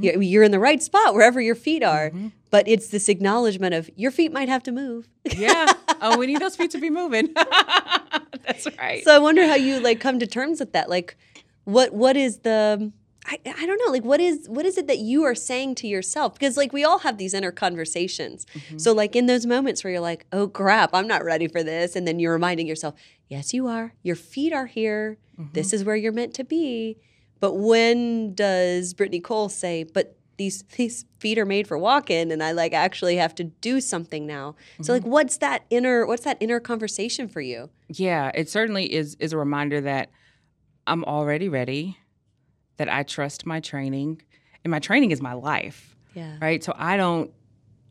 you're, 0.00 0.22
you're 0.22 0.42
in 0.42 0.50
the 0.52 0.58
right 0.58 0.82
spot 0.82 1.14
wherever 1.14 1.40
your 1.40 1.54
feet 1.54 1.82
are. 1.82 2.10
But 2.50 2.66
it's 2.68 2.88
this 2.88 3.08
acknowledgement 3.08 3.74
of 3.74 3.90
your 3.96 4.10
feet 4.10 4.32
might 4.32 4.48
have 4.48 4.62
to 4.64 4.72
move. 4.72 5.08
yeah 5.36 5.72
oh, 6.00 6.16
we 6.18 6.26
need 6.26 6.40
those 6.40 6.56
feet 6.56 6.70
to 6.72 6.78
be 6.78 6.90
moving. 6.90 7.32
That's 7.34 8.66
right. 8.78 9.02
So 9.04 9.14
I 9.14 9.18
wonder 9.18 9.46
how 9.46 9.54
you 9.54 9.80
like 9.80 10.00
come 10.00 10.18
to 10.20 10.26
terms 10.26 10.60
with 10.60 10.72
that. 10.72 10.88
Like, 10.88 11.16
what 11.64 11.92
what 11.92 12.16
is 12.16 12.38
the 12.38 12.92
I, 13.26 13.38
I 13.44 13.66
don't 13.66 13.80
know 13.84 13.90
like 13.92 14.04
what 14.04 14.20
is 14.20 14.48
what 14.48 14.64
is 14.64 14.78
it 14.78 14.86
that 14.86 14.98
you 14.98 15.24
are 15.24 15.34
saying 15.34 15.74
to 15.76 15.88
yourself 15.88 16.34
because 16.34 16.56
like 16.56 16.72
we 16.72 16.84
all 16.84 17.00
have 17.00 17.18
these 17.18 17.34
inner 17.34 17.50
conversations 17.50 18.46
Mm-hmm. 18.54 18.78
so 18.78 18.92
like 18.92 19.16
in 19.16 19.26
those 19.26 19.46
moments 19.46 19.82
where 19.82 19.92
you're 19.92 20.00
like 20.00 20.26
oh 20.32 20.46
crap 20.46 20.90
i'm 20.92 21.08
not 21.08 21.24
ready 21.24 21.48
for 21.48 21.64
this 21.64 21.96
and 21.96 22.06
then 22.06 22.20
you're 22.20 22.32
reminding 22.32 22.68
yourself 22.68 22.94
yes 23.28 23.52
you 23.52 23.66
are 23.66 23.94
your 24.04 24.14
feet 24.16 24.52
are 24.52 24.66
here 24.66 25.18
Mm-hmm. 25.40 25.52
this 25.54 25.72
is 25.74 25.82
where 25.84 25.96
you're 25.96 26.12
meant 26.12 26.32
to 26.34 26.44
be 26.44 26.96
but 27.40 27.54
when 27.54 28.34
does 28.34 28.94
brittany 28.94 29.20
cole 29.20 29.48
say 29.48 29.82
but 29.84 30.16
these 30.38 30.62
these 30.76 31.06
feet 31.18 31.38
are 31.38 31.46
made 31.46 31.66
for 31.66 31.78
walking 31.78 32.30
and 32.30 32.42
i 32.42 32.52
like 32.52 32.72
actually 32.74 33.16
have 33.16 33.34
to 33.34 33.44
do 33.44 33.80
something 33.80 34.26
now 34.26 34.54
so 34.82 34.92
Mm-hmm. 34.92 34.92
like 34.92 35.04
what's 35.04 35.38
that 35.38 35.64
inner 35.70 36.06
what's 36.06 36.24
that 36.24 36.36
inner 36.40 36.60
conversation 36.60 37.28
for 37.28 37.40
you 37.40 37.70
Yeah, 37.88 38.30
it 38.34 38.48
certainly 38.50 38.92
is 38.92 39.16
is 39.18 39.32
a 39.32 39.38
reminder 39.38 39.80
that 39.80 40.10
I'm 40.86 41.02
already 41.04 41.48
ready, 41.48 41.96
that 42.76 42.88
I 42.88 43.02
trust 43.02 43.44
my 43.46 43.60
training, 43.60 44.22
and 44.62 44.70
my 44.70 44.78
training 44.78 45.10
is 45.10 45.20
my 45.22 45.32
life, 45.32 45.96
yeah 46.14 46.36
right? 46.40 46.62
So 46.62 46.72
I 46.76 46.96
don't, 46.96 47.30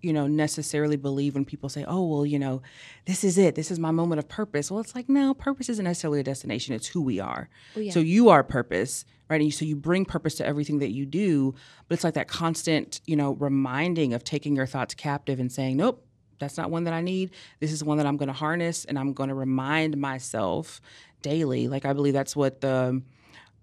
you 0.06 0.14
know, 0.14 0.28
necessarily 0.28 0.98
believe 0.98 1.34
when 1.34 1.46
people 1.46 1.68
say, 1.68 1.84
"Oh, 1.88 2.06
well, 2.06 2.26
you 2.26 2.38
know, 2.38 2.62
this 3.06 3.24
is 3.24 3.38
it. 3.38 3.56
This 3.56 3.72
is 3.72 3.80
my 3.80 3.92
moment 3.92 4.20
of 4.20 4.30
purpose." 4.30 4.70
Well, 4.70 4.80
it's 4.80 4.94
like, 4.96 5.10
no, 5.10 5.34
purpose 5.34 5.68
isn't 5.70 5.84
necessarily 5.84 6.20
a 6.20 6.24
destination. 6.24 6.76
It's 6.76 6.88
who 6.88 7.02
we 7.02 7.20
are. 7.20 7.50
Oh, 7.76 7.80
yeah. 7.80 7.92
So 7.92 8.00
you 8.00 8.30
are 8.30 8.44
purpose, 8.44 9.06
right? 9.30 9.38
And 9.38 9.46
you, 9.46 9.52
so 9.52 9.66
you 9.66 9.76
bring 9.76 10.06
purpose 10.06 10.36
to 10.36 10.46
everything 10.46 10.80
that 10.80 10.92
you 10.92 11.06
do, 11.06 11.56
but 11.88 11.96
it's 11.96 12.04
like 12.04 12.14
that 12.14 12.28
constant, 12.28 13.02
you 13.06 13.16
know, 13.16 13.34
reminding 13.34 14.14
of 14.14 14.24
taking 14.24 14.56
your 14.56 14.68
thoughts 14.68 14.94
captive 14.94 15.40
and 15.40 15.52
saying, 15.52 15.78
"Nope, 15.78 16.06
that's 16.40 16.58
not 16.58 16.70
one 16.70 16.84
that 16.84 16.94
I 16.94 17.02
need. 17.02 17.32
This 17.60 17.72
is 17.72 17.84
one 17.84 17.98
that 17.98 18.06
I'm 18.06 18.18
going 18.18 18.28
to 18.28 18.34
harness, 18.34 18.86
and 18.86 19.00
I'm 19.00 19.14
going 19.14 19.30
to 19.30 19.36
remind 19.36 19.98
myself 19.98 20.82
daily. 21.22 21.68
Like 21.68 21.86
I 21.86 21.94
believe 21.94 22.14
that's 22.14 22.36
what 22.36 22.62
the 22.62 23.02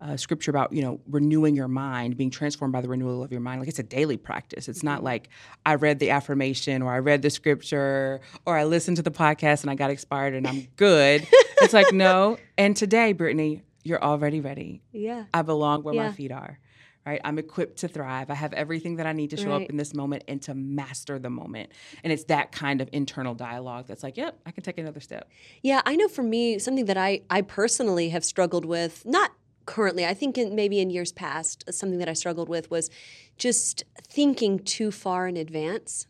uh, 0.02 0.16
scripture 0.16 0.50
about 0.50 0.72
you 0.72 0.82
know 0.82 1.00
renewing 1.08 1.54
your 1.54 1.68
mind, 1.68 2.16
being 2.16 2.30
transformed 2.30 2.72
by 2.72 2.80
the 2.80 2.88
renewal 2.88 3.22
of 3.22 3.30
your 3.30 3.40
mind. 3.40 3.60
Like 3.60 3.68
it's 3.68 3.78
a 3.78 3.84
daily 3.84 4.16
practice. 4.16 4.68
It's 4.68 4.82
not 4.82 5.04
like 5.04 5.28
I 5.64 5.76
read 5.76 6.00
the 6.00 6.10
affirmation 6.10 6.82
or 6.82 6.92
I 6.92 6.98
read 6.98 7.22
the 7.22 7.30
scripture 7.30 8.20
or 8.46 8.56
I 8.56 8.64
listened 8.64 8.96
to 8.98 9.02
the 9.02 9.10
podcast 9.12 9.62
and 9.62 9.70
I 9.70 9.74
got 9.76 9.90
expired 9.90 10.34
and 10.34 10.46
I'm 10.46 10.66
good. 10.76 11.26
it's 11.60 11.72
like 11.72 11.92
no. 11.92 12.38
And 12.58 12.76
today, 12.76 13.12
Brittany, 13.12 13.62
you're 13.84 14.02
already 14.02 14.40
ready. 14.40 14.82
yeah 14.92 15.24
I 15.32 15.42
belong 15.42 15.82
where 15.82 15.94
Yeah. 15.94 16.08
my 16.08 16.12
feet 16.12 16.32
are. 16.32 16.58
Right? 17.04 17.20
I'm 17.24 17.36
equipped 17.36 17.78
to 17.78 17.88
thrive. 17.88 18.30
I 18.30 18.34
have 18.34 18.52
everything 18.52 18.96
that 18.96 19.06
I 19.06 19.12
need 19.12 19.30
to 19.30 19.36
show 19.36 19.50
Right. 19.50 19.62
up 19.64 19.70
in 19.70 19.76
this 19.76 19.92
moment 19.92 20.22
and 20.28 20.40
to 20.42 20.54
master 20.54 21.18
the 21.18 21.30
moment. 21.30 21.72
And 22.04 22.12
it's 22.12 22.22
that 22.24 22.52
kind 22.52 22.80
of 22.80 22.88
internal 22.92 23.34
dialogue 23.34 23.86
that's 23.88 24.04
like, 24.04 24.16
yep, 24.16 24.38
I 24.46 24.52
can 24.52 24.62
take 24.62 24.78
another 24.78 25.00
step. 25.00 25.28
Yeah, 25.62 25.82
I 25.84 25.96
know 25.96 26.06
for 26.06 26.22
me, 26.22 26.60
something 26.60 26.84
that 26.84 26.96
I, 26.96 27.22
I 27.28 27.42
personally 27.42 28.10
have 28.10 28.24
struggled 28.24 28.64
with, 28.64 29.04
not 29.04 29.32
currently, 29.66 30.04
I 30.06 30.14
think 30.14 30.38
in, 30.38 30.54
maybe 30.54 30.80
in 30.80 30.90
years 30.90 31.12
past, 31.12 31.64
uh, 31.68 31.72
something 31.72 31.98
that 31.98 32.08
I 32.08 32.12
struggled 32.12 32.48
with 32.48 32.70
was 32.70 32.90
just 33.36 33.84
thinking 33.96 34.58
too 34.58 34.90
far 34.90 35.26
in 35.26 35.36
advance. 35.36 36.06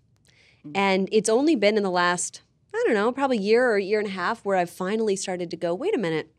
Mm-hmm. 0.60 0.72
And 0.74 1.08
it's 1.12 1.28
only 1.28 1.56
been 1.56 1.76
in 1.76 1.82
the 1.82 1.90
last, 1.90 2.42
I 2.74 2.82
don't 2.86 2.94
know, 2.94 3.12
probably 3.12 3.38
year 3.38 3.70
or 3.70 3.78
year 3.78 3.98
and 3.98 4.08
a 4.08 4.12
half 4.12 4.44
where 4.44 4.56
I've 4.56 4.70
finally 4.70 5.16
started 5.16 5.50
to 5.50 5.56
go, 5.56 5.74
wait 5.74 5.94
a 5.94 5.98
minute. 5.98 6.32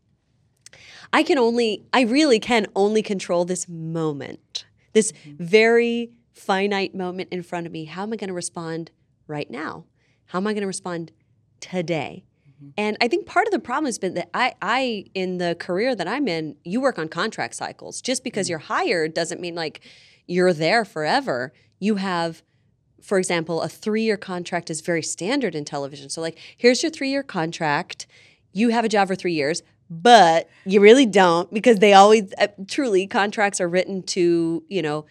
I 1.12 1.24
can 1.24 1.38
only, 1.38 1.86
I 1.94 2.02
really 2.02 2.40
can 2.40 2.66
only 2.76 3.04
control 3.04 3.46
this 3.46 3.68
moment, 3.70 4.66
this 4.94 5.12
mm-hmm. 5.12 5.44
very 5.44 6.12
finite 6.32 6.96
moment 6.96 7.30
in 7.32 7.44
front 7.44 7.68
of 7.68 7.72
me. 7.72 7.86
How 7.86 8.04
am 8.04 8.14
I 8.14 8.16
going 8.16 8.30
to 8.30 8.34
respond 8.34 8.92
right 9.28 9.50
now? 9.50 9.86
How 10.28 10.40
am 10.40 10.48
I 10.48 10.54
going 10.54 10.62
to 10.62 10.68
respond 10.68 11.12
today? 11.60 12.26
And 12.78 12.98
I 13.02 13.08
think 13.08 13.26
part 13.26 13.48
of 13.48 13.52
the 13.52 13.60
problem 13.60 13.86
has 13.86 13.98
been 13.98 14.14
that 14.16 14.30
I, 14.34 14.54
I, 14.62 15.06
in 15.14 15.38
the 15.38 15.56
career 15.60 15.96
that 15.96 16.08
I'm 16.08 16.28
in, 16.28 16.56
you 16.64 16.82
work 16.82 16.98
on 16.98 17.08
contract 17.08 17.56
cycles. 17.56 18.02
Just 18.02 18.24
because 18.24 18.50
you're 18.50 18.60
hired 18.60 19.14
doesn't 19.14 19.42
mean 19.42 19.56
like 19.56 19.82
you're 20.28 20.54
there 20.54 20.86
forever. 20.86 21.54
You 21.80 21.96
have, 21.96 22.42
for 23.02 23.18
example, 23.18 23.62
a 23.62 23.70
three 23.70 24.04
year 24.04 24.18
contract 24.18 24.70
is 24.70 24.82
very 24.82 25.04
standard 25.04 25.56
in 25.56 25.66
television. 25.66 26.10
So, 26.10 26.22
like, 26.22 26.40
here's 26.58 26.82
your 26.82 26.90
three 26.92 27.10
year 27.10 27.24
contract. 27.24 28.08
You 28.52 28.70
have 28.70 28.86
a 28.86 28.90
job 28.90 29.08
for 29.08 29.16
three 29.16 29.34
years, 29.34 29.64
but 29.90 30.50
you 30.66 30.80
really 30.80 31.06
don't 31.06 31.54
because 31.54 31.80
they 31.80 31.94
always, 31.94 32.34
uh, 32.38 32.48
truly, 32.68 33.08
contracts 33.08 33.60
are 33.60 33.68
written 33.68 34.04
to, 34.04 34.64
you 34.70 34.82
know, 34.82 35.06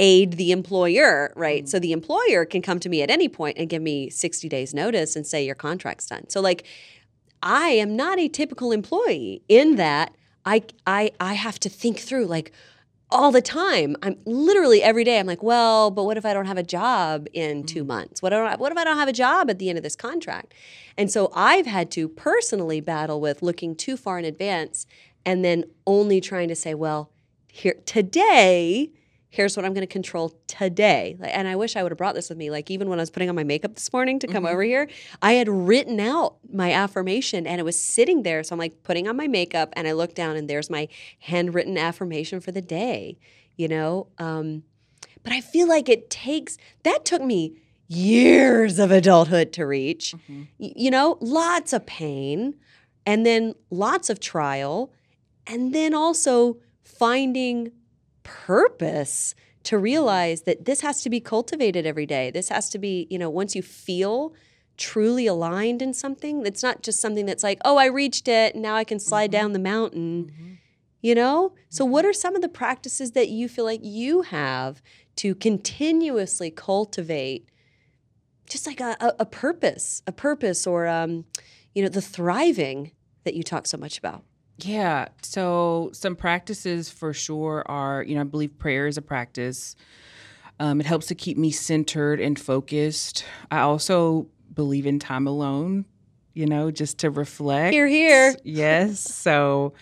aid 0.00 0.32
the 0.32 0.50
employer, 0.50 1.32
right? 1.36 1.64
Mm. 1.64 1.68
So 1.68 1.78
the 1.78 1.92
employer 1.92 2.44
can 2.46 2.62
come 2.62 2.80
to 2.80 2.88
me 2.88 3.02
at 3.02 3.10
any 3.10 3.28
point 3.28 3.58
and 3.58 3.68
give 3.68 3.82
me 3.82 4.08
60 4.08 4.48
days 4.48 4.72
notice 4.74 5.14
and 5.14 5.26
say 5.26 5.44
your 5.44 5.54
contract's 5.54 6.06
done. 6.06 6.28
So 6.28 6.40
like 6.40 6.64
I 7.42 7.68
am 7.68 7.94
not 7.94 8.18
a 8.18 8.28
typical 8.28 8.72
employee 8.72 9.42
in 9.48 9.76
that 9.76 10.14
I 10.44 10.62
I 10.86 11.12
I 11.20 11.34
have 11.34 11.60
to 11.60 11.68
think 11.68 11.98
through 11.98 12.26
like 12.26 12.50
all 13.10 13.30
the 13.30 13.42
time. 13.42 13.94
I'm 14.02 14.16
literally 14.24 14.82
every 14.82 15.04
day 15.04 15.18
I'm 15.18 15.26
like, 15.26 15.42
well, 15.42 15.90
but 15.90 16.04
what 16.04 16.16
if 16.16 16.24
I 16.24 16.32
don't 16.32 16.46
have 16.46 16.56
a 16.56 16.62
job 16.62 17.26
in 17.34 17.62
mm. 17.62 17.66
2 17.66 17.84
months? 17.84 18.22
What, 18.22 18.32
I- 18.32 18.56
what 18.56 18.72
if 18.72 18.78
I 18.78 18.84
don't 18.84 18.96
have 18.96 19.08
a 19.08 19.12
job 19.12 19.50
at 19.50 19.58
the 19.58 19.68
end 19.68 19.76
of 19.76 19.84
this 19.84 19.96
contract? 19.96 20.54
And 20.96 21.10
so 21.10 21.30
I've 21.34 21.66
had 21.66 21.90
to 21.92 22.08
personally 22.08 22.80
battle 22.80 23.20
with 23.20 23.42
looking 23.42 23.74
too 23.74 23.96
far 23.96 24.18
in 24.18 24.24
advance 24.24 24.86
and 25.26 25.44
then 25.44 25.64
only 25.86 26.20
trying 26.20 26.48
to 26.48 26.54
say, 26.54 26.72
well, 26.72 27.10
here 27.48 27.74
today 27.84 28.92
here's 29.30 29.56
what 29.56 29.64
I'm 29.64 29.72
going 29.72 29.86
to 29.86 29.92
control 29.92 30.34
today. 30.48 31.16
And 31.22 31.46
I 31.46 31.54
wish 31.56 31.76
I 31.76 31.82
would 31.82 31.92
have 31.92 31.98
brought 31.98 32.14
this 32.16 32.28
with 32.28 32.36
me. 32.36 32.50
Like 32.50 32.70
even 32.70 32.88
when 32.88 32.98
I 32.98 33.02
was 33.02 33.10
putting 33.10 33.28
on 33.28 33.36
my 33.36 33.44
makeup 33.44 33.74
this 33.74 33.92
morning 33.92 34.18
to 34.18 34.26
come 34.26 34.44
over 34.44 34.62
here, 34.62 34.88
I 35.22 35.34
had 35.34 35.48
written 35.48 36.00
out 36.00 36.36
my 36.52 36.72
affirmation 36.72 37.46
and 37.46 37.60
it 37.60 37.64
was 37.64 37.80
sitting 37.80 38.24
there. 38.24 38.42
So 38.42 38.54
I'm 38.54 38.58
like 38.58 38.82
putting 38.82 39.08
on 39.08 39.16
my 39.16 39.28
makeup 39.28 39.72
and 39.74 39.86
I 39.86 39.92
look 39.92 40.14
down 40.14 40.36
and 40.36 40.50
there's 40.50 40.68
my 40.68 40.88
handwritten 41.20 41.78
affirmation 41.78 42.40
for 42.40 42.50
the 42.52 42.60
day. 42.60 43.18
You 43.56 43.68
know, 43.68 44.08
um, 44.18 44.64
but 45.22 45.32
I 45.32 45.40
feel 45.40 45.68
like 45.68 45.88
it 45.88 46.10
takes 46.10 46.56
that 46.82 47.04
took 47.04 47.22
me 47.22 47.56
years 47.88 48.78
of 48.78 48.90
adulthood 48.90 49.52
to 49.54 49.66
reach. 49.66 50.14
Y- 50.28 50.72
you 50.76 50.90
know, 50.90 51.18
lots 51.20 51.72
of 51.72 51.86
pain 51.86 52.54
and 53.04 53.26
then 53.26 53.54
lots 53.70 54.08
of 54.10 54.18
trial 54.20 54.92
and 55.46 55.74
then 55.74 55.94
also 55.94 56.56
finding 56.84 57.72
purpose 58.22 59.34
to 59.64 59.78
realize 59.78 60.42
that 60.42 60.64
this 60.64 60.80
has 60.80 61.02
to 61.02 61.10
be 61.10 61.20
cultivated 61.20 61.86
every 61.86 62.06
day. 62.06 62.30
This 62.30 62.48
has 62.48 62.70
to 62.70 62.78
be, 62.78 63.06
you 63.10 63.18
know, 63.18 63.28
once 63.28 63.54
you 63.54 63.62
feel 63.62 64.34
truly 64.76 65.26
aligned 65.26 65.82
in 65.82 65.92
something, 65.92 66.44
it's 66.46 66.62
not 66.62 66.82
just 66.82 67.00
something 67.00 67.26
that's 67.26 67.42
like, 67.42 67.60
oh, 67.64 67.76
I 67.76 67.86
reached 67.86 68.28
it, 68.28 68.54
and 68.54 68.62
now 68.62 68.74
I 68.74 68.84
can 68.84 68.98
slide 68.98 69.30
mm-hmm. 69.30 69.40
down 69.40 69.52
the 69.52 69.58
mountain. 69.58 70.32
Mm-hmm. 70.32 70.52
You 71.02 71.14
know? 71.14 71.54
So, 71.68 71.84
what 71.84 72.02
mm-hmm. 72.02 72.10
are 72.10 72.14
some 72.14 72.34
of 72.34 72.42
the 72.42 72.48
practices 72.48 73.12
that 73.12 73.28
you 73.28 73.48
feel 73.48 73.64
like 73.64 73.80
you 73.82 74.22
have 74.22 74.82
to 75.16 75.34
continuously 75.34 76.50
cultivate 76.50 77.46
just 78.48 78.66
like 78.66 78.80
a, 78.80 78.96
a, 79.00 79.12
a 79.20 79.26
purpose, 79.26 80.02
a 80.06 80.12
purpose, 80.12 80.66
or, 80.66 80.88
um, 80.88 81.24
you 81.74 81.82
know, 81.82 81.88
the 81.88 82.02
thriving 82.02 82.92
that 83.24 83.34
you 83.34 83.42
talk 83.42 83.66
so 83.66 83.76
much 83.76 83.98
about? 83.98 84.24
Yeah. 84.64 85.08
So 85.22 85.90
some 85.92 86.16
practices 86.16 86.90
for 86.90 87.12
sure 87.12 87.64
are, 87.66 88.02
you 88.02 88.14
know, 88.14 88.22
I 88.22 88.24
believe 88.24 88.58
prayer 88.58 88.86
is 88.86 88.96
a 88.96 89.02
practice. 89.02 89.76
Um, 90.58 90.80
it 90.80 90.86
helps 90.86 91.06
to 91.06 91.14
keep 91.14 91.38
me 91.38 91.50
centered 91.50 92.20
and 92.20 92.38
focused. 92.38 93.24
I 93.50 93.60
also 93.60 94.28
believe 94.54 94.86
in 94.86 94.98
time 94.98 95.26
alone, 95.26 95.86
you 96.34 96.46
know, 96.46 96.70
just 96.70 96.98
to 96.98 97.10
reflect. 97.10 97.72
Here, 97.72 97.86
here. 97.86 98.36
Yes. 98.44 99.00
So 99.00 99.72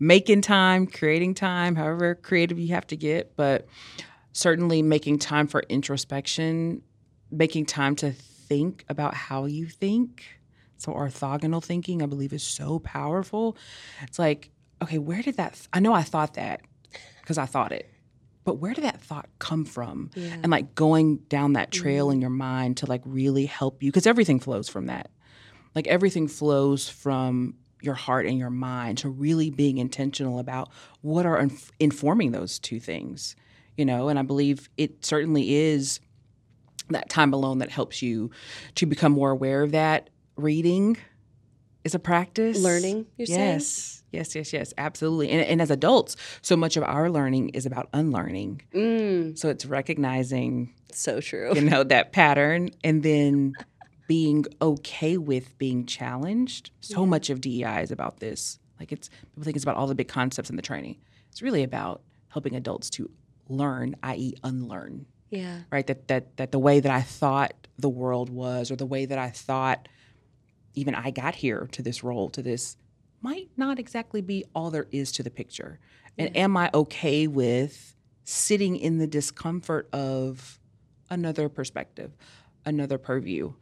making 0.00 0.40
time, 0.40 0.86
creating 0.86 1.34
time, 1.34 1.76
however 1.76 2.14
creative 2.14 2.58
you 2.58 2.74
have 2.74 2.86
to 2.88 2.96
get, 2.96 3.36
but 3.36 3.66
certainly 4.32 4.82
making 4.82 5.20
time 5.20 5.46
for 5.46 5.62
introspection, 5.68 6.82
making 7.30 7.66
time 7.66 7.94
to 7.96 8.10
think 8.10 8.84
about 8.88 9.14
how 9.14 9.44
you 9.46 9.66
think. 9.66 10.24
So 10.84 10.92
orthogonal 10.92 11.64
thinking, 11.64 12.02
I 12.02 12.06
believe, 12.06 12.32
is 12.32 12.42
so 12.42 12.78
powerful. 12.78 13.56
It's 14.02 14.18
like, 14.18 14.50
okay, 14.82 14.98
where 14.98 15.22
did 15.22 15.38
that? 15.38 15.66
I 15.72 15.80
know 15.80 15.94
I 15.94 16.02
thought 16.02 16.34
that 16.34 16.60
because 17.22 17.38
I 17.38 17.46
thought 17.46 17.72
it, 17.72 17.90
but 18.44 18.58
where 18.58 18.74
did 18.74 18.84
that 18.84 19.00
thought 19.00 19.28
come 19.38 19.64
from? 19.64 20.10
Yeah. 20.14 20.34
And 20.42 20.50
like 20.50 20.74
going 20.74 21.16
down 21.28 21.54
that 21.54 21.70
mm-hmm. 21.70 21.82
trail 21.82 22.10
in 22.10 22.20
your 22.20 22.30
mind 22.30 22.76
to 22.78 22.86
like 22.86 23.00
really 23.04 23.46
help 23.46 23.82
you 23.82 23.90
because 23.90 24.06
everything 24.06 24.40
flows 24.40 24.68
from 24.68 24.86
that. 24.86 25.10
Like 25.74 25.86
everything 25.86 26.28
flows 26.28 26.88
from 26.88 27.54
your 27.80 27.94
heart 27.94 28.26
and 28.26 28.38
your 28.38 28.50
mind 28.50 28.98
to 28.98 29.08
really 29.08 29.50
being 29.50 29.78
intentional 29.78 30.38
about 30.38 30.70
what 31.00 31.26
are 31.26 31.38
inf- 31.38 31.72
informing 31.80 32.32
those 32.32 32.58
two 32.58 32.78
things, 32.78 33.36
you 33.76 33.84
know. 33.84 34.08
And 34.08 34.18
I 34.18 34.22
believe 34.22 34.68
it 34.76 35.04
certainly 35.04 35.54
is 35.54 36.00
that 36.90 37.08
time 37.08 37.32
alone 37.32 37.58
that 37.58 37.70
helps 37.70 38.02
you 38.02 38.30
to 38.74 38.86
become 38.86 39.12
more 39.12 39.30
aware 39.30 39.62
of 39.62 39.72
that. 39.72 40.10
Reading 40.36 40.96
is 41.84 41.94
a 41.94 41.98
practice. 41.98 42.60
Learning, 42.62 43.06
you're 43.16 43.26
saying? 43.26 43.38
yes. 43.54 44.02
Yes, 44.10 44.34
yes, 44.36 44.52
yes, 44.52 44.72
absolutely. 44.78 45.28
And, 45.30 45.40
and 45.44 45.60
as 45.60 45.72
adults, 45.72 46.16
so 46.40 46.56
much 46.56 46.76
of 46.76 46.84
our 46.84 47.10
learning 47.10 47.48
is 47.48 47.66
about 47.66 47.88
unlearning. 47.92 48.62
Mm, 48.72 49.36
So 49.36 49.48
it's 49.48 49.66
recognizing, 49.66 50.72
so 50.92 51.20
true. 51.20 51.52
you 51.54 51.62
know, 51.62 51.82
that 51.82 52.12
pattern 52.12 52.70
and 52.84 53.02
then 53.02 53.54
being 54.06 54.44
okay 54.62 55.16
with 55.16 55.58
being 55.58 55.84
challenged. 55.84 56.70
So 56.80 57.04
much 57.04 57.28
of 57.28 57.40
DEI 57.40 57.82
is 57.82 57.90
about 57.90 58.20
this. 58.20 58.60
Like 58.78 58.92
it's 58.92 59.08
people 59.32 59.42
think 59.42 59.56
it's 59.56 59.64
about 59.64 59.76
all 59.76 59.88
the 59.88 59.94
big 59.96 60.08
concepts 60.08 60.48
in 60.48 60.54
the 60.56 60.62
training. 60.62 60.96
It's 61.32 61.42
really 61.42 61.64
about 61.64 62.02
helping 62.28 62.54
adults 62.54 62.90
to 62.90 63.10
learn, 63.48 63.96
i.e., 64.04 64.34
unlearn. 64.44 65.06
Yeah. 65.30 65.60
Right? 65.72 65.86
That 65.88 66.06
that 66.08 66.36
that 66.36 66.52
the 66.52 66.58
way 66.60 66.78
that 66.78 66.92
I 66.92 67.00
thought 67.02 67.52
the 67.78 67.88
world 67.88 68.30
was, 68.30 68.70
or 68.70 68.76
the 68.76 68.86
way 68.86 69.06
that 69.06 69.18
I 69.18 69.30
thought 69.30 69.88
even 70.74 70.94
I 70.94 71.10
got 71.10 71.34
here 71.34 71.68
to 71.72 71.82
this 71.82 72.02
role, 72.02 72.28
to 72.30 72.42
this, 72.42 72.76
might 73.20 73.48
not 73.56 73.78
exactly 73.78 74.20
be 74.20 74.44
all 74.54 74.70
there 74.70 74.86
is 74.90 75.10
to 75.12 75.22
the 75.22 75.30
picture. 75.30 75.78
And 76.18 76.36
am 76.36 76.56
I 76.56 76.70
okay 76.74 77.26
with 77.26 77.96
sitting 78.24 78.76
in 78.76 78.98
the 78.98 79.06
discomfort 79.06 79.88
of 79.92 80.58
another 81.10 81.48
perspective, 81.48 82.12
another 82.64 82.98
purview? 82.98 83.54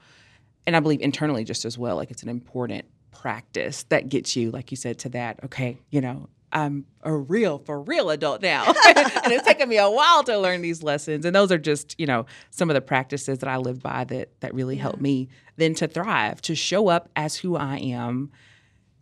And 0.66 0.76
I 0.76 0.80
believe 0.80 1.00
internally 1.00 1.44
just 1.44 1.64
as 1.64 1.78
well, 1.78 1.96
like 1.96 2.10
it's 2.10 2.22
an 2.22 2.28
important 2.28 2.84
practice 3.10 3.84
that 3.84 4.08
gets 4.08 4.36
you, 4.36 4.50
like 4.50 4.70
you 4.70 4.76
said, 4.76 4.98
to 5.00 5.08
that, 5.10 5.42
okay, 5.44 5.78
you 5.90 6.00
know, 6.00 6.28
I'm 6.52 6.84
a 7.02 7.14
real, 7.14 7.58
for 7.58 7.80
real 7.82 8.10
adult 8.10 8.42
now. 8.42 8.66
and 8.86 9.32
it's 9.32 9.46
taken 9.46 9.68
me 9.68 9.78
a 9.78 9.90
while 9.90 10.22
to 10.24 10.38
learn 10.38 10.60
these 10.60 10.82
lessons. 10.82 11.24
And 11.24 11.34
those 11.34 11.50
are 11.50 11.58
just, 11.58 11.98
you 11.98 12.06
know, 12.06 12.26
some 12.50 12.68
of 12.70 12.74
the 12.74 12.80
practices 12.80 13.38
that 13.38 13.48
I 13.48 13.56
live 13.56 13.82
by 13.82 14.04
that 14.04 14.40
that 14.40 14.54
really 14.54 14.76
help 14.76 15.00
me 15.00 15.28
then 15.56 15.74
to 15.76 15.88
thrive, 15.88 16.42
to 16.42 16.54
show 16.54 16.88
up 16.88 17.08
as 17.16 17.36
who 17.36 17.56
I 17.56 17.78
am 17.78 18.30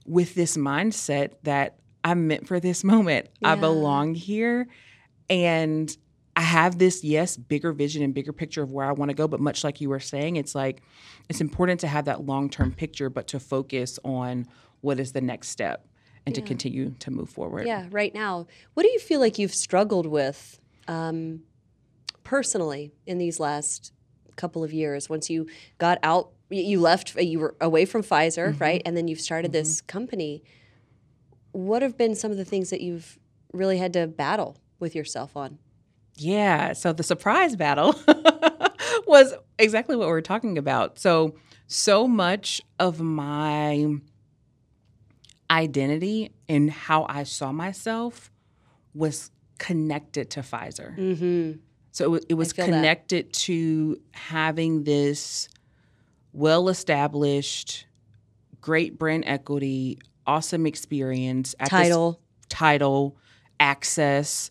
with 0.07 0.35
this 0.35 0.57
mindset 0.57 1.33
that 1.43 1.79
I'm 2.05 2.29
meant 2.29 2.47
for 2.47 2.61
this 2.61 2.85
moment. 2.85 3.29
I 3.43 3.57
belong 3.57 4.15
here. 4.15 4.69
And 5.29 5.95
I 6.37 6.43
have 6.43 6.79
this, 6.79 7.05
yes, 7.05 7.37
bigger 7.37 7.73
vision 7.73 8.03
and 8.03 8.15
bigger 8.15 8.33
picture 8.33 8.63
of 8.63 8.71
where 8.71 8.87
I 8.87 8.93
want 8.93 9.11
to 9.11 9.15
go. 9.15 9.29
But 9.29 9.41
much 9.41 9.65
like 9.65 9.81
you 9.81 9.89
were 9.89 10.01
saying, 10.01 10.37
it's 10.37 10.55
like 10.55 10.83
it's 11.29 11.41
important 11.41 11.81
to 11.81 11.89
have 11.89 12.05
that 12.07 12.25
long 12.25 12.49
term 12.49 12.73
picture, 12.73 13.11
but 13.11 13.27
to 13.29 13.41
focus 13.41 13.99
on 14.05 14.47
what 14.81 14.99
is 14.99 15.13
the 15.13 15.21
next 15.21 15.49
step 15.49 15.85
and 16.27 16.35
to 16.35 16.43
continue 16.43 16.95
to 17.01 17.11
move 17.11 17.29
forward. 17.31 17.67
Yeah, 17.67 17.87
right 17.91 18.15
now. 18.15 18.47
What 18.75 18.83
do 18.85 18.91
you 18.91 18.99
feel 18.99 19.21
like 19.21 19.39
you've 19.39 19.55
struggled 19.55 20.07
with 20.07 20.61
um, 20.89 21.41
personally 22.25 22.93
in 23.07 23.19
these 23.19 23.41
last 23.41 23.93
couple 24.37 24.63
of 24.63 24.73
years? 24.73 25.09
Once 25.09 25.29
you 25.31 25.47
got 25.79 25.99
out, 26.03 26.31
you 26.51 26.81
left, 26.81 27.17
uh, 27.17 27.21
you 27.21 27.39
were 27.39 27.55
away 27.61 27.85
from 27.85 28.03
Pfizer, 28.03 28.51
Mm-hmm. 28.51 28.63
right? 28.63 28.83
And 28.85 28.97
then 28.97 29.09
you've 29.09 29.21
started 29.21 29.53
this 29.53 29.81
company. 29.81 30.43
What 31.53 31.83
have 31.83 31.97
been 31.97 32.15
some 32.15 32.31
of 32.31 32.37
the 32.37 32.45
things 32.45 32.71
that 32.71 32.81
you've 32.81 33.19
really 33.53 33.79
had 33.79 33.93
to 33.95 34.07
battle 34.07 34.57
with 34.79 34.95
yourself 34.95 35.37
on? 35.37 35.59
Yeah. 36.17 36.75
So 36.75 36.93
the 36.93 37.03
surprise 37.03 37.57
battle 37.57 37.95
was 39.07 39.35
exactly 39.59 39.97
what 39.97 40.09
we're 40.09 40.21
talking 40.21 40.59
about. 40.59 40.99
So, 40.99 41.35
so 41.67 42.07
much 42.09 42.61
of 42.79 43.01
my 43.01 43.95
identity 45.51 46.33
and 46.49 46.71
how 46.71 47.07
I 47.09 47.25
saw 47.25 47.53
myself 47.53 48.31
was 48.95 49.31
connected 49.59 50.31
to 50.31 50.41
Pfizer. 50.41 50.97
Mm-hmm. 50.97 51.59
So 51.93 52.15
it, 52.15 52.27
it 52.31 52.35
was 52.35 52.53
feel 52.53 52.67
that. 52.67 52.73
connected 52.73 53.33
to 53.33 54.01
having 54.13 54.85
this 54.85 55.49
well 56.33 56.69
established, 56.69 57.87
great 58.61 58.99
brand 58.99 59.25
equity, 59.27 59.99
awesome 60.27 60.67
experience 60.67 61.55
Title. 61.67 62.21
title, 62.49 63.17
access 63.59 64.51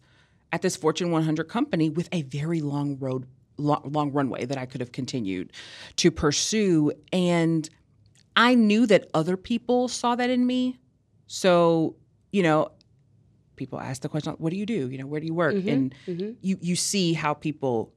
at 0.52 0.62
this 0.62 0.76
Fortune 0.76 1.12
100 1.12 1.46
company 1.46 1.90
with 1.90 2.10
a 2.12 2.24
very 2.24 2.62
long 2.62 2.98
road, 3.00 3.26
long, 3.58 3.82
long 3.86 4.12
runway 4.12 4.46
that 4.46 4.58
I 4.58 4.66
could 4.66 4.82
have 4.82 4.92
continued 4.92 5.54
to 5.98 6.12
pursue. 6.12 6.92
And 7.14 7.70
I 8.36 8.56
knew 8.56 8.86
that 8.88 9.10
other 9.14 9.38
people 9.38 9.88
saw 9.88 10.16
that 10.16 10.30
in 10.30 10.46
me. 10.46 10.80
So, 11.32 11.96
you 12.32 12.42
know, 12.42 12.72
people 13.56 13.80
ask 13.80 14.02
the 14.02 14.10
question, 14.10 14.34
what 14.40 14.50
do 14.50 14.58
you 14.58 14.66
do? 14.66 14.90
You 14.90 14.98
know, 14.98 15.06
where 15.06 15.20
do 15.20 15.28
you 15.28 15.34
work? 15.36 15.54
And 15.54 15.94
mhm. 16.08 16.36
you 16.42 16.58
you 16.60 16.76
see 16.76 17.14
how 17.14 17.36
people 17.36 17.94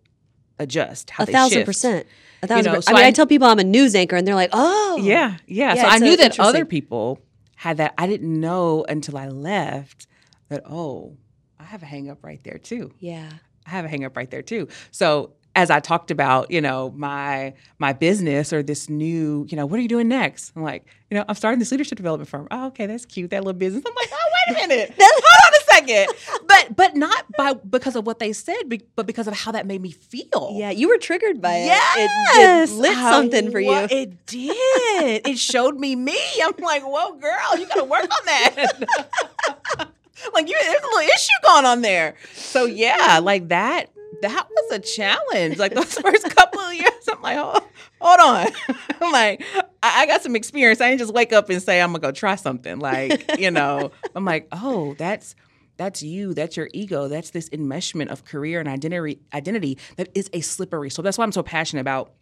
adjust, 0.59 1.09
how 1.11 1.23
A 1.23 1.27
they 1.27 1.33
thousand 1.33 1.59
shift. 1.61 1.67
percent. 1.67 2.07
A 2.43 2.47
thousand 2.47 2.65
know, 2.67 2.71
percent. 2.77 2.85
so 2.85 2.93
I 2.93 2.95
mean, 2.97 3.05
I, 3.07 3.09
I- 3.09 3.13
tell 3.13 3.27
people 3.27 3.49
I'm 3.49 3.59
a 3.59 3.65
news 3.65 3.95
anchor, 3.95 4.17
and 4.17 4.27
they're 4.29 4.35
like, 4.35 4.51
"Oh, 4.53 5.01
Yeah, 5.03 5.39
yeah. 5.47 5.75
Yeah, 5.75 5.83
so 5.83 5.89
I 5.89 5.99
knew 5.99 6.13
uh, 6.13 6.17
that 6.17 6.39
other 6.39 6.67
people 6.67 7.21
had 7.57 7.79
that. 7.79 7.95
I 7.97 8.07
didn't 8.07 8.39
know 8.39 8.85
until 8.87 9.17
I 9.17 9.29
left 9.29 10.07
that, 10.51 10.63
oh, 10.67 11.17
I 11.59 11.65
have 11.65 11.83
a 11.83 11.87
hang 11.87 12.11
up 12.11 12.23
right 12.23 12.43
there 12.45 12.59
too. 12.59 12.93
yeah, 12.99 13.31
I 13.67 13.71
have 13.71 13.87
a 13.87 13.89
hang 13.89 14.05
up 14.05 14.15
right 14.15 14.31
there 14.31 14.43
too. 14.43 14.69
So 14.91 15.33
as 15.55 15.71
I 15.71 15.81
talked 15.81 16.11
about, 16.11 16.51
you 16.51 16.61
know, 16.61 16.93
my 16.97 17.55
my 17.79 17.93
business 17.93 18.53
or 18.53 18.63
this 18.63 18.89
new, 18.89 19.47
you 19.49 19.57
know, 19.57 19.67
what 19.67 19.79
are 19.79 19.83
you 19.83 19.89
doing 19.89 20.09
next? 20.09 20.53
I'm 20.57 20.63
like, 20.63 20.87
you 21.11 21.17
know, 21.17 21.25
I'm 21.29 21.35
starting 21.35 21.59
this 21.59 21.71
leadership 21.71 21.97
development 21.97 22.29
firm. 22.31 22.49
Oh, 22.51 22.69
okay, 22.69 22.87
that's 22.87 23.05
cute, 23.05 23.31
that 23.31 23.45
little 23.45 23.59
business. 23.59 23.85
I'm 23.87 23.95
like, 23.95 24.09
oh, 24.13 24.31
wait 24.49 24.65
a 24.65 24.69
minute, 24.69 24.95
hold 24.99 25.13
on 25.47 25.53
a 25.53 25.65
second. 25.73 26.47
But 26.47 26.77
but 26.77 26.97
not 26.97 27.25
by 27.37 27.53
because 27.55 27.97
of 27.97 28.07
what 28.07 28.19
they 28.19 28.33
said, 28.33 28.63
but 28.97 29.07
because 29.07 29.29
of 29.29 29.35
how 29.35 29.53
that 29.53 29.67
made 29.67 29.83
me 29.83 29.91
feel. 29.91 30.55
yeah." 30.57 30.71
You 30.71 30.89
were 30.89 30.99
triggered 30.99 31.41
by 31.43 31.57
Yes, 31.59 31.97
it. 31.99 32.71
It, 32.71 32.77
it 32.79 32.81
lit 32.81 32.95
something 32.97 33.51
for 33.51 33.61
you. 33.61 33.73
It 33.91 34.27
did. 34.27 35.27
it 35.27 35.39
showed 35.39 35.79
me 35.79 35.95
me. 35.97 36.19
I'm 36.43 36.53
like, 36.59 36.83
whoa, 36.83 37.13
girl, 37.19 37.59
you 37.59 37.67
got 37.67 37.75
to 37.77 37.85
work 37.85 38.03
on 38.05 38.27
that. 38.27 38.55
like, 40.35 40.49
you, 40.49 40.57
there's 40.61 40.83
a 40.83 40.87
little 40.87 41.01
issue 41.01 41.29
going 41.45 41.65
on 41.67 41.83
there. 41.83 42.15
So 42.35 42.65
yeah, 42.65 43.21
like 43.23 43.49
that. 43.49 43.91
That 44.23 44.49
was 44.49 44.73
a 44.73 44.79
challenge. 44.79 45.59
Like 45.59 45.75
those 45.75 45.95
first 45.99 46.35
couple 46.35 46.61
of 46.61 46.75
years, 46.75 47.09
I'm 47.11 47.21
like, 47.23 47.37
oh, 47.39 47.61
hold 48.01 48.21
on. 48.21 48.77
I'm 49.01 49.13
like, 49.13 49.45
I, 49.83 50.03
I 50.03 50.07
got 50.07 50.23
some 50.23 50.37
experience. 50.37 50.81
I 50.81 50.89
didn't 50.89 51.01
just 51.01 51.13
wake 51.13 51.33
up 51.33 51.51
and 51.51 51.63
say 51.63 51.81
I'm 51.81 51.91
gonna 51.91 51.99
go 51.99 52.13
try 52.13 52.37
something. 52.37 52.79
Like, 52.79 53.39
you 53.39 53.51
know, 53.51 53.91
I'm 54.15 54.25
like, 54.25 54.49
oh, 54.53 54.95
that's 54.95 55.35
that's 55.77 56.03
you. 56.03 56.35
That's 56.35 56.57
your 56.57 56.69
ego. 56.73 57.09
That's 57.09 57.31
this 57.31 57.49
enmeshment 57.51 58.09
of 58.09 58.25
career 58.25 58.61
and 58.61 58.69
identity 58.69 59.21
identity 59.35 59.79
that 59.97 60.09
is 60.15 60.31
a 60.33 60.41
slippery. 60.41 60.91
So 60.91 61.03
that's 61.03 61.19
why 61.19 61.25
I'm 61.25 61.33
so 61.33 61.43
passionate 61.43 61.81
about 61.81 62.13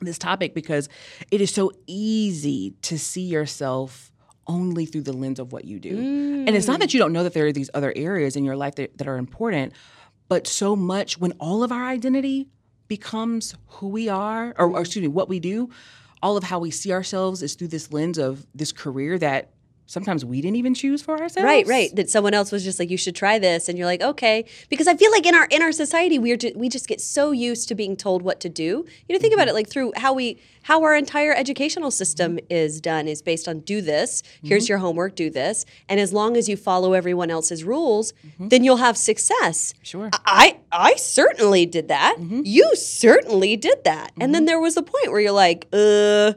this 0.00 0.18
topic 0.18 0.54
because 0.54 0.88
it 1.30 1.40
is 1.40 1.52
so 1.52 1.72
easy 1.86 2.74
to 2.82 2.98
see 2.98 3.22
yourself 3.22 4.10
only 4.46 4.84
through 4.84 5.02
the 5.02 5.12
lens 5.12 5.38
of 5.38 5.52
what 5.52 5.64
you 5.64 5.78
do. 5.78 5.96
And 5.96 6.50
it's 6.50 6.66
not 6.66 6.80
that 6.80 6.88
mm. 6.88 6.94
you 6.94 6.98
don't 6.98 7.12
know 7.12 7.22
that 7.22 7.34
there 7.34 7.46
are 7.46 7.52
these 7.52 7.70
other 7.72 7.92
areas 7.94 8.34
in 8.34 8.44
your 8.44 8.56
life 8.56 8.74
that, 8.76 8.98
that 8.98 9.06
are 9.06 9.16
important, 9.16 9.74
but 10.30 10.46
so 10.46 10.76
much 10.76 11.18
when 11.18 11.32
all 11.40 11.64
of 11.64 11.72
our 11.72 11.84
identity 11.84 12.48
becomes 12.86 13.56
who 13.66 13.88
we 13.88 14.08
are, 14.08 14.54
or, 14.56 14.68
or 14.68 14.80
excuse 14.80 15.02
me, 15.02 15.08
what 15.08 15.28
we 15.28 15.40
do, 15.40 15.68
all 16.22 16.36
of 16.36 16.44
how 16.44 16.60
we 16.60 16.70
see 16.70 16.92
ourselves 16.92 17.42
is 17.42 17.56
through 17.56 17.66
this 17.66 17.92
lens 17.92 18.16
of 18.16 18.46
this 18.54 18.70
career 18.70 19.18
that 19.18 19.50
sometimes 19.90 20.24
we 20.24 20.40
didn't 20.40 20.56
even 20.56 20.72
choose 20.72 21.02
for 21.02 21.20
ourselves. 21.20 21.44
Right, 21.44 21.66
right. 21.66 21.94
That 21.96 22.08
someone 22.08 22.32
else 22.32 22.52
was 22.52 22.62
just 22.62 22.78
like, 22.78 22.90
"You 22.90 22.96
should 22.96 23.16
try 23.16 23.38
this," 23.40 23.68
and 23.68 23.76
you're 23.76 23.88
like, 23.88 24.00
"Okay," 24.00 24.44
because 24.68 24.86
I 24.86 24.94
feel 24.94 25.10
like 25.10 25.26
in 25.26 25.34
our 25.34 25.46
in 25.50 25.62
our 25.62 25.72
society, 25.72 26.18
we're 26.18 26.36
ju- 26.36 26.52
we 26.54 26.68
just 26.68 26.86
get 26.86 27.00
so 27.00 27.32
used 27.32 27.68
to 27.68 27.74
being 27.74 27.96
told 27.96 28.22
what 28.22 28.38
to 28.40 28.48
do. 28.48 28.62
You 28.62 28.72
know, 28.72 29.18
think 29.18 29.32
mm-hmm. 29.32 29.34
about 29.34 29.48
it 29.48 29.54
like 29.54 29.68
through 29.68 29.92
how 29.96 30.12
we 30.12 30.40
how 30.62 30.82
our 30.84 30.94
entire 30.94 31.32
educational 31.34 31.90
system 31.90 32.38
is 32.48 32.80
done 32.80 33.08
is 33.08 33.20
based 33.20 33.48
on 33.48 33.60
do 33.60 33.80
this. 33.80 34.22
Here's 34.42 34.64
mm-hmm. 34.64 34.70
your 34.70 34.78
homework, 34.78 35.16
do 35.16 35.28
this, 35.28 35.66
and 35.88 35.98
as 35.98 36.12
long 36.12 36.36
as 36.36 36.48
you 36.48 36.56
follow 36.56 36.92
everyone 36.92 37.30
else's 37.30 37.64
rules, 37.64 38.12
mm-hmm. 38.12 38.48
then 38.48 38.62
you'll 38.62 38.76
have 38.76 38.96
success. 38.96 39.74
Sure. 39.82 40.10
I 40.24 40.58
I 40.70 40.94
certainly 40.96 41.66
did 41.66 41.88
that. 41.88 42.16
You 42.20 42.76
certainly 42.76 43.56
did 43.56 43.82
that. 43.84 44.12
And 44.20 44.34
then 44.34 44.44
there 44.44 44.60
was 44.60 44.76
a 44.76 44.82
point 44.82 45.10
where 45.10 45.20
you're 45.20 45.32
like, 45.32 45.66
uh, 45.72 46.34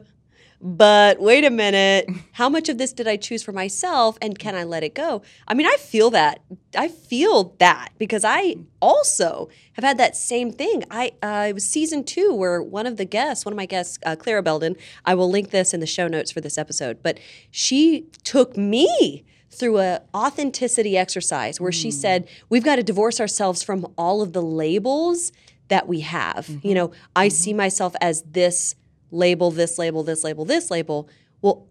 but 0.66 1.20
wait 1.20 1.44
a 1.44 1.50
minute. 1.50 2.08
How 2.32 2.48
much 2.48 2.70
of 2.70 2.78
this 2.78 2.94
did 2.94 3.06
I 3.06 3.16
choose 3.16 3.42
for 3.42 3.52
myself 3.52 4.16
and 4.22 4.38
can 4.38 4.54
I 4.54 4.64
let 4.64 4.82
it 4.82 4.94
go? 4.94 5.20
I 5.46 5.52
mean, 5.52 5.66
I 5.66 5.76
feel 5.76 6.08
that. 6.10 6.40
I 6.74 6.88
feel 6.88 7.54
that 7.58 7.90
because 7.98 8.24
I 8.24 8.56
also 8.80 9.50
have 9.74 9.84
had 9.84 9.98
that 9.98 10.16
same 10.16 10.50
thing. 10.50 10.82
I 10.90 11.12
uh, 11.22 11.46
it 11.50 11.52
was 11.52 11.68
season 11.68 12.02
two 12.02 12.32
where 12.32 12.62
one 12.62 12.86
of 12.86 12.96
the 12.96 13.04
guests, 13.04 13.44
one 13.44 13.52
of 13.52 13.58
my 13.58 13.66
guests, 13.66 13.98
uh, 14.06 14.16
Clara 14.16 14.42
Belden, 14.42 14.74
I 15.04 15.14
will 15.14 15.30
link 15.30 15.50
this 15.50 15.74
in 15.74 15.80
the 15.80 15.86
show 15.86 16.08
notes 16.08 16.32
for 16.32 16.40
this 16.40 16.56
episode, 16.56 17.02
but 17.02 17.20
she 17.50 18.06
took 18.22 18.56
me 18.56 19.22
through 19.50 19.78
a 19.78 20.00
authenticity 20.14 20.96
exercise 20.96 21.60
where 21.60 21.70
she 21.70 21.90
said 21.90 22.26
we've 22.48 22.64
got 22.64 22.76
to 22.76 22.82
divorce 22.82 23.20
ourselves 23.20 23.62
from 23.62 23.86
all 23.96 24.20
of 24.22 24.32
the 24.32 24.42
labels 24.42 25.30
that 25.68 25.86
we 25.86 26.00
have 26.00 26.50
you 26.62 26.74
know 26.74 26.90
i 27.14 27.28
see 27.28 27.54
myself 27.54 27.94
as 28.00 28.22
this 28.22 28.74
label 29.14 29.50
this 29.50 29.78
label 29.78 30.02
this 30.02 30.22
label 30.24 30.44
this 30.44 30.70
label 30.70 31.08
well 31.40 31.66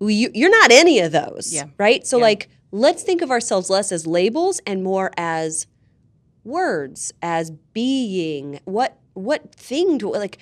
you, 0.00 0.30
you're 0.32 0.50
not 0.50 0.70
any 0.70 1.00
of 1.00 1.10
those 1.12 1.52
Yeah. 1.52 1.64
right? 1.76 2.06
So 2.06 2.18
like 2.18 2.48
let's 2.70 3.02
think 3.02 3.20
of 3.22 3.30
ourselves 3.30 3.68
less 3.68 3.90
as 3.90 4.06
labels 4.06 4.60
and 4.66 4.84
more 4.84 5.10
as 5.16 5.66
words 6.44 7.12
as 7.22 7.50
being. 7.72 8.60
What 8.64 8.96
what 9.14 9.52
thing 9.54 9.98
do 9.98 10.12
like 10.12 10.38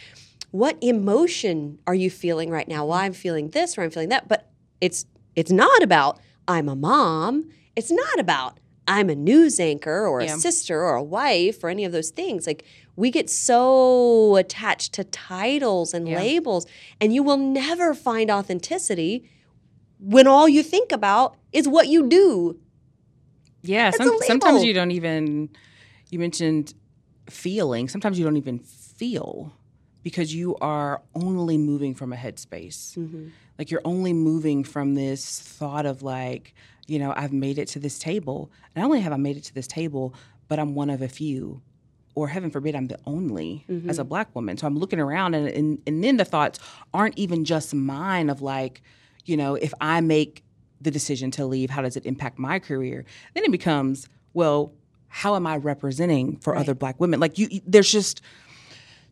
what 0.50 0.76
emotion 0.82 1.78
are 1.86 1.94
you 1.94 2.10
feeling 2.10 2.50
right 2.50 2.68
now? 2.68 2.84
Well 2.86 2.98
i'm 2.98 3.12
feeling 3.12 3.48
this 3.50 3.76
or 3.78 3.82
i'm 3.82 3.90
feeling 3.90 4.10
that 4.10 4.28
but 4.28 4.50
it's 4.80 5.06
it's 5.34 5.50
not 5.50 5.82
about 5.82 6.18
i'm 6.46 6.68
a 6.68 6.76
mom. 6.76 7.48
It's 7.74 7.90
not 7.90 8.18
about 8.20 8.58
i'm 8.86 9.08
a 9.10 9.14
news 9.14 9.58
anchor 9.58 10.06
or 10.06 10.20
a 10.20 10.26
Yeah. 10.26 10.36
sister 10.36 10.82
or 10.82 10.94
a 10.96 11.02
wife 11.02 11.64
or 11.64 11.68
any 11.70 11.84
of 11.84 11.92
those 11.92 12.10
things. 12.10 12.46
Like 12.46 12.64
we 12.96 13.10
get 13.10 13.28
so 13.30 14.36
attached 14.36 14.92
to 14.94 15.04
titles 15.04 15.92
and 15.94 16.08
Yeah. 16.08 16.18
labels, 16.18 16.66
and 17.00 17.14
you 17.14 17.22
will 17.22 17.36
never 17.36 17.94
find 17.94 18.30
authenticity 18.30 19.28
when 20.00 20.26
all 20.26 20.48
you 20.48 20.62
think 20.62 20.92
about 20.92 21.36
is 21.52 21.68
what 21.68 21.88
you 21.88 22.08
do. 22.08 22.58
Yeah, 23.62 23.90
some, 23.90 24.16
sometimes 24.22 24.64
you 24.64 24.72
don't 24.72 24.90
even. 24.92 25.50
You 26.10 26.18
mentioned 26.20 26.72
feeling. 27.28 27.88
Sometimes 27.88 28.18
you 28.18 28.24
don't 28.24 28.36
even 28.36 28.60
feel 28.60 29.52
because 30.04 30.32
you 30.32 30.54
are 30.60 31.02
only 31.16 31.58
moving 31.58 31.94
from 31.94 32.12
a 32.12 32.16
headspace. 32.16 32.96
Mm-hmm. 32.96 33.28
Like 33.58 33.70
you're 33.72 33.82
only 33.84 34.12
moving 34.12 34.62
from 34.62 34.94
this 34.94 35.40
thought 35.40 35.84
of 35.84 36.02
like, 36.02 36.54
you 36.86 37.00
know, 37.00 37.12
I've 37.16 37.32
made 37.32 37.58
it 37.58 37.66
to 37.68 37.80
this 37.80 37.98
table. 37.98 38.52
Not 38.76 38.84
only 38.84 39.00
have 39.00 39.12
I 39.12 39.16
made 39.16 39.36
it 39.36 39.42
to 39.44 39.54
this 39.54 39.66
table, 39.66 40.14
but 40.46 40.60
I'm 40.60 40.74
one 40.76 40.90
of 40.90 41.02
a 41.02 41.08
few. 41.08 41.60
Or 42.16 42.26
heaven 42.26 42.50
forbid, 42.50 42.74
I'm 42.74 42.86
the 42.86 42.98
only 43.04 43.64
mm-hmm. 43.68 43.88
as 43.88 44.00
a 44.00 44.04
black 44.04 44.34
woman. 44.34 44.56
So 44.56 44.66
I'm 44.66 44.76
looking 44.76 44.98
around, 44.98 45.34
and, 45.34 45.46
and 45.48 45.82
and 45.86 46.02
then 46.02 46.16
the 46.16 46.24
thoughts 46.24 46.58
aren't 46.92 47.16
even 47.16 47.44
just 47.44 47.72
mine 47.74 48.30
of 48.30 48.42
like, 48.42 48.82
you 49.26 49.36
know, 49.36 49.54
if 49.54 49.72
I 49.80 50.00
make 50.00 50.42
the 50.80 50.90
decision 50.90 51.30
to 51.32 51.46
leave, 51.46 51.70
how 51.70 51.82
does 51.82 51.96
it 51.96 52.06
impact 52.06 52.38
my 52.38 52.58
career? 52.58 53.04
Then 53.34 53.44
it 53.44 53.52
becomes, 53.52 54.08
well, 54.34 54.72
how 55.08 55.36
am 55.36 55.46
I 55.46 55.56
representing 55.56 56.36
for 56.38 56.56
other 56.56 56.74
black 56.74 56.98
women? 56.98 57.20
Like 57.20 57.38
you, 57.38 57.48
you- 57.50 57.62
there's 57.66 57.92
just 57.92 58.22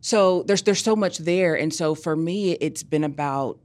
so 0.01 0.43
there's 0.43 0.63
there's 0.63 0.83
so 0.83 0.95
much 0.95 1.19
there, 1.19 1.55
and 1.55 1.73
so 1.73 1.95
for 1.95 2.15
me, 2.15 2.53
it's 2.53 2.83
been 2.83 3.03
about 3.03 3.59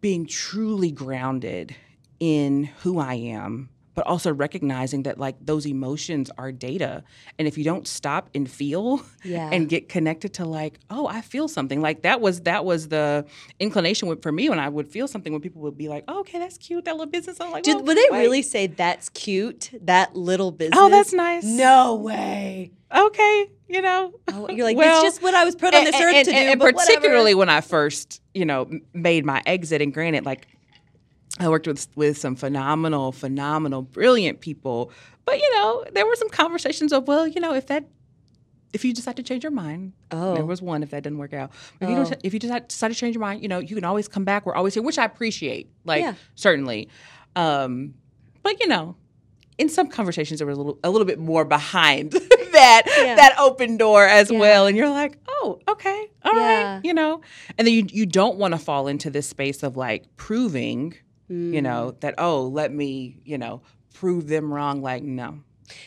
being 0.00 0.26
truly 0.26 0.90
grounded 0.90 1.74
in 2.20 2.64
who 2.82 2.98
I 2.98 3.14
am, 3.14 3.70
but 3.94 4.06
also 4.06 4.32
recognizing 4.32 5.04
that 5.04 5.18
like 5.18 5.36
those 5.40 5.66
emotions 5.66 6.30
are 6.36 6.50
data. 6.52 7.02
And 7.38 7.46
if 7.48 7.56
you 7.56 7.64
don't 7.64 7.86
stop 7.86 8.28
and 8.34 8.50
feel 8.50 9.02
Yeah. 9.22 9.48
and 9.52 9.68
get 9.68 9.88
connected 9.88 10.34
to 10.34 10.44
like, 10.44 10.78
oh, 10.90 11.06
I 11.06 11.20
feel 11.20 11.46
something. 11.48 11.80
Like 11.80 12.02
that 12.02 12.20
was 12.20 12.40
that 12.42 12.64
was 12.64 12.88
the 12.88 13.24
inclination 13.60 14.14
for 14.20 14.32
me 14.32 14.48
when 14.48 14.58
I 14.58 14.68
would 14.68 14.88
feel 14.88 15.06
something 15.08 15.32
when 15.32 15.40
people 15.42 15.62
would 15.62 15.76
be 15.78 15.88
like, 15.88 16.04
oh, 16.08 16.20
okay, 16.20 16.38
that's 16.38 16.58
cute, 16.58 16.84
that 16.86 16.92
little 16.96 17.10
business. 17.10 17.40
I'm 17.40 17.50
like, 17.50 17.62
Did, 17.64 17.76
well, 17.76 17.84
would 17.84 17.96
they 17.96 18.06
wait. 18.10 18.20
really 18.20 18.42
say 18.42 18.66
that's 18.66 19.08
cute? 19.10 19.70
That 19.82 20.14
little 20.16 20.50
business? 20.50 20.78
Oh, 20.80 20.88
that's 20.88 21.12
nice. 21.12 21.44
No 21.44 21.94
way. 21.96 22.72
Okay, 22.94 23.50
you 23.68 23.82
know. 23.82 24.12
Oh, 24.28 24.48
you're 24.50 24.64
like, 24.64 24.76
Well, 24.76 25.02
it's 25.04 25.14
just 25.14 25.22
what 25.22 25.34
I 25.34 25.44
was 25.44 25.56
put 25.56 25.74
on 25.74 25.84
this 25.84 25.94
and, 25.94 26.04
earth 26.04 26.14
and- 26.14 26.24
to 26.26 26.30
do. 26.30 26.36
and- 26.36 26.50
and 26.50 26.60
but 26.60 26.74
whatever. 26.74 26.86
particularly 26.86 27.34
when 27.34 27.48
I 27.48 27.60
first, 27.60 28.20
you 28.34 28.44
know, 28.44 28.68
made 28.92 29.24
my 29.24 29.42
exit. 29.46 29.82
And 29.82 29.92
granted, 29.92 30.24
like 30.24 30.46
I 31.38 31.48
worked 31.48 31.66
with 31.66 31.88
with 31.96 32.16
some 32.18 32.36
phenomenal, 32.36 33.10
phenomenal, 33.12 33.82
brilliant 33.82 34.40
people. 34.40 34.90
But 35.24 35.38
you 35.40 35.54
know, 35.54 35.84
there 35.92 36.06
were 36.06 36.16
some 36.16 36.28
conversations 36.30 36.92
of, 36.92 37.08
well, 37.08 37.26
you 37.26 37.40
know, 37.40 37.54
if 37.54 37.66
that, 37.68 37.84
if 38.72 38.84
you 38.84 38.92
decide 38.92 39.16
to 39.16 39.22
change 39.22 39.42
your 39.42 39.52
mind, 39.52 39.92
Oh. 40.10 40.34
there 40.34 40.44
was 40.44 40.60
one 40.62 40.82
if 40.82 40.90
that 40.90 41.02
didn't 41.02 41.18
work 41.18 41.32
out. 41.32 41.50
If 41.80 41.88
you 41.88 41.96
Oh. 41.96 42.04
don't, 42.04 42.16
if 42.22 42.34
you 42.34 42.38
decide, 42.40 42.68
decide 42.68 42.88
to 42.88 42.94
change 42.94 43.14
your 43.14 43.20
mind, 43.22 43.42
you 43.42 43.48
know, 43.48 43.58
you 43.58 43.74
can 43.74 43.84
always 43.84 44.06
come 44.06 44.24
back. 44.24 44.44
We're 44.46 44.54
always 44.54 44.74
here, 44.74 44.82
which 44.82 44.98
I 44.98 45.04
appreciate, 45.04 45.70
like 45.84 46.02
Yeah. 46.02 46.14
certainly. 46.34 46.88
Um, 47.36 47.94
but 48.42 48.60
you 48.60 48.68
know, 48.68 48.96
in 49.58 49.68
some 49.68 49.88
conversations, 49.88 50.38
there 50.40 50.46
was 50.46 50.56
a 50.56 50.60
little, 50.60 50.78
a 50.84 50.90
little 50.90 51.06
bit 51.06 51.18
more 51.18 51.44
behind 51.44 52.12
that 52.52 52.82
Yeah. 52.86 53.14
that 53.16 53.34
open 53.38 53.76
door 53.76 54.04
as 54.06 54.30
Yeah. 54.30 54.38
well, 54.38 54.66
and 54.66 54.76
you're 54.76 54.90
like, 54.90 55.18
oh, 55.28 55.58
okay, 55.68 56.06
all 56.24 56.32
right, 56.32 56.80
you 56.84 56.92
know. 56.94 57.20
And 57.56 57.66
then 57.66 57.74
you 57.74 57.86
you 57.90 58.06
don't 58.06 58.36
want 58.36 58.52
to 58.52 58.58
fall 58.58 58.86
into 58.88 59.10
this 59.10 59.26
space 59.26 59.62
of 59.62 59.76
like 59.76 60.04
proving, 60.16 60.94
you 61.28 61.60
Mm. 61.60 61.62
know, 61.62 61.94
that 62.00 62.14
oh, 62.18 62.42
let 62.46 62.72
me, 62.72 63.18
you 63.24 63.38
know, 63.38 63.62
prove 63.94 64.28
them 64.28 64.52
wrong. 64.52 64.82
Like 64.82 65.02
no, 65.02 65.40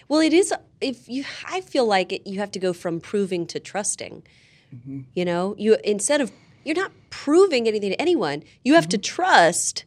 Well, 0.08 0.22
it 0.22 0.34
is. 0.34 0.54
If 0.82 1.08
you, 1.10 1.24
I 1.48 1.62
feel 1.62 1.86
like 1.86 2.12
it, 2.12 2.28
you 2.28 2.40
have 2.40 2.52
to 2.52 2.60
go 2.60 2.74
from 2.74 3.00
proving 3.00 3.46
to 3.48 3.60
trusting. 3.60 4.24
Mm-hmm. 4.76 5.02
You 5.14 5.26
know, 5.26 5.56
you 5.58 5.78
instead 5.84 6.22
of 6.22 6.32
you're 6.64 6.76
not 6.76 6.92
proving 7.10 7.68
anything 7.68 7.92
to 7.92 8.02
anyone. 8.02 8.44
You 8.64 8.74
have 8.76 8.86
Mm-hmm. 8.86 8.90
to 8.92 8.98
trust 9.16 9.86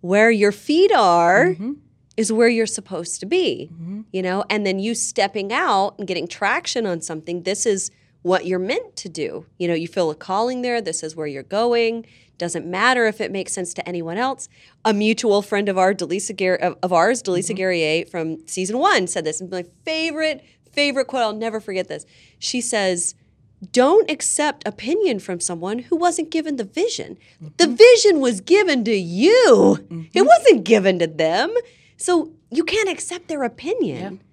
where 0.00 0.30
your 0.30 0.52
feet 0.52 0.92
are 0.92 1.46
Mm-hmm. 1.50 1.72
is 2.16 2.32
where 2.32 2.48
you're 2.48 2.66
supposed 2.66 3.20
to 3.20 3.26
be. 3.26 3.70
You 4.12 4.22
know, 4.22 4.44
and 4.50 4.64
then 4.66 4.78
you 4.78 4.94
stepping 4.94 5.52
out 5.52 5.94
and 5.98 6.06
getting 6.08 6.26
traction 6.28 6.86
on 6.86 7.00
something. 7.00 7.42
This 7.42 7.66
is 7.66 7.90
what 8.22 8.46
you're 8.46 8.58
meant 8.58 8.96
to 8.96 9.08
do. 9.08 9.46
You 9.58 9.68
know, 9.68 9.74
you 9.74 9.88
feel 9.88 10.10
a 10.10 10.14
calling 10.14 10.62
there. 10.62 10.80
This 10.80 11.02
is 11.02 11.14
where 11.14 11.26
you're 11.26 11.42
going. 11.42 12.06
Doesn't 12.38 12.66
matter 12.66 13.06
if 13.06 13.20
it 13.20 13.30
makes 13.30 13.52
sense 13.52 13.74
to 13.74 13.88
anyone 13.88 14.16
else. 14.16 14.48
A 14.84 14.92
mutual 14.92 15.42
friend 15.42 15.68
of 15.68 15.78
our, 15.78 15.94
Delisa 15.94 16.36
Gar- 16.36 16.56
of, 16.56 16.76
of 16.82 16.92
ours, 16.92 17.22
Delisa 17.22 17.50
mm-hmm. 17.50 17.56
Guerrier 17.56 18.06
from 18.06 18.46
season 18.48 18.78
one, 18.78 19.06
said 19.06 19.24
this. 19.24 19.42
My 19.42 19.64
favorite, 19.84 20.44
favorite 20.72 21.06
quote. 21.06 21.22
I'll 21.22 21.34
never 21.34 21.60
forget 21.60 21.88
this. 21.88 22.06
She 22.38 22.60
says, 22.60 23.14
"Don't 23.70 24.10
accept 24.10 24.66
opinion 24.66 25.20
from 25.20 25.38
someone 25.38 25.80
who 25.80 25.96
wasn't 25.96 26.30
given 26.30 26.56
the 26.56 26.64
vision. 26.64 27.16
The 27.58 27.64
mm-hmm. 27.64 27.74
vision 27.74 28.20
was 28.20 28.40
given 28.40 28.82
to 28.84 28.96
you. 28.96 29.76
It 29.78 29.88
mm-hmm. 29.88 30.26
wasn't 30.26 30.64
given 30.64 30.98
to 30.98 31.06
them. 31.06 31.54
So 31.96 32.32
you 32.50 32.64
can't 32.64 32.88
accept 32.88 33.28
their 33.28 33.44
opinion." 33.44 34.14
yeah, 34.14 34.31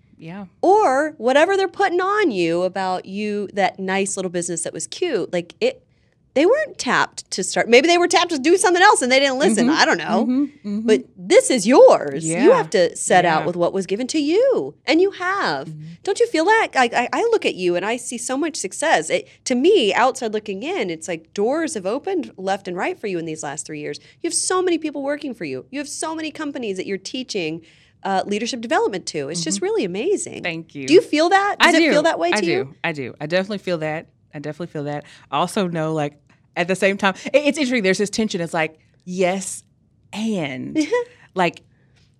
or 0.62 1.16
whatever 1.18 1.58
they're 1.58 1.68
putting 1.68 2.02
on 2.02 2.30
you 2.30 2.64
about 2.64 3.06
you 3.06 3.48
that 3.54 3.80
nice 3.80 4.18
little 4.18 4.32
business 4.32 4.64
that 4.64 4.74
was 4.74 4.86
cute 4.86 5.32
like 5.32 5.56
it 5.62 5.84
they 6.36 6.46
weren't 6.46 6.78
tapped 6.78 7.30
to 7.32 7.44
start 7.44 7.68
maybe 7.68 7.88
they 7.88 7.98
were 7.98 8.08
tapped 8.08 8.30
to 8.30 8.38
do 8.38 8.56
something 8.56 8.82
else 8.82 9.02
and 9.02 9.12
they 9.12 9.20
didn't 9.20 9.40
listen 9.40 9.68
mm-hmm. 9.68 9.78
i 9.78 9.86
don't 9.86 9.98
know. 9.98 10.26
Mm-hmm. 10.26 10.44
Mm-hmm. 10.44 10.88
But 10.88 11.06
this 11.18 11.50
is 11.50 11.68
yours. 11.68 12.26
You 12.26 12.52
have 12.54 12.70
to 12.72 12.96
set 12.96 13.26
out 13.26 13.46
with 13.46 13.56
what 13.56 13.74
was 13.74 13.86
given 13.86 14.08
to 14.08 14.20
you 14.20 14.76
and 14.86 15.02
you 15.02 15.12
have. 15.12 15.74
Don't 16.04 16.20
you 16.20 16.28
feel 16.28 16.46
that? 16.46 16.70
I, 16.76 16.90
I, 16.94 17.10
I 17.12 17.22
look 17.24 17.46
at 17.46 17.56
you 17.56 17.76
and 17.76 17.86
i 17.86 17.98
see 17.98 18.18
so 18.18 18.38
much 18.38 18.56
success. 18.56 19.10
It, 19.10 19.28
to 19.46 19.56
me 19.56 19.94
outside 19.94 20.34
looking 20.34 20.64
in 20.64 20.90
it's 20.90 21.08
like 21.08 21.34
doors 21.34 21.74
have 21.74 21.86
opened 21.86 22.32
left 22.38 22.68
and 22.68 22.78
right 22.78 23.00
for 23.00 23.08
you 23.08 23.20
in 23.20 23.26
these 23.26 23.44
last 23.44 23.66
three 23.66 23.80
years. 23.80 24.00
You 24.22 24.28
have 24.30 24.34
so 24.34 24.62
many 24.62 24.78
people 24.78 25.02
working 25.02 25.34
for 25.34 25.46
you. 25.46 25.66
You 25.72 25.80
have 25.80 25.90
so 25.90 26.16
many 26.16 26.32
companies 26.32 26.78
that 26.78 26.86
you're 26.86 26.98
teaching 26.98 27.66
uh, 28.04 28.24
leadership 28.26 28.62
development 28.62 29.06
to 29.08 29.28
it's 29.30 29.44
just 29.44 29.62
really 29.62 29.84
amazing 29.84 30.42
Thank 30.44 30.74
you. 30.76 30.88
do 30.88 30.94
you 30.94 31.02
feel 31.02 31.30
that? 31.30 31.58
Does 31.60 31.74
I 31.74 31.78
it 31.78 31.82
do. 31.82 31.92
feel 31.92 32.04
that 32.04 32.18
way 32.20 32.32
to 32.32 32.38
I 32.38 32.42
do. 32.42 32.48
you? 32.48 32.76
I 32.84 32.92
do. 32.94 33.14
I 33.20 33.26
definitely 33.26 33.58
feel 33.58 33.80
that. 33.80 34.08
I 34.34 34.40
definitely 34.40 34.68
feel 34.72 34.84
that. 34.86 35.06
I 35.32 35.38
also 35.40 35.68
know, 35.68 35.94
like, 35.94 36.22
at 36.56 36.68
the 36.68 36.76
same 36.76 36.98
time, 36.98 37.16
it- 37.26 37.36
it's 37.36 37.58
interesting. 37.58 37.84
There's 37.84 37.98
this 37.98 38.10
tension. 38.10 38.40
It's 38.42 38.54
like, 38.54 38.80
yes, 39.04 39.64
and 40.14 40.78
like, 41.36 41.62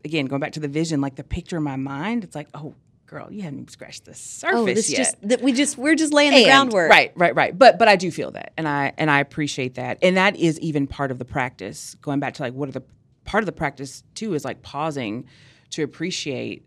again, 0.04 0.26
going 0.26 0.40
back 0.42 0.54
to 0.54 0.60
the 0.60 0.68
vision, 0.68 1.02
like 1.02 1.16
the 1.16 1.24
picture 1.24 1.58
in 1.58 1.64
my 1.64 1.76
mind, 1.76 2.24
it's 2.24 2.36
like, 2.36 2.48
oh, 2.54 2.74
girl, 3.06 3.32
you 3.32 3.42
haven't 3.44 3.60
even 3.60 3.68
scratched 3.70 4.06
the 4.06 4.14
surface 4.14 4.60
Oh, 4.60 4.66
this 4.66 4.90
yet. 4.90 4.98
just 4.98 5.16
that 5.30 5.42
we 5.42 5.52
just 5.54 5.78
we're 5.78 5.96
just 5.96 6.14
laying 6.14 6.34
the 6.34 6.44
groundwork. 6.46 6.90
Right, 6.90 7.12
right, 7.16 7.36
right. 7.36 7.58
But 7.58 7.80
but 7.80 7.88
I 7.88 7.96
do 7.96 8.12
feel 8.12 8.32
that, 8.32 8.54
and 8.58 8.68
I 8.68 8.92
and 8.98 9.10
I 9.10 9.20
appreciate 9.20 9.76
that, 9.76 9.98
and 10.02 10.18
that 10.18 10.36
is 10.36 10.60
even 10.60 10.88
part 10.88 11.12
of 11.12 11.20
the 11.20 11.26
practice. 11.26 11.96
Going 12.02 12.20
back 12.20 12.34
to 12.36 12.44
like 12.44 12.54
what 12.54 12.70
are 12.70 12.74
the 12.74 12.84
part 13.26 13.44
of 13.44 13.46
the 13.46 13.52
practice 13.52 14.04
too 14.16 14.34
is 14.34 14.44
like 14.44 14.62
pausing 14.64 15.26
to 15.72 15.84
appreciate. 15.84 16.66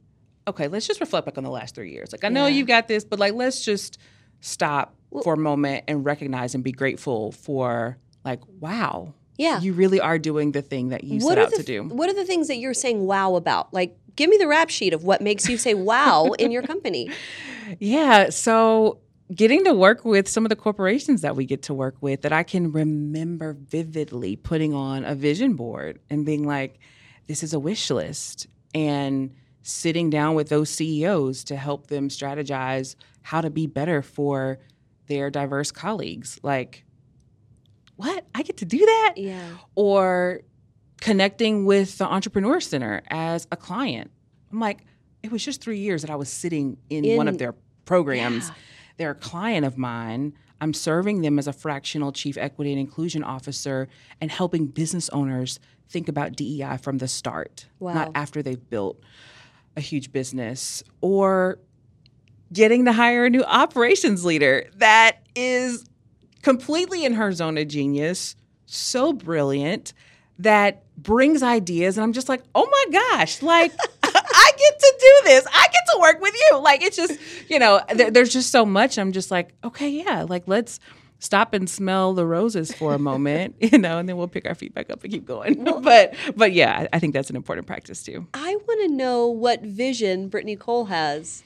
Okay, 0.48 0.68
let's 0.68 0.86
just 0.86 1.00
reflect 1.00 1.24
back 1.26 1.38
on 1.38 1.44
the 1.44 1.50
last 1.50 1.74
three 1.74 1.92
years. 1.92 2.12
Like 2.12 2.24
I 2.24 2.28
know 2.28 2.46
Yeah. 2.46 2.54
you 2.56 2.64
got 2.64 2.88
this, 2.88 3.04
but 3.04 3.18
like 3.18 3.34
let's 3.34 3.64
just 3.64 3.98
stop 4.40 4.94
for 5.22 5.34
a 5.34 5.38
moment 5.38 5.84
and 5.88 6.04
recognize 6.04 6.54
and 6.54 6.64
be 6.64 6.72
grateful 6.72 7.32
for 7.32 7.98
like 8.24 8.40
wow. 8.60 9.14
Yeah. 9.38 9.60
You 9.60 9.72
really 9.72 10.00
are 10.00 10.18
doing 10.18 10.52
the 10.52 10.62
thing 10.62 10.88
that 10.90 11.04
you 11.04 11.20
What 11.20 11.36
set 11.36 11.38
out 11.38 11.50
the 11.50 11.56
to 11.58 11.62
do. 11.62 11.82
what 11.84 12.08
are 12.10 12.14
the 12.14 12.24
things 12.24 12.48
that 12.48 12.56
you're 12.56 12.74
saying 12.74 13.06
wow 13.06 13.34
about? 13.36 13.72
Like 13.72 13.96
give 14.16 14.28
me 14.28 14.36
the 14.36 14.46
rap 14.48 14.68
sheet 14.68 14.92
of 14.92 15.04
what 15.04 15.20
makes 15.22 15.48
you 15.48 15.56
say 15.56 15.74
wow 15.74 16.26
in 16.38 16.50
your 16.50 16.62
company. 16.62 17.10
Yeah. 17.80 18.30
So 18.30 18.98
getting 19.34 19.64
to 19.64 19.72
work 19.74 20.04
with 20.04 20.28
some 20.28 20.44
of 20.44 20.50
the 20.50 20.56
corporations 20.56 21.22
that 21.22 21.34
we 21.36 21.46
get 21.46 21.62
to 21.62 21.74
work 21.74 21.96
with 22.00 22.22
that 22.22 22.32
I 22.32 22.42
can 22.42 22.70
remember 22.72 23.54
vividly 23.58 24.36
putting 24.36 24.74
on 24.74 25.04
a 25.04 25.14
vision 25.14 25.54
board 25.54 25.98
and 26.10 26.26
being 26.26 26.46
like, 26.46 26.78
this 27.28 27.42
is 27.42 27.54
a 27.54 27.58
wish 27.58 27.90
list. 27.90 28.46
And 28.74 29.34
sitting 29.62 30.10
down 30.10 30.34
with 30.34 30.48
those 30.48 30.70
CEOs 30.70 31.44
to 31.44 31.56
help 31.56 31.86
them 31.86 32.08
strategize 32.08 32.96
how 33.22 33.40
to 33.40 33.50
be 33.50 33.66
better 33.66 34.02
for 34.02 34.58
their 35.06 35.30
diverse 35.30 35.70
colleagues. 35.70 36.38
Like, 36.42 36.84
what? 37.96 38.24
I 38.34 38.42
get 38.42 38.56
to 38.58 38.64
do 38.64 38.78
that? 38.78 39.14
Yeah. 39.16 39.48
or 39.74 40.40
connecting 41.00 41.64
with 41.64 41.98
the 41.98 42.04
Entrepreneur 42.04 42.60
Center 42.60 43.02
as 43.08 43.46
a 43.50 43.56
client. 43.56 44.10
I'm 44.52 44.60
like, 44.60 44.84
it 45.22 45.32
was 45.32 45.44
just 45.44 45.60
three 45.60 45.78
years 45.78 46.02
that 46.02 46.10
I 46.10 46.16
was 46.16 46.28
sitting 46.28 46.78
in, 46.90 47.16
one 47.16 47.28
of 47.28 47.38
their 47.38 47.54
programs. 47.84 48.48
Yeah. 48.48 48.54
They're 48.98 49.10
a 49.10 49.16
client 49.16 49.66
of 49.66 49.76
mine. 49.76 50.34
I'm 50.60 50.72
serving 50.72 51.22
them 51.22 51.40
as 51.40 51.48
a 51.48 51.52
fractional 51.52 52.12
chief 52.12 52.38
equity 52.38 52.70
and 52.70 52.78
inclusion 52.78 53.24
officer 53.24 53.88
and 54.20 54.30
helping 54.30 54.66
business 54.66 55.08
owners 55.08 55.58
think 55.92 56.08
about 56.08 56.34
DEI 56.36 56.78
from 56.78 56.98
the 56.98 57.06
start, 57.08 57.66
Wow. 57.78 57.94
not 57.94 58.10
after 58.14 58.42
they've 58.42 58.68
built 58.70 58.98
a 59.76 59.80
huge 59.80 60.10
business. 60.12 60.82
Or 61.00 61.58
getting 62.52 62.84
to 62.86 62.92
hire 62.92 63.26
a 63.26 63.30
new 63.30 63.44
operations 63.44 64.24
leader 64.24 64.64
that 64.76 65.18
is 65.36 65.84
completely 66.42 67.04
in 67.04 67.14
her 67.14 67.32
zone 67.32 67.56
of 67.58 67.68
genius, 67.68 68.34
so 68.66 69.12
brilliant 69.12 69.92
that 70.38 70.82
brings 70.96 71.42
ideas 71.42 71.96
and 71.96 72.04
I'm 72.04 72.12
just 72.12 72.28
like, 72.28 72.42
"Oh 72.54 72.66
my 72.70 72.98
gosh, 73.16 73.42
like 73.42 73.72
I 74.02 74.50
get 74.58 74.78
to 74.78 74.94
do 75.00 75.20
this. 75.24 75.46
I 75.46 75.66
get 75.66 75.82
to 75.94 75.98
work 76.00 76.20
with 76.20 76.34
you. 76.34 76.58
Like 76.58 76.82
it's 76.82 76.96
just, 76.96 77.18
you 77.48 77.58
know, 77.58 77.80
there, 77.94 78.10
there's 78.10 78.32
just 78.32 78.50
so 78.50 78.64
much. 78.66 78.98
I'm 78.98 79.12
just 79.12 79.30
like, 79.30 79.50
okay, 79.62 79.88
yeah, 79.88 80.24
like 80.28 80.44
let's 80.46 80.80
stop 81.22 81.54
and 81.54 81.70
smell 81.70 82.14
the 82.14 82.26
roses 82.26 82.74
for 82.74 82.94
a 82.94 82.98
moment, 82.98 83.54
you 83.60 83.78
know, 83.78 83.98
and 83.98 84.08
then 84.08 84.16
we'll 84.16 84.28
pick 84.28 84.46
our 84.46 84.56
feet 84.56 84.74
back 84.74 84.90
up 84.90 85.02
and 85.04 85.12
keep 85.12 85.24
going. 85.24 85.64
but 85.82 86.14
but 86.36 86.52
yeah, 86.52 86.88
I 86.92 86.98
think 86.98 87.14
that's 87.14 87.30
an 87.30 87.36
important 87.36 87.66
practice 87.66 88.02
too. 88.02 88.26
I 88.34 88.56
want 88.56 88.90
to 88.90 88.96
know 88.96 89.28
what 89.28 89.62
vision 89.62 90.28
Brittany 90.28 90.56
Cole 90.56 90.86
has. 90.86 91.44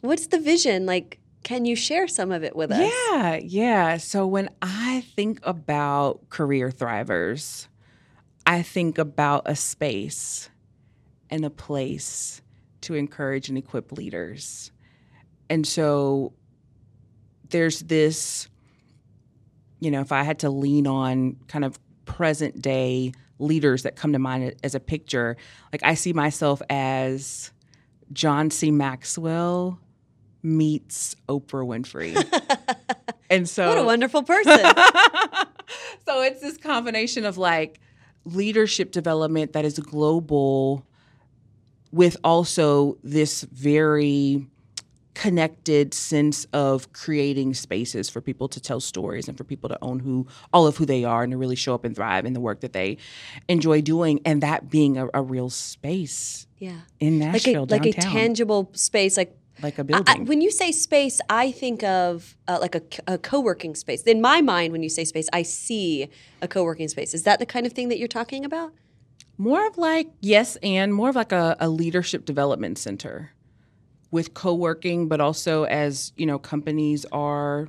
What's 0.00 0.28
the 0.28 0.38
vision? 0.38 0.86
Like, 0.86 1.20
can 1.42 1.64
you 1.64 1.76
share 1.76 2.08
some 2.08 2.32
of 2.32 2.42
it 2.42 2.56
with 2.56 2.72
us? 2.72 2.90
Yeah, 3.10 3.36
yeah. 3.36 3.96
So 3.98 4.26
when 4.26 4.48
I 4.62 5.04
think 5.14 5.40
about 5.42 6.28
career 6.30 6.70
thrivers, 6.70 7.68
I 8.46 8.62
think 8.62 8.98
about 8.98 9.42
a 9.46 9.56
space 9.56 10.48
and 11.30 11.44
a 11.44 11.50
place 11.50 12.40
to 12.82 12.94
encourage 12.94 13.48
and 13.48 13.58
equip 13.58 13.92
leaders. 13.92 14.70
And 15.50 15.66
so 15.66 16.32
there's 17.50 17.80
this, 17.80 18.48
you 19.80 19.90
know, 19.90 20.00
if 20.00 20.12
I 20.12 20.22
had 20.22 20.40
to 20.40 20.50
lean 20.50 20.86
on 20.86 21.36
kind 21.48 21.64
of 21.64 21.78
present 22.04 22.60
day 22.62 23.12
leaders 23.38 23.82
that 23.82 23.96
come 23.96 24.12
to 24.12 24.18
mind 24.18 24.54
as 24.64 24.74
a 24.74 24.80
picture, 24.80 25.36
like 25.72 25.82
I 25.82 25.94
see 25.94 26.12
myself 26.12 26.62
as 26.70 27.50
John 28.12 28.50
C. 28.50 28.70
Maxwell 28.70 29.78
meets 30.42 31.16
Oprah 31.28 31.66
Winfrey. 31.66 32.16
and 33.30 33.48
so 33.48 33.68
What 33.68 33.78
a 33.78 33.84
wonderful 33.84 34.22
person. 34.22 34.52
so 36.06 36.22
it's 36.22 36.40
this 36.40 36.56
combination 36.56 37.24
of 37.24 37.36
like 37.36 37.80
leadership 38.24 38.92
development 38.92 39.52
that 39.52 39.64
is 39.64 39.78
global 39.78 40.84
with 41.92 42.16
also 42.24 42.98
this 43.02 43.42
very 43.42 44.46
connected 45.16 45.94
sense 45.94 46.46
of 46.52 46.92
creating 46.92 47.54
spaces 47.54 48.10
for 48.10 48.20
people 48.20 48.48
to 48.48 48.60
tell 48.60 48.80
stories 48.80 49.28
and 49.28 49.38
for 49.38 49.44
people 49.44 49.66
to 49.66 49.78
own 49.80 49.98
who 49.98 50.26
all 50.52 50.66
of 50.66 50.76
who 50.76 50.84
they 50.84 51.04
are 51.04 51.22
and 51.22 51.30
to 51.30 51.38
really 51.38 51.56
show 51.56 51.74
up 51.74 51.86
and 51.86 51.96
thrive 51.96 52.26
in 52.26 52.34
the 52.34 52.40
work 52.40 52.60
that 52.60 52.74
they 52.74 52.98
enjoy 53.48 53.80
doing 53.80 54.20
and 54.26 54.42
that 54.42 54.68
being 54.68 54.98
a, 54.98 55.08
a 55.14 55.22
real 55.22 55.48
space 55.48 56.46
yeah. 56.58 56.80
in 57.00 57.18
Nashville 57.18 57.64
like 57.64 57.80
a, 57.80 57.88
like 57.88 57.96
a 57.96 58.00
tangible 58.00 58.70
space 58.74 59.16
like 59.16 59.34
like 59.62 59.78
a 59.78 59.84
building 59.84 60.04
I- 60.06 60.22
when 60.24 60.42
you 60.42 60.50
say 60.50 60.70
space, 60.70 61.18
I 61.30 61.50
think 61.50 61.82
of 61.82 62.36
uh, 62.46 62.58
like 62.60 62.74
a, 62.74 62.82
a 63.06 63.16
co-working 63.16 63.74
space. 63.74 64.02
In 64.02 64.20
my 64.20 64.42
mind, 64.42 64.70
when 64.70 64.82
you 64.82 64.90
say 64.90 65.06
space, 65.06 65.28
I 65.32 65.44
see 65.44 66.10
a 66.42 66.46
co-working 66.46 66.88
space. 66.88 67.14
Is 67.14 67.22
that 67.22 67.38
the 67.38 67.46
kind 67.46 67.64
of 67.64 67.72
thing 67.72 67.88
that 67.88 67.98
you're 67.98 68.06
talking 68.06 68.44
about? 68.44 68.74
More 69.38 69.66
of 69.66 69.78
like, 69.78 70.08
yes, 70.20 70.56
and 70.56 70.92
more 70.92 71.08
of 71.08 71.16
like 71.16 71.32
a, 71.32 71.56
a 71.58 71.70
leadership 71.70 72.26
development 72.26 72.76
center 72.76 73.32
with 74.10 74.34
co 74.34 74.54
working, 74.54 75.08
but 75.08 75.20
also 75.20 75.64
as, 75.64 76.12
you 76.16 76.26
know, 76.26 76.38
companies 76.38 77.04
are 77.12 77.68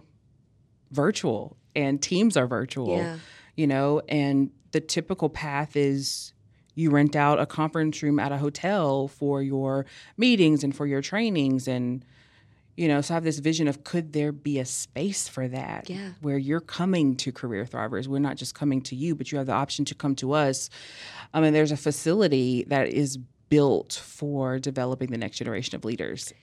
virtual 0.92 1.58
and 1.76 2.02
teams 2.02 2.38
are 2.38 2.48
virtual, 2.48 2.98
Yeah. 2.98 3.18
you 3.56 3.68
know, 3.68 4.02
and 4.08 4.52
the 4.72 4.80
typical 4.80 5.30
path 5.30 5.76
is 5.76 6.34
you 6.76 6.92
rent 6.92 7.16
out 7.16 7.40
a 7.40 7.46
conference 7.46 8.02
room 8.04 8.20
at 8.20 8.32
a 8.32 8.38
hotel 8.38 9.08
for 9.08 9.42
your 9.42 9.86
meetings 10.16 10.64
and 10.64 10.76
for 10.76 10.86
your 10.86 11.02
trainings 11.02 11.68
and 11.68 12.06
you 12.76 12.88
know 12.88 13.02
so 13.02 13.12
i 13.12 13.16
have 13.16 13.24
this 13.24 13.40
vision 13.40 13.68
of 13.68 13.84
could 13.84 14.14
there 14.14 14.32
be 14.32 14.60
a 14.60 14.66
space 14.66 15.28
for 15.28 15.48
that 15.48 15.90
Yeah. 15.90 16.10
where 16.22 16.38
you're 16.38 16.60
coming 16.62 17.16
to 17.16 17.32
career 17.32 17.66
thrivers 17.66 18.06
we're 18.06 18.20
not 18.20 18.36
just 18.38 18.54
coming 18.54 18.82
to 18.84 18.96
you 18.96 19.16
but 19.16 19.32
you 19.32 19.40
have 19.40 19.48
the 19.48 19.54
option 19.54 19.86
to 19.86 19.96
come 19.96 20.14
to 20.18 20.34
us 20.34 20.70
i 21.34 21.42
mean 21.42 21.54
there's 21.54 21.72
a 21.72 21.78
facility 21.78 22.64
that 22.68 22.90
is 22.90 23.18
built 23.50 23.94
for 23.94 24.60
developing 24.60 25.10
the 25.12 25.18
next 25.18 25.38
generation 25.38 25.76
of 25.76 25.86
leaders 25.86 26.34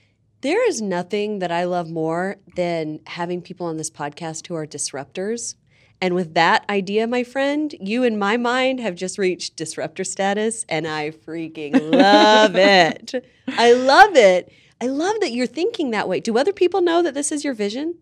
There 0.41 0.67
is 0.67 0.81
nothing 0.81 1.39
that 1.39 1.51
I 1.51 1.63
love 1.65 1.89
more 1.89 2.37
than 2.55 2.99
having 3.07 3.41
people 3.41 3.65
on 3.67 3.77
this 3.77 3.89
podcast 3.89 4.47
who 4.47 4.55
are 4.55 4.67
disruptors. 4.67 5.55
And 6.01 6.13
with 6.13 6.33
that 6.33 6.65
idea, 6.69 7.07
my 7.07 7.23
friend, 7.23 7.73
you 7.79 8.03
in 8.03 8.19
my 8.19 8.37
mind 8.37 8.79
have 8.81 8.95
just 8.95 9.17
reached 9.17 9.55
disruptor 9.55 10.03
status, 10.03 10.65
and 10.67 10.85
I 10.87 11.11
freaking 11.11 11.73
love 11.91 12.55
it. 12.81 13.13
I 13.47 13.71
love 13.73 14.15
it. 14.15 14.51
I 14.81 14.87
love 14.87 15.15
that 15.21 15.31
you're 15.31 15.47
thinking 15.47 15.91
that 15.91 16.07
way. 16.09 16.19
Do 16.19 16.37
other 16.37 16.53
people 16.53 16.81
know 16.81 17.01
that 17.01 17.13
this 17.13 17.31
is 17.31 17.43
your 17.45 17.53
vision? 17.55 17.95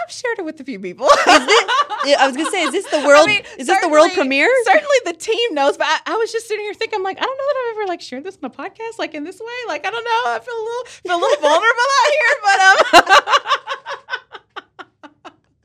i've 0.00 0.12
shared 0.12 0.38
it 0.38 0.44
with 0.44 0.60
a 0.60 0.64
few 0.64 0.78
people 0.78 1.08
Yeah, 1.26 1.46
I 2.06 2.26
was 2.26 2.36
gonna 2.36 2.50
say, 2.50 2.62
is 2.62 2.72
this 2.72 2.86
the 2.90 2.98
world? 3.06 3.24
I 3.24 3.26
mean, 3.26 3.42
is 3.58 3.66
this 3.66 3.80
the 3.80 3.88
world 3.88 4.12
premiere? 4.12 4.48
Certainly, 4.64 4.96
the 5.04 5.12
team 5.14 5.54
knows. 5.54 5.76
But 5.76 5.86
I, 5.88 5.98
I 6.06 6.14
was 6.16 6.30
just 6.32 6.46
sitting 6.48 6.64
here 6.64 6.74
thinking, 6.74 6.96
I'm 6.98 7.02
like, 7.02 7.18
I 7.18 7.22
don't 7.22 7.36
know 7.36 7.44
that 7.48 7.56
I've 7.70 7.76
ever 7.78 7.86
like 7.88 8.00
shared 8.00 8.24
this 8.24 8.38
on 8.42 8.50
a 8.50 8.54
podcast, 8.54 8.98
like 8.98 9.14
in 9.14 9.24
this 9.24 9.38
way. 9.40 9.46
Like, 9.66 9.86
I 9.86 9.90
don't 9.90 10.04
know. 10.04 10.22
I 10.26 10.38
feel 10.40 10.54
a 10.54 10.64
little, 10.64 10.84
feel 10.86 11.16
a 11.16 11.20
little 11.20 11.40
vulnerable 11.42 11.88
out 11.98 12.10
here. 12.12 12.34
But 12.44 12.60
um, 12.60 13.38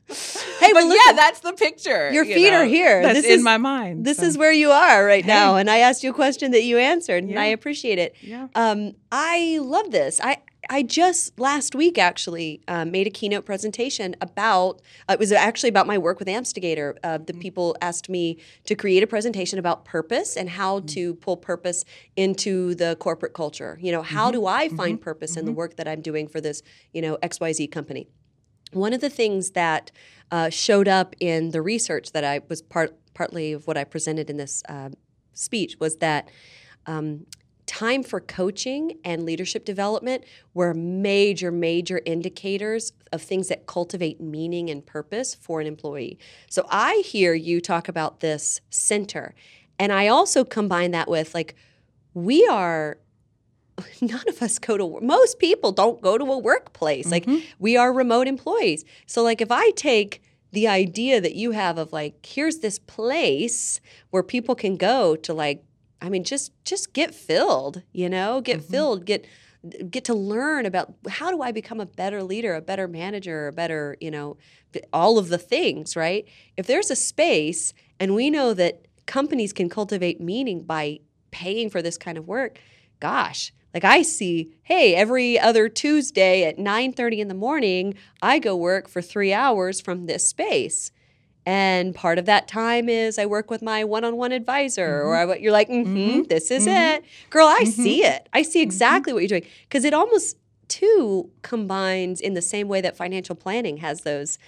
Hey, 0.60 0.72
but 0.72 0.84
well, 0.84 0.94
yeah, 1.08 1.12
that's 1.14 1.40
the 1.40 1.52
picture. 1.54 2.10
Your 2.12 2.24
you 2.24 2.34
feet 2.34 2.52
are 2.52 2.64
here. 2.64 3.02
That's 3.02 3.22
This 3.22 3.26
in 3.26 3.38
is- 3.38 3.42
my 3.44 3.58
mind. 3.58 4.04
this 4.04 4.18
so, 4.18 4.24
is 4.24 4.38
where 4.38 4.52
you 4.52 4.70
are 4.70 5.04
right 5.04 5.24
Hey. 5.24 5.28
now, 5.32 5.56
and 5.56 5.68
I 5.68 5.78
asked 5.78 6.04
you 6.04 6.10
a 6.10 6.14
question 6.14 6.52
that 6.52 6.62
you 6.62 6.78
answered, 6.78 7.24
and 7.24 7.38
I 7.38 7.46
appreciate 7.46 7.98
it. 7.98 8.14
yeah. 8.20 8.46
Um, 8.54 8.92
I 9.10 9.58
love 9.60 9.90
this. 9.90 10.20
I 10.22 10.38
I 10.70 10.82
just 10.82 11.38
last 11.38 11.74
week 11.74 11.98
actually 11.98 12.60
um, 12.68 12.90
made 12.90 13.06
a 13.06 13.10
keynote 13.10 13.44
presentation 13.44 14.14
about. 14.20 14.80
Uh, 15.08 15.14
it 15.14 15.18
was 15.18 15.32
actually 15.32 15.68
about 15.68 15.86
my 15.86 15.98
work 15.98 16.18
with 16.18 16.28
Amstigator. 16.28 16.96
Uh, 17.02 17.14
Mm-hmm. 17.14 17.24
the 17.24 17.34
people 17.34 17.76
asked 17.80 18.08
me 18.08 18.38
to 18.66 18.74
create 18.74 19.02
a 19.02 19.06
presentation 19.06 19.58
about 19.58 19.84
purpose 19.84 20.36
and 20.36 20.48
how 20.50 20.78
Mm-hmm. 20.78 20.86
to 20.86 21.14
pull 21.14 21.36
purpose 21.36 21.84
into 22.16 22.74
the 22.74 22.96
corporate 23.00 23.34
culture. 23.34 23.78
You 23.80 23.92
know, 23.92 24.02
how 24.02 24.26
Mm-hmm. 24.30 24.40
do 24.40 24.46
I 24.46 24.68
find 24.68 25.00
purpose 25.00 25.36
in 25.36 25.44
the 25.44 25.52
work 25.52 25.76
that 25.76 25.86
I'm 25.86 26.00
doing 26.00 26.28
for 26.28 26.40
this 26.40 26.62
you 26.92 27.02
know 27.02 27.18
X 27.22 27.40
Y 27.40 27.52
Z 27.52 27.66
company? 27.68 28.08
One 28.72 28.92
of 28.92 29.00
the 29.00 29.10
things 29.10 29.52
that 29.52 29.92
uh, 30.30 30.50
showed 30.50 30.88
up 30.88 31.14
in 31.20 31.50
the 31.50 31.62
research 31.62 32.12
that 32.12 32.24
I 32.24 32.40
was 32.48 32.60
part 32.62 32.96
partly 33.14 33.52
of 33.52 33.66
what 33.68 33.76
I 33.76 33.84
presented 33.84 34.28
in 34.30 34.36
this 34.36 34.62
uh, 34.68 34.88
speech 35.32 35.76
was 35.78 35.96
that 35.98 36.28
um, 36.86 37.26
time 37.66 38.02
for 38.02 38.20
coaching 38.20 38.98
and 39.04 39.24
leadership 39.24 39.64
development 39.64 40.24
were 40.52 40.74
major, 40.74 41.50
major 41.50 42.00
indicators 42.04 42.92
of 43.12 43.22
things 43.22 43.48
that 43.48 43.66
cultivate 43.66 44.20
meaning 44.20 44.70
and 44.70 44.84
purpose 44.84 45.34
for 45.34 45.60
an 45.60 45.66
employee. 45.66 46.18
So 46.50 46.66
I 46.70 47.02
hear 47.04 47.34
you 47.34 47.60
talk 47.60 47.88
about 47.88 48.20
this 48.20 48.60
center, 48.70 49.34
and 49.78 49.92
I 49.92 50.08
also 50.08 50.44
combine 50.44 50.90
that 50.92 51.08
with 51.08 51.34
like 51.34 51.54
we 52.12 52.46
are 52.46 52.98
none 54.00 54.28
of 54.28 54.42
us 54.42 54.58
go 54.58 54.76
to 54.76 54.86
work. 54.86 55.02
Most 55.02 55.38
people 55.38 55.72
don't 55.72 56.00
go 56.00 56.16
to 56.18 56.24
a 56.24 56.38
workplace. 56.38 57.10
Like 57.10 57.26
mm-hmm. 57.26 57.44
we 57.58 57.76
are 57.76 57.92
remote 57.92 58.28
employees. 58.28 58.84
So 59.06 59.22
like 59.22 59.40
if 59.40 59.50
I 59.50 59.70
take 59.70 60.22
the 60.52 60.68
idea 60.68 61.20
that 61.20 61.34
you 61.34 61.50
have 61.50 61.78
of 61.78 61.92
like 61.92 62.24
here's 62.24 62.58
this 62.58 62.78
place 62.78 63.80
where 64.10 64.22
people 64.22 64.54
can 64.54 64.76
go 64.76 65.16
to 65.16 65.34
like 65.34 65.64
I 66.00 66.08
mean 66.08 66.24
just 66.24 66.52
just 66.64 66.92
get 66.92 67.14
filled, 67.14 67.82
you 67.92 68.08
know? 68.08 68.40
Get 68.40 68.60
mm-hmm. 68.60 68.72
filled, 68.72 69.06
get 69.06 69.26
get 69.90 70.04
to 70.04 70.14
learn 70.14 70.66
about 70.66 70.94
how 71.08 71.30
do 71.30 71.40
I 71.42 71.50
become 71.50 71.80
a 71.80 71.86
better 71.86 72.22
leader, 72.22 72.54
a 72.54 72.60
better 72.60 72.86
manager, 72.86 73.48
a 73.48 73.52
better, 73.52 73.96
you 74.00 74.10
know, 74.10 74.36
all 74.92 75.18
of 75.18 75.28
the 75.28 75.38
things, 75.38 75.96
right? 75.96 76.26
If 76.56 76.66
there's 76.66 76.90
a 76.90 76.96
space 76.96 77.72
and 77.98 78.14
we 78.14 78.30
know 78.30 78.52
that 78.54 78.86
companies 79.06 79.52
can 79.52 79.68
cultivate 79.68 80.20
meaning 80.20 80.62
by 80.62 81.00
paying 81.30 81.70
for 81.70 81.80
this 81.80 81.96
kind 81.96 82.18
of 82.18 82.28
work, 82.28 82.58
gosh, 83.00 83.52
like 83.72 83.84
I 83.84 84.02
see, 84.02 84.50
hey, 84.62 84.94
every 84.94 85.38
other 85.38 85.68
Tuesday 85.68 86.44
at 86.44 86.58
9:30 86.58 87.18
in 87.18 87.28
the 87.28 87.34
morning, 87.34 87.94
I 88.22 88.38
go 88.38 88.54
work 88.54 88.88
for 88.88 89.02
3 89.02 89.32
hours 89.32 89.80
from 89.80 90.06
this 90.06 90.28
space. 90.28 90.90
And 91.46 91.94
part 91.94 92.18
of 92.18 92.24
that 92.24 92.48
time 92.48 92.88
is 92.88 93.18
I 93.18 93.26
work 93.26 93.50
with 93.50 93.60
my 93.60 93.84
one-on-one 93.84 94.32
advisor, 94.32 95.02
or 95.02 95.14
mm-hmm. 95.14 95.32
I, 95.32 95.36
you're 95.36 95.52
like, 95.52 95.68
mm-hmm, 95.68 95.96
mm-hmm 95.96 96.22
this 96.22 96.50
is 96.50 96.66
mm-hmm. 96.66 97.04
it, 97.04 97.04
girl. 97.28 97.46
I 97.46 97.64
see 97.64 98.02
it. 98.02 98.28
I 98.32 98.42
see 98.42 98.62
exactly 98.62 99.12
what 99.12 99.20
you're 99.20 99.28
doing 99.40 99.46
because 99.68 99.84
it 99.84 99.92
almost 99.92 100.38
too 100.68 101.30
combines 101.42 102.20
in 102.20 102.34
the 102.34 102.42
same 102.42 102.68
way 102.68 102.80
that 102.80 102.96
financial 102.96 103.34
planning 103.34 103.78
has 103.78 104.02
those. 104.02 104.38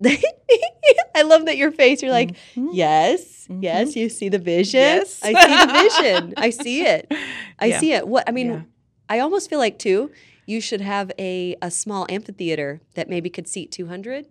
I 0.04 1.22
love 1.22 1.46
that 1.46 1.56
your 1.56 1.72
face. 1.72 2.02
You're 2.02 2.12
like, 2.12 2.36
yes, 2.54 3.46
yes, 3.50 3.96
you 3.96 4.08
see 4.08 4.28
the 4.28 4.38
vision. 4.38 4.80
Yes. 4.80 5.20
I 5.22 5.32
see 5.32 5.66
the 5.66 5.72
vision. 5.72 6.34
I 6.36 6.50
see 6.50 6.82
it. 6.82 7.12
I 7.58 7.66
Yeah. 7.66 7.80
see 7.80 7.92
it. 7.92 8.08
What 8.08 8.28
I 8.28 8.32
mean, 8.32 8.50
Yeah. 8.50 8.60
I 9.08 9.18
almost 9.18 9.50
feel 9.50 9.58
like 9.58 9.78
too, 9.78 10.10
you 10.46 10.60
should 10.60 10.80
have 10.80 11.10
a 11.18 11.56
a 11.60 11.70
small 11.70 12.06
amphitheater 12.08 12.80
that 12.94 13.08
maybe 13.08 13.28
could 13.28 13.48
seat 13.48 13.70
200 13.72 14.26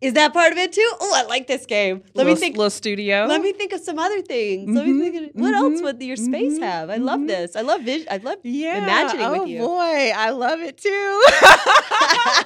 Is 0.00 0.12
that 0.14 0.32
part 0.32 0.52
of 0.52 0.58
it 0.58 0.72
too? 0.72 0.88
Oh, 1.00 1.12
I 1.16 1.24
like 1.24 1.48
this 1.48 1.66
game. 1.66 2.02
Let 2.14 2.26
me 2.26 2.36
think. 2.36 2.56
Little 2.56 2.70
studio. 2.70 3.26
Let 3.28 3.42
me 3.42 3.52
think 3.52 3.72
of 3.72 3.80
some 3.80 3.98
other 3.98 4.22
things. 4.22 4.70
Let 4.72 4.86
me 4.86 4.92
Mhm, 4.92 5.00
think. 5.00 5.34
Of, 5.34 5.40
what 5.42 5.54
else 5.54 5.80
mhm, 5.80 5.82
would 5.82 6.00
your 6.02 6.14
space 6.16 6.58
mhm, 6.58 6.62
have? 6.62 6.88
I 6.90 6.96
love 6.98 7.18
mhm. 7.20 7.26
this. 7.26 7.56
I 7.56 7.62
love 7.62 7.82
vision. 7.82 8.06
I 8.08 8.18
love 8.18 8.38
Yeah. 8.44 8.78
imagining 8.84 9.26
oh 9.26 9.40
with 9.40 9.48
you. 9.48 9.58
Oh 9.60 9.66
boy, 9.66 10.12
I 10.14 10.30
love 10.30 10.60
it 10.60 10.76
too. 10.78 11.22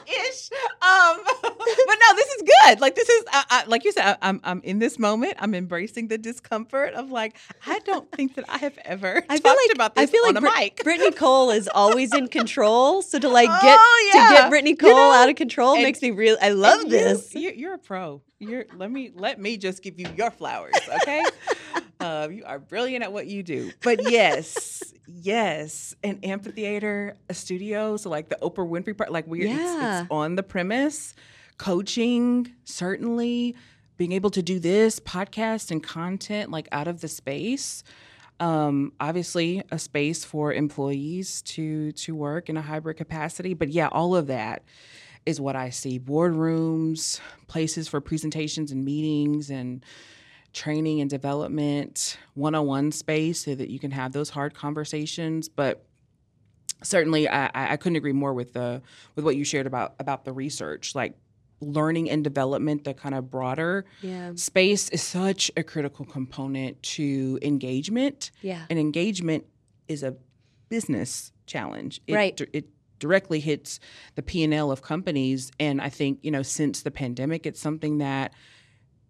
Ish. 0.07 0.51
Um, 0.81 1.21
but 1.43 1.99
no, 2.01 2.17
this 2.17 2.29
is 2.37 2.43
good. 2.65 2.81
Like 2.81 2.95
this 2.95 3.09
is, 3.09 3.25
I, 3.33 3.45
I, 3.51 3.65
like 3.67 3.85
you 3.85 3.93
said, 3.93 4.05
I, 4.07 4.17
I'm 4.29 4.41
I'm 4.45 4.61
in 4.63 4.79
this 4.79 4.99
moment. 4.99 5.35
I'm 5.39 5.55
embracing 5.55 6.09
the 6.09 6.17
discomfort 6.19 6.95
of 6.95 7.11
like 7.11 7.37
I 7.67 7.79
don't 7.81 8.11
think 8.13 8.35
that 8.37 8.47
I 8.49 8.59
have 8.59 8.79
ever 8.85 9.23
I 9.29 9.37
talked 9.37 9.43
feel 9.43 9.53
like 9.67 9.75
about 9.75 9.95
this 9.95 10.09
I 10.09 10.13
feel 10.13 10.25
on 10.27 10.35
like 10.43 10.59
mic. 10.59 10.85
Brittany 10.85 11.13
Cole 11.13 11.51
is 11.51 11.69
always 11.69 12.15
in 12.15 12.29
control. 12.29 13.03
So 13.03 13.19
to 13.19 13.29
like 13.29 13.49
get 13.63 13.79
Oh, 13.79 14.11
to 14.13 14.19
get 14.35 14.49
Brittany 14.51 14.71
You 14.71 14.77
Cole 14.77 14.91
know, 14.97 15.13
out 15.13 15.29
of 15.29 15.37
control 15.37 15.75
and- 15.75 15.83
makes 15.83 16.01
me 16.01 16.11
real. 16.13 16.37
I 16.41 16.51
love 16.51 16.89
this. 16.89 17.35
You, 17.35 17.41
you're 17.51 17.74
a 17.74 17.78
pro. 17.78 18.22
You're 18.38 18.64
let 18.76 18.90
me 18.90 19.11
let 19.14 19.40
me 19.40 19.57
just 19.57 19.82
give 19.82 19.99
you 19.99 20.07
your 20.16 20.30
flowers, 20.30 20.74
okay? 21.03 21.22
uh, 22.01 22.28
you 22.30 22.45
are 22.45 22.59
brilliant 22.59 23.05
at 23.05 23.12
what 23.12 23.26
you 23.26 23.43
do. 23.43 23.72
But 23.82 24.11
yes, 24.11 24.82
yes, 25.07 25.95
an 26.03 26.20
amphitheater, 26.22 27.16
a 27.28 27.34
studio. 27.34 27.97
So 27.97 28.11
like 28.11 28.28
the 28.28 28.38
Oprah 28.43 28.68
Winfrey 28.68 28.97
part, 28.97 29.12
like 29.12 29.26
we're 29.26 29.47
Yeah. 29.49 29.93
it's, 29.95 30.03
it's 30.03 30.11
on 30.11 30.36
the 30.36 30.43
premise. 30.43 31.14
Coaching 31.59 32.53
certainly, 32.64 33.55
being 33.97 34.12
able 34.12 34.30
to 34.30 34.43
do 34.43 34.59
this 34.59 34.99
podcast 34.99 35.70
and 35.70 35.82
content 35.82 36.51
like 36.51 36.68
out 36.72 36.88
of 36.88 37.01
the 37.01 37.09
space. 37.09 37.84
Um, 38.40 38.93
obviously, 38.99 39.62
a 39.70 39.78
space 39.78 40.24
for 40.24 40.53
employees 40.53 41.43
to 41.43 41.93
to 41.93 42.14
work 42.16 42.49
in 42.49 42.57
a 42.57 42.62
hybrid 42.62 42.97
capacity. 42.97 43.55
But 43.55 43.68
yeah, 43.68 43.86
all 43.88 44.16
of 44.16 44.26
that 44.26 44.64
is 45.27 45.41
what 45.41 45.57
I 45.57 45.70
see. 45.70 45.99
Boardrooms, 45.99 47.20
places 47.47 47.89
for 47.89 48.01
presentations 48.01 48.73
and 48.73 48.85
meetings 48.85 49.51
and 49.51 49.85
training 50.53 51.01
and 51.01 51.09
development, 51.09 52.18
one-on-one 52.35 52.93
space 52.93 53.45
so 53.45 53.55
that 53.55 53.70
you 53.70 53.79
can 53.79 53.91
have 53.91 54.12
those 54.12 54.31
hard 54.31 54.55
conversations. 54.55 55.49
But 55.49 55.85
certainly 56.83 57.29
I, 57.29 57.47
I 57.47 57.73
I 57.73 57.77
couldn't 57.77 57.97
agree 57.97 58.12
more 58.12 58.35
with 58.35 58.53
the 58.53 58.83
with 59.14 59.25
what 59.25 59.37
you 59.37 59.45
shared 59.45 59.66
about 59.66 59.95
about 59.99 60.25
the 60.25 60.33
research. 60.33 60.95
Like 60.95 61.14
learning 61.61 62.11
and 62.11 62.25
development, 62.25 62.83
the 62.83 62.93
kind 62.93 63.14
of 63.14 63.31
broader 63.31 63.85
Yeah. 64.03 64.33
space 64.35 64.89
is 64.89 65.01
such 65.01 65.49
a 65.57 65.62
critical 65.62 66.05
component 66.05 66.83
to 66.83 67.39
engagement 67.41 68.33
Yeah. 68.43 68.64
and 68.68 68.81
engagement 68.81 69.45
is 69.87 70.03
a 70.03 70.16
business 70.68 71.31
challenge. 71.47 72.01
It, 72.09 72.14
Right. 72.14 72.41
It 72.53 72.68
directly 73.03 73.41
hits 73.41 73.81
the 74.15 74.23
P 74.23 74.43
and 74.45 74.55
L 74.55 74.71
of 74.71 74.81
companies, 74.81 75.51
and 75.61 75.81
I 75.81 75.91
think 75.91 76.21
you 76.23 76.31
know 76.31 76.43
since 76.43 76.83
the 76.83 76.91
pandemic, 76.91 77.45
it's 77.47 77.61
something 77.61 77.99
that 77.99 78.33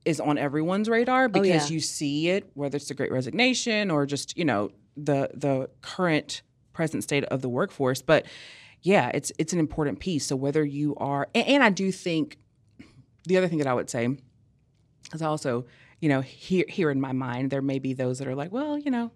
is 0.05 0.19
on 0.19 0.37
everyone's 0.39 0.89
radar 0.89 1.27
oh, 1.27 1.29
because 1.29 1.65
Oh, 1.65 1.69
yeah. 1.69 1.75
you 1.75 1.81
see 1.81 2.29
it, 2.29 2.51
whether 2.55 2.77
it's 2.77 2.89
the 2.89 2.95
Great 2.95 3.13
Resignation 3.13 3.91
or 3.91 4.07
just 4.07 4.37
you 4.37 4.45
know 4.45 4.71
the 4.97 5.31
the 5.35 5.69
current 5.83 6.43
present 6.73 7.05
state 7.05 7.25
of 7.25 7.43
the 7.43 7.49
workforce. 7.49 8.03
But 8.03 8.27
yeah, 8.81 9.11
it's 9.15 9.31
it's 9.39 9.53
an 9.53 9.61
important 9.61 10.01
piece. 10.01 10.27
So 10.27 10.35
whether 10.37 10.65
you 10.65 10.95
are, 10.97 11.29
and, 11.35 11.47
and 11.47 11.63
I 11.63 11.71
do 11.71 11.93
think 11.93 12.39
the 13.29 13.37
other 13.37 13.47
thing 13.49 13.59
that 13.59 13.69
I 13.69 13.75
would 13.75 13.91
say 13.91 14.09
is 15.15 15.23
also, 15.23 15.67
you 16.01 16.09
know, 16.09 16.21
here 16.21 16.65
here 16.69 16.91
in 16.91 17.01
my 17.01 17.13
mind, 17.13 17.51
there 17.51 17.63
may 17.63 17.79
be 17.79 17.93
those 17.95 18.19
that 18.19 18.27
are 18.27 18.35
like, 18.35 18.51
well, 18.51 18.77
you 18.79 18.91
know, 18.91 19.13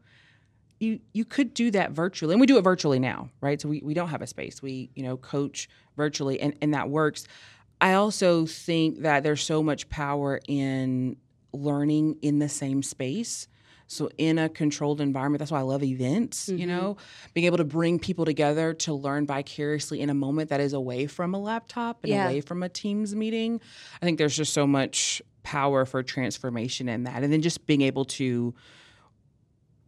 you 0.80 1.00
you 1.12 1.24
could 1.24 1.54
do 1.54 1.70
that 1.72 1.92
virtually, 1.92 2.34
and 2.34 2.40
we 2.40 2.46
do 2.46 2.58
it 2.58 2.62
virtually 2.62 2.98
now, 2.98 3.30
right? 3.40 3.60
So 3.60 3.68
we, 3.68 3.80
we 3.84 3.94
don't 3.94 4.08
have 4.08 4.22
a 4.22 4.26
space. 4.26 4.60
We 4.62 4.90
you 4.94 5.02
know 5.02 5.16
coach 5.16 5.68
virtually, 5.96 6.40
and 6.40 6.54
and 6.60 6.74
that 6.74 6.88
works. 6.90 7.24
I 7.80 7.94
also 7.94 8.46
think 8.46 9.00
that 9.00 9.22
there's 9.22 9.42
so 9.42 9.62
much 9.62 9.88
power 9.88 10.40
in 10.48 11.16
learning 11.52 12.16
in 12.22 12.38
the 12.38 12.48
same 12.48 12.82
space. 12.82 13.48
So 13.88 14.10
in 14.18 14.38
a 14.38 14.48
controlled 14.48 15.00
environment, 15.00 15.38
that's 15.38 15.52
why 15.52 15.60
I 15.60 15.62
love 15.62 15.84
events, 15.84 16.48
you 16.48 16.58
Mhm. 16.64 16.66
know, 16.66 16.96
being 17.34 17.44
able 17.46 17.58
to 17.58 17.64
bring 17.64 18.00
people 18.00 18.24
together 18.24 18.74
to 18.74 18.92
learn 18.92 19.26
vicariously 19.26 20.00
in 20.00 20.10
a 20.10 20.14
moment 20.14 20.50
that 20.50 20.58
is 20.60 20.72
away 20.72 21.06
from 21.06 21.34
a 21.34 21.38
laptop 21.38 22.02
and 22.02 22.10
Yeah. 22.12 22.24
away 22.24 22.40
from 22.40 22.64
a 22.64 22.68
Teams 22.68 23.14
meeting. 23.14 23.60
I 24.02 24.04
think 24.04 24.18
there's 24.18 24.36
just 24.36 24.52
so 24.52 24.66
much 24.66 25.22
power 25.44 25.84
for 25.84 26.02
transformation 26.02 26.88
in 26.88 27.04
that. 27.04 27.22
And 27.22 27.32
then 27.32 27.42
just 27.42 27.64
being 27.66 27.82
able 27.82 28.04
to 28.06 28.54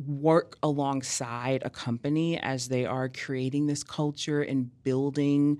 work 0.07 0.57
alongside 0.62 1.62
a 1.64 1.70
company 1.70 2.38
as 2.38 2.68
they 2.68 2.86
are 2.86 3.09
creating 3.09 3.66
this 3.66 3.82
culture 3.82 4.42
and 4.42 4.70
building 4.84 5.59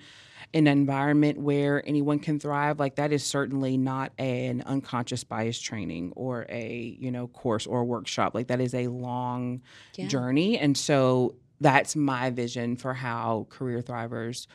an 0.55 0.67
environment 0.69 1.39
where 1.39 1.87
anyone 1.87 2.19
can 2.21 2.39
thrive 2.39 2.79
like 2.79 2.95
that 2.95 3.13
is 3.13 3.25
certainly 3.25 3.77
not 3.77 4.13
an 4.19 4.63
unconscious 4.65 5.25
bias 5.25 5.61
training 5.61 6.13
or 6.15 6.47
a 6.49 6.97
you 7.01 7.11
know 7.11 7.27
course 7.27 7.67
or 7.67 7.85
workshop 7.85 8.35
like 8.35 8.47
that 8.47 8.61
is 8.61 8.75
a 8.75 8.87
long 8.87 9.61
Yeah. 9.97 10.07
journey 10.07 10.57
and 10.59 10.77
so 10.79 11.35
that's 11.61 11.97
my 11.97 12.31
vision 12.31 12.77
for 12.77 12.95
how 12.95 13.47
career 13.51 13.83
thrivers 13.83 14.47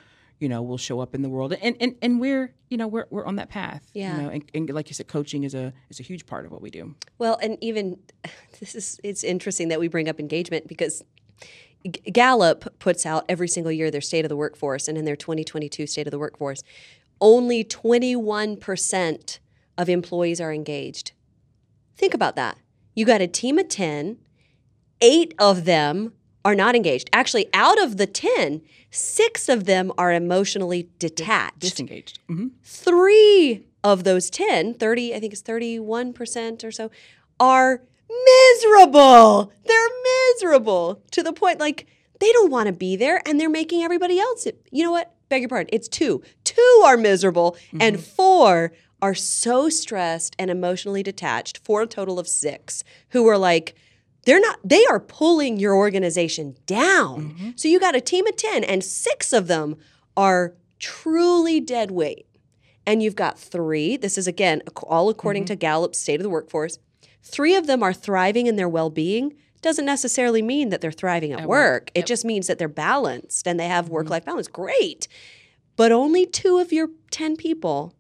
you 0.44 0.50
know 0.50 0.62
will 0.62 0.78
show 0.78 1.00
up 1.00 1.16
in 1.16 1.22
the 1.22 1.30
world 1.30 1.54
and 1.54 1.76
and, 1.80 1.96
and 2.02 2.20
we're 2.20 2.54
you 2.70 2.78
know 2.78 2.88
we're, 2.88 3.06
we're 3.10 3.26
on 3.26 3.38
that 3.38 3.50
path 3.50 3.84
Yeah. 3.94 4.16
you 4.18 4.22
know 4.24 4.30
and, 4.30 4.44
and 4.54 4.70
like 4.70 4.89
you 4.89 4.94
said 4.94 5.08
coaching 5.08 5.44
is 5.44 5.54
a 5.56 5.72
is 5.89 6.00
a 6.00 6.04
huge 6.04 6.26
part 6.26 6.46
of 6.46 6.52
what 6.52 6.62
we 6.62 6.70
do 6.70 6.96
Well, 7.18 7.38
and 7.41 7.58
even 7.62 7.98
this 8.60 8.76
is 8.76 9.00
it's 9.04 9.24
interesting 9.24 9.70
that 9.70 9.80
we 9.80 9.88
bring 9.88 10.10
up 10.10 10.20
engagement 10.20 10.68
because 10.68 11.02
Gallup 12.12 12.78
puts 12.80 13.06
out 13.06 13.26
every 13.28 13.48
single 13.48 13.72
year 13.72 13.91
their 13.91 14.02
state 14.02 14.24
of 14.26 14.30
the 14.30 14.38
workforce, 14.38 14.88
and 14.88 14.98
in 14.98 15.04
their 15.06 15.18
2022 15.18 15.86
state 15.88 16.08
of 16.08 16.12
the 16.12 16.20
workforce, 16.20 16.62
only 17.20 17.64
21% 17.64 19.39
of 19.78 19.89
employees 19.89 20.39
are 20.39 20.54
engaged. 20.54 21.12
Think 21.98 22.14
about 22.14 22.36
that. 22.38 22.58
You 22.96 23.06
got 23.06 23.22
a 23.22 23.28
team 23.28 23.60
of 23.60 23.68
10, 23.68 24.18
eight 25.02 25.34
of 25.39 25.66
them 25.66 26.14
are 26.46 26.56
not 26.56 26.76
engaged. 26.76 27.10
Actually, 27.14 27.48
out 27.54 27.82
of 27.82 27.98
the 27.98 28.08
10, 28.08 28.62
six 28.91 29.48
of 29.50 29.66
them 29.66 29.91
are 29.98 30.12
emotionally 30.12 30.89
detached 31.00 31.60
disengaged 31.60 32.20
hmm 32.28 32.48
three 32.64 33.66
of 33.84 34.04
those 34.06 34.30
10, 34.30 34.76
30, 34.76 35.14
I 35.14 35.20
think 35.20 35.34
it's 35.34 35.41
31% 35.41 36.64
or 36.64 36.72
so, 36.72 36.89
are 37.39 37.82
miserable. 38.10 39.52
They're 39.66 39.89
miserable 40.38 41.02
to 41.12 41.24
the 41.24 41.34
point 41.34 41.60
like 41.60 41.88
they 42.20 42.32
don't 42.32 42.52
want 42.52 42.68
to 42.68 42.74
be 42.74 42.96
there 42.96 43.22
and 43.26 43.39
they're 43.39 43.50
making 43.50 43.84
everybody 43.84 44.20
else. 44.20 44.48
You 44.72 44.84
know 44.84 44.91
what? 44.91 45.14
Beg 45.30 45.41
your 45.41 45.50
pardon. 45.50 45.70
It's 45.74 45.88
two. 45.88 46.22
Two 46.44 46.82
are 46.86 46.96
miserable 46.96 47.58
and 47.80 48.00
four 48.00 48.72
are 49.02 49.16
so 49.16 49.68
stressed 49.68 50.36
and 50.39 50.50
emotionally 50.50 51.04
detached 51.04 51.58
for 51.58 51.82
a 51.82 51.88
total 51.88 52.20
of 52.20 52.28
six 52.28 52.84
who 53.10 53.28
are 53.28 53.38
like, 53.38 53.76
they're 54.26 54.40
not, 54.40 54.60
they 54.64 54.86
are 54.86 55.00
pulling 55.00 55.60
your 55.60 55.76
organization 55.76 56.56
down. 56.66 57.34
Mm-hmm. 57.34 57.50
So 57.56 57.68
you 57.68 57.80
got 57.80 57.96
a 57.96 58.02
team 58.02 58.26
of 58.28 58.36
10 58.36 58.64
and 58.64 58.84
six 58.84 59.34
of 59.34 59.48
them 59.48 59.76
are 60.16 60.54
truly 60.80 61.60
dead 61.60 61.92
weight 61.92 62.28
and 62.86 63.02
you've 63.02 63.16
got 63.16 63.40
three. 63.40 63.98
This 63.98 64.18
is 64.18 64.28
again 64.28 64.62
all 64.84 65.10
according 65.10 65.44
mm-hmm. 65.44 65.54
to 65.54 65.56
Gallup's 65.56 66.00
State 66.00 66.20
of 66.20 66.24
the 66.24 66.30
Workforce. 66.30 66.80
Three 67.22 67.56
of 67.56 67.68
them 67.68 67.84
are 67.84 67.94
thriving 67.94 68.48
in 68.48 68.56
their 68.56 68.70
well-being. 68.70 69.36
Doesn't 69.62 69.86
necessarily 69.86 70.42
mean 70.42 70.70
that 70.70 70.82
they're 70.82 70.92
thriving 70.92 71.32
at, 71.32 71.42
At 71.42 71.48
work. 71.48 71.74
work. 71.74 71.92
It 71.94 72.00
Yep. 72.00 72.06
just 72.08 72.26
means 72.26 72.48
that 72.48 72.58
they're 72.58 72.68
balanced 72.68 73.48
and 73.48 73.60
they 73.60 73.68
have 73.68 73.86
mm-hmm. 73.86 73.94
work-life 73.94 74.26
balance. 74.26 74.48
Great, 74.48 75.08
but 75.76 75.92
only 75.92 76.26
two 76.26 76.58
of 76.58 76.74
your 76.74 76.90
ten 77.12 77.38
people 77.38 77.96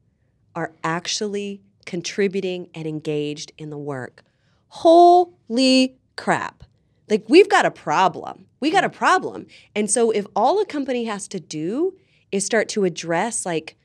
are 0.55 0.73
actually 0.83 1.61
contributing 1.85 2.69
and 2.75 2.85
engaged 2.85 3.51
in 3.57 3.69
the 3.69 3.77
work. 3.77 4.23
Holy 4.67 5.97
crap! 6.15 6.63
Like 7.09 7.25
we've 7.27 7.49
got 7.49 7.65
a 7.65 7.71
problem. 7.71 8.45
We 8.59 8.71
got 8.71 8.83
a 8.83 8.89
mm. 8.89 8.93
problem. 8.93 9.47
And 9.75 9.89
so 9.89 10.11
if 10.11 10.25
all 10.35 10.59
a 10.59 10.65
company 10.65 11.05
has 11.05 11.27
to 11.29 11.39
do 11.39 11.95
is 12.31 12.45
start 12.45 12.69
to 12.69 12.85
address 12.85 13.45
like 13.45 13.75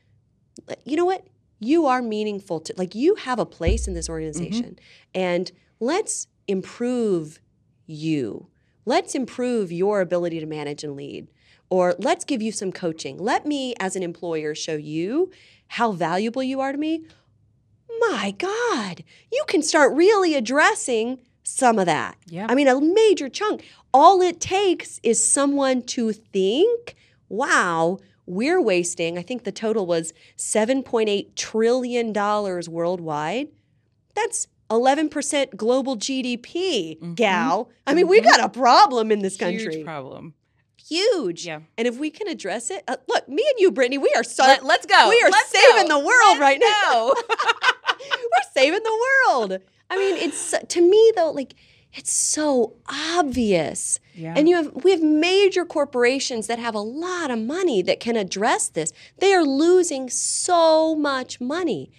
you 0.85 0.95
know 0.97 1.05
what? 1.05 1.25
You 1.59 1.85
are 1.85 2.01
meaningful 2.01 2.59
to 2.61 2.73
like 2.77 2.95
you 2.95 3.15
have 3.15 3.39
a 3.39 3.45
place 3.45 3.87
in 3.87 3.93
this 3.93 4.05
mm-hmm. 4.05 4.13
organization. 4.13 4.79
And 5.13 5.51
let's 5.79 6.27
improve 6.47 7.39
you. 7.85 8.47
Let's 8.85 9.13
improve 9.13 9.71
your 9.71 10.01
ability 10.01 10.39
to 10.39 10.45
manage 10.45 10.83
and 10.83 10.95
lead. 10.95 11.27
Or 11.69 11.95
let's 11.99 12.25
give 12.25 12.41
you 12.41 12.51
some 12.51 12.71
coaching. 12.71 13.17
Let 13.17 13.45
me 13.45 13.75
as 13.79 13.95
an 13.95 14.01
employer 14.01 14.55
show 14.55 14.75
you 14.75 15.29
how 15.67 15.91
valuable 15.91 16.41
you 16.41 16.59
are 16.61 16.71
to 16.71 16.77
me. 16.77 17.05
My 17.99 18.33
God, 18.37 19.03
you 19.31 19.43
can 19.47 19.61
start 19.61 19.93
really 19.93 20.33
addressing 20.33 21.19
some 21.49 21.79
of 21.79 21.85
that. 21.85 22.15
Yeah. 22.27 22.47
I 22.49 22.55
mean, 22.55 22.67
a 22.67 22.79
major 22.79 23.29
chunk. 23.29 23.63
All 23.93 24.21
it 24.21 24.39
takes 24.39 24.99
is 25.03 25.23
someone 25.25 25.81
to 25.83 26.11
think, 26.13 26.95
wow, 27.27 27.97
we're 28.25 28.61
wasting, 28.61 29.17
I 29.17 29.23
think 29.23 29.43
the 29.43 29.51
total 29.51 29.85
was 29.87 30.13
$7.8 30.37 31.33
trillion 31.35 32.13
worldwide. 32.13 33.47
That's 34.15 34.47
11% 34.69 35.55
global 35.55 35.97
GDP, 35.97 37.15
gal. 37.15 37.71
I 37.87 37.95
mean, 37.95 38.07
we 38.07 38.21
got 38.21 38.39
a 38.39 38.49
problem 38.49 39.11
in 39.11 39.19
this 39.23 39.35
country. 39.35 39.73
Huge 39.77 39.85
problem. 39.85 40.35
huge. 40.77 41.45
Yeah. 41.47 41.61
And 41.77 41.87
if 41.87 41.97
we 41.97 42.11
can 42.11 42.27
address 42.27 42.69
it, 42.69 42.83
uh, 42.87 42.97
look, 43.07 43.27
me 43.27 43.43
and 43.49 43.59
you, 43.59 43.71
Brittany, 43.71 43.97
we 43.97 44.13
are 44.15 44.23
so 44.23 44.43
Let, 44.43 44.61
us 44.63 44.85
go. 44.85 45.09
we 45.09 45.19
are 45.23 45.29
Let's 45.31 45.49
saving 45.49 45.87
go. 45.87 45.99
the 45.99 46.05
world 46.05 46.37
Let's 46.37 46.41
right 46.41 46.61
now. 46.61 47.13
We're 47.99 48.51
saving 48.53 48.83
the 48.83 48.99
world. 49.27 49.59
I 49.89 49.97
mean, 49.97 50.15
it's 50.17 50.53
to 50.67 50.81
me 50.81 51.11
though, 51.15 51.31
like 51.31 51.55
it's 51.93 52.11
so 52.13 52.75
obvious. 52.87 53.99
Yeah. 54.13 54.33
And 54.37 54.47
you 54.47 54.55
have 54.57 54.71
we 54.83 54.91
have 54.91 55.01
major 55.01 55.65
corporations 55.65 56.45
that 56.47 56.59
have 56.59 56.75
a 56.75 56.79
lot 56.81 57.31
of 57.31 57.39
money 57.39 57.81
that 57.81 57.99
can 57.99 58.15
address 58.15 58.69
this. 58.69 58.93
They 59.17 59.33
are 59.33 59.43
losing 59.43 60.09
so 60.09 60.95
much 60.95 61.41
money. 61.41 61.91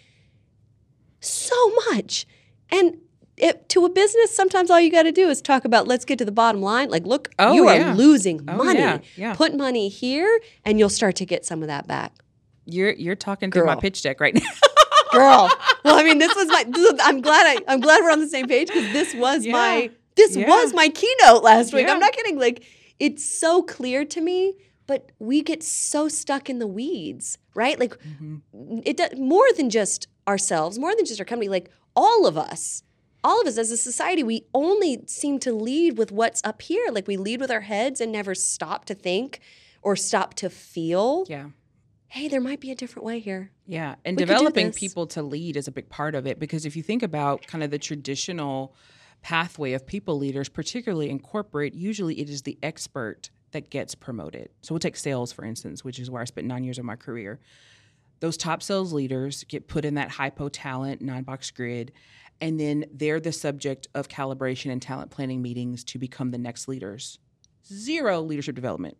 So 1.20 1.54
much. 1.90 2.26
And 2.70 2.98
it, 3.36 3.68
to 3.70 3.84
a 3.84 3.88
business, 3.88 4.34
sometimes 4.34 4.70
all 4.70 4.80
you 4.80 4.90
got 4.92 5.04
to 5.04 5.12
do 5.12 5.28
is 5.28 5.40
talk 5.42 5.64
about 5.64 5.88
let's 5.88 6.04
get 6.04 6.18
to 6.18 6.24
the 6.24 6.32
bottom 6.32 6.60
line. 6.62 6.88
Like, 6.90 7.04
look, 7.06 7.30
Oh, 7.38 7.52
you 7.52 7.68
yeah. 7.68 7.92
are 7.92 7.94
losing 7.96 8.44
Oh, 8.48 8.56
money. 8.56 8.78
yeah, 8.78 8.98
yeah. 9.16 9.34
Put 9.34 9.56
money 9.56 9.88
here, 9.88 10.40
and 10.64 10.78
you'll 10.78 10.88
start 10.88 11.16
to 11.16 11.26
get 11.26 11.44
some 11.44 11.62
of 11.62 11.68
that 11.68 11.86
back. 11.86 12.12
You're 12.66 12.92
you're 12.92 13.16
talking 13.16 13.50
through 13.50 13.66
my 13.66 13.76
pitch 13.76 14.02
deck 14.02 14.20
right 14.20 14.34
now. 14.34 14.42
girl. 15.12 15.50
Well, 15.84 15.98
I 15.98 16.02
mean, 16.04 16.18
this 16.18 16.34
was 16.34 16.46
my. 16.48 16.64
this 16.68 16.94
I'm 17.02 17.20
glad. 17.20 17.46
I, 17.46 17.72
I'm 17.72 17.80
glad 17.80 18.02
we're 18.02 18.10
on 18.10 18.20
the 18.20 18.28
same 18.28 18.46
page 18.48 18.68
because 18.68 18.92
this 18.92 19.14
was 19.14 19.44
Yeah. 19.44 19.52
my. 19.52 19.90
This 20.16 20.36
Yeah. 20.36 20.48
was 20.48 20.74
my 20.74 20.88
keynote 20.88 21.42
last 21.42 21.72
week. 21.72 21.86
Yeah. 21.86 21.92
I'm 21.94 22.00
not 22.00 22.12
kidding. 22.12 22.38
Like, 22.38 22.64
it's 22.98 23.24
so 23.24 23.62
clear 23.62 24.04
to 24.04 24.20
me, 24.20 24.54
but 24.86 25.10
we 25.18 25.40
get 25.42 25.62
so 25.62 26.08
stuck 26.08 26.50
in 26.50 26.58
the 26.58 26.66
weeds, 26.66 27.38
right? 27.54 27.78
Like, 27.78 27.96
Mm-hmm. 27.98 28.80
it 28.84 28.96
does 28.96 29.18
more 29.18 29.46
than 29.56 29.70
just 29.70 30.08
ourselves, 30.28 30.78
more 30.78 30.94
than 30.94 31.04
just 31.06 31.20
our 31.20 31.24
company. 31.26 31.48
Like, 31.48 31.70
all 31.96 32.26
of 32.26 32.36
us. 32.36 32.82
All 33.22 33.40
of 33.40 33.46
us 33.46 33.58
as 33.58 33.70
a 33.70 33.76
society, 33.76 34.22
we 34.22 34.46
only 34.54 35.02
seem 35.06 35.38
to 35.40 35.52
lead 35.52 35.98
with 35.98 36.10
what's 36.10 36.40
up 36.42 36.62
here. 36.62 36.86
Like 36.90 37.06
we 37.06 37.18
lead 37.18 37.38
with 37.38 37.50
our 37.50 37.60
heads 37.60 38.00
and 38.00 38.10
never 38.10 38.34
stop 38.34 38.86
to 38.86 38.94
think 38.94 39.40
or 39.82 39.94
stop 39.94 40.32
to 40.34 40.48
feel. 40.48 41.26
yeah. 41.28 41.50
Hey, 42.08 42.26
there 42.28 42.40
might 42.40 42.58
be 42.60 42.70
a 42.70 42.74
different 42.74 43.04
way 43.06 43.18
here. 43.20 43.52
Yeah, 43.70 43.94
and 44.04 44.16
We 44.16 44.24
developing 44.24 44.72
people 44.72 45.06
to 45.08 45.22
lead 45.22 45.56
is 45.56 45.68
a 45.68 45.70
big 45.70 45.88
part 45.88 46.16
of 46.16 46.26
it 46.26 46.40
because 46.40 46.66
if 46.66 46.74
you 46.74 46.82
think 46.82 47.04
about 47.04 47.46
kind 47.46 47.62
of 47.62 47.70
the 47.70 47.78
traditional 47.78 48.74
pathway 49.22 49.74
of 49.74 49.86
people 49.86 50.18
leaders, 50.18 50.48
particularly 50.48 51.08
in 51.08 51.20
corporate, 51.20 51.72
usually 51.72 52.18
it 52.18 52.28
is 52.28 52.42
the 52.42 52.58
expert 52.64 53.30
that 53.52 53.70
gets 53.70 53.94
promoted. 53.94 54.48
So 54.62 54.74
we'll 54.74 54.80
take 54.80 54.96
sales, 54.96 55.30
for 55.30 55.44
instance, 55.44 55.84
which 55.84 56.00
is 56.00 56.10
where 56.10 56.20
I 56.20 56.24
spent 56.24 56.48
nine 56.48 56.64
years 56.64 56.80
of 56.80 56.84
my 56.84 56.96
career. 56.96 57.38
Those 58.18 58.36
top 58.36 58.60
sales 58.60 58.92
leaders 58.92 59.44
get 59.44 59.68
put 59.68 59.84
in 59.84 59.94
that 59.94 60.10
HiPo 60.10 60.50
talent 60.52 61.00
nine 61.00 61.22
box 61.22 61.52
grid, 61.52 61.92
and 62.40 62.58
then 62.58 62.86
they're 62.92 63.20
the 63.20 63.30
subject 63.30 63.86
of 63.94 64.08
calibration 64.08 64.72
and 64.72 64.82
talent 64.82 65.12
planning 65.12 65.42
meetings 65.42 65.84
to 65.84 65.98
become 65.98 66.32
the 66.32 66.38
next 66.38 66.66
leaders. 66.66 67.20
Zero 67.72 68.20
leadership 68.20 68.56
development 68.56 68.96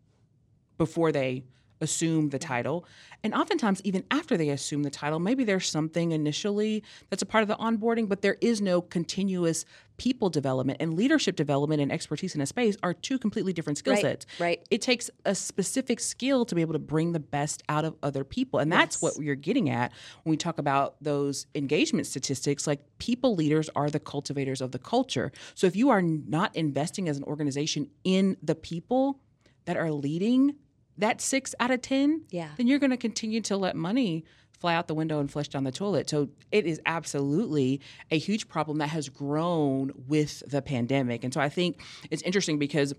before 0.78 1.10
they 1.10 1.42
assume 1.80 2.28
the 2.30 2.38
title. 2.38 2.84
And 3.22 3.34
oftentimes, 3.34 3.80
even 3.84 4.04
after 4.10 4.36
they 4.36 4.48
assume 4.50 4.82
the 4.82 4.90
title, 4.90 5.18
maybe 5.18 5.44
there's 5.44 5.68
something 5.68 6.12
initially 6.12 6.82
that's 7.10 7.22
a 7.22 7.26
part 7.26 7.42
of 7.42 7.48
the 7.48 7.56
onboarding, 7.56 8.08
but 8.08 8.22
there 8.22 8.36
is 8.40 8.60
no 8.60 8.80
continuous 8.80 9.64
people 9.98 10.30
development. 10.30 10.78
And 10.80 10.94
leadership 10.94 11.36
development 11.36 11.82
and 11.82 11.92
expertise 11.92 12.34
in 12.34 12.40
a 12.40 12.46
space 12.46 12.76
are 12.82 12.94
two 12.94 13.18
completely 13.18 13.52
different 13.52 13.76
skill 13.76 13.92
Right, 13.94 14.00
sets. 14.02 14.26
right. 14.38 14.66
It 14.70 14.80
takes 14.80 15.10
a 15.26 15.34
specific 15.34 16.00
skill 16.00 16.46
to 16.46 16.54
be 16.54 16.62
able 16.62 16.72
to 16.72 16.78
bring 16.78 17.12
the 17.12 17.20
best 17.20 17.62
out 17.68 17.84
of 17.84 17.96
other 18.02 18.24
people. 18.24 18.60
And 18.60 18.72
that's 18.72 18.96
Yes. 18.96 19.02
what 19.02 19.22
you're 19.22 19.34
getting 19.34 19.68
at 19.68 19.92
when 20.22 20.30
we 20.30 20.36
talk 20.38 20.58
about 20.58 20.96
those 21.02 21.46
engagement 21.54 22.06
statistics. 22.06 22.66
Like 22.66 22.80
people 22.98 23.34
leaders 23.34 23.68
are 23.76 23.90
the 23.90 24.00
cultivators 24.00 24.62
of 24.62 24.72
the 24.72 24.78
culture. 24.78 25.30
So 25.54 25.66
if 25.66 25.76
you 25.76 25.90
are 25.90 26.00
not 26.00 26.56
investing 26.56 27.06
as 27.08 27.18
an 27.18 27.24
organization 27.24 27.90
in 28.02 28.38
the 28.42 28.54
people 28.54 29.20
that 29.66 29.76
are 29.76 29.92
leading 29.92 30.54
that 31.00 31.20
six 31.20 31.54
out 31.60 31.70
of 31.70 31.82
10, 31.82 32.22
Yeah. 32.30 32.48
then 32.56 32.66
you're 32.66 32.78
going 32.78 32.90
to 32.90 32.96
continue 32.96 33.40
to 33.42 33.56
let 33.56 33.76
money 33.76 34.24
fly 34.58 34.74
out 34.74 34.88
the 34.88 34.94
window 34.94 35.20
and 35.20 35.30
flush 35.30 35.48
down 35.48 35.64
the 35.64 35.72
toilet. 35.72 36.08
So 36.10 36.28
it 36.52 36.66
is 36.66 36.80
absolutely 36.86 37.80
a 38.10 38.18
huge 38.18 38.46
problem 38.48 38.78
that 38.78 38.88
has 38.90 39.08
grown 39.08 39.90
with 40.06 40.42
the 40.46 40.60
pandemic. 40.62 41.24
And 41.24 41.32
so 41.32 41.40
I 41.40 41.48
think 41.48 41.82
it's 42.10 42.22
interesting 42.22 42.58
because 42.58 42.92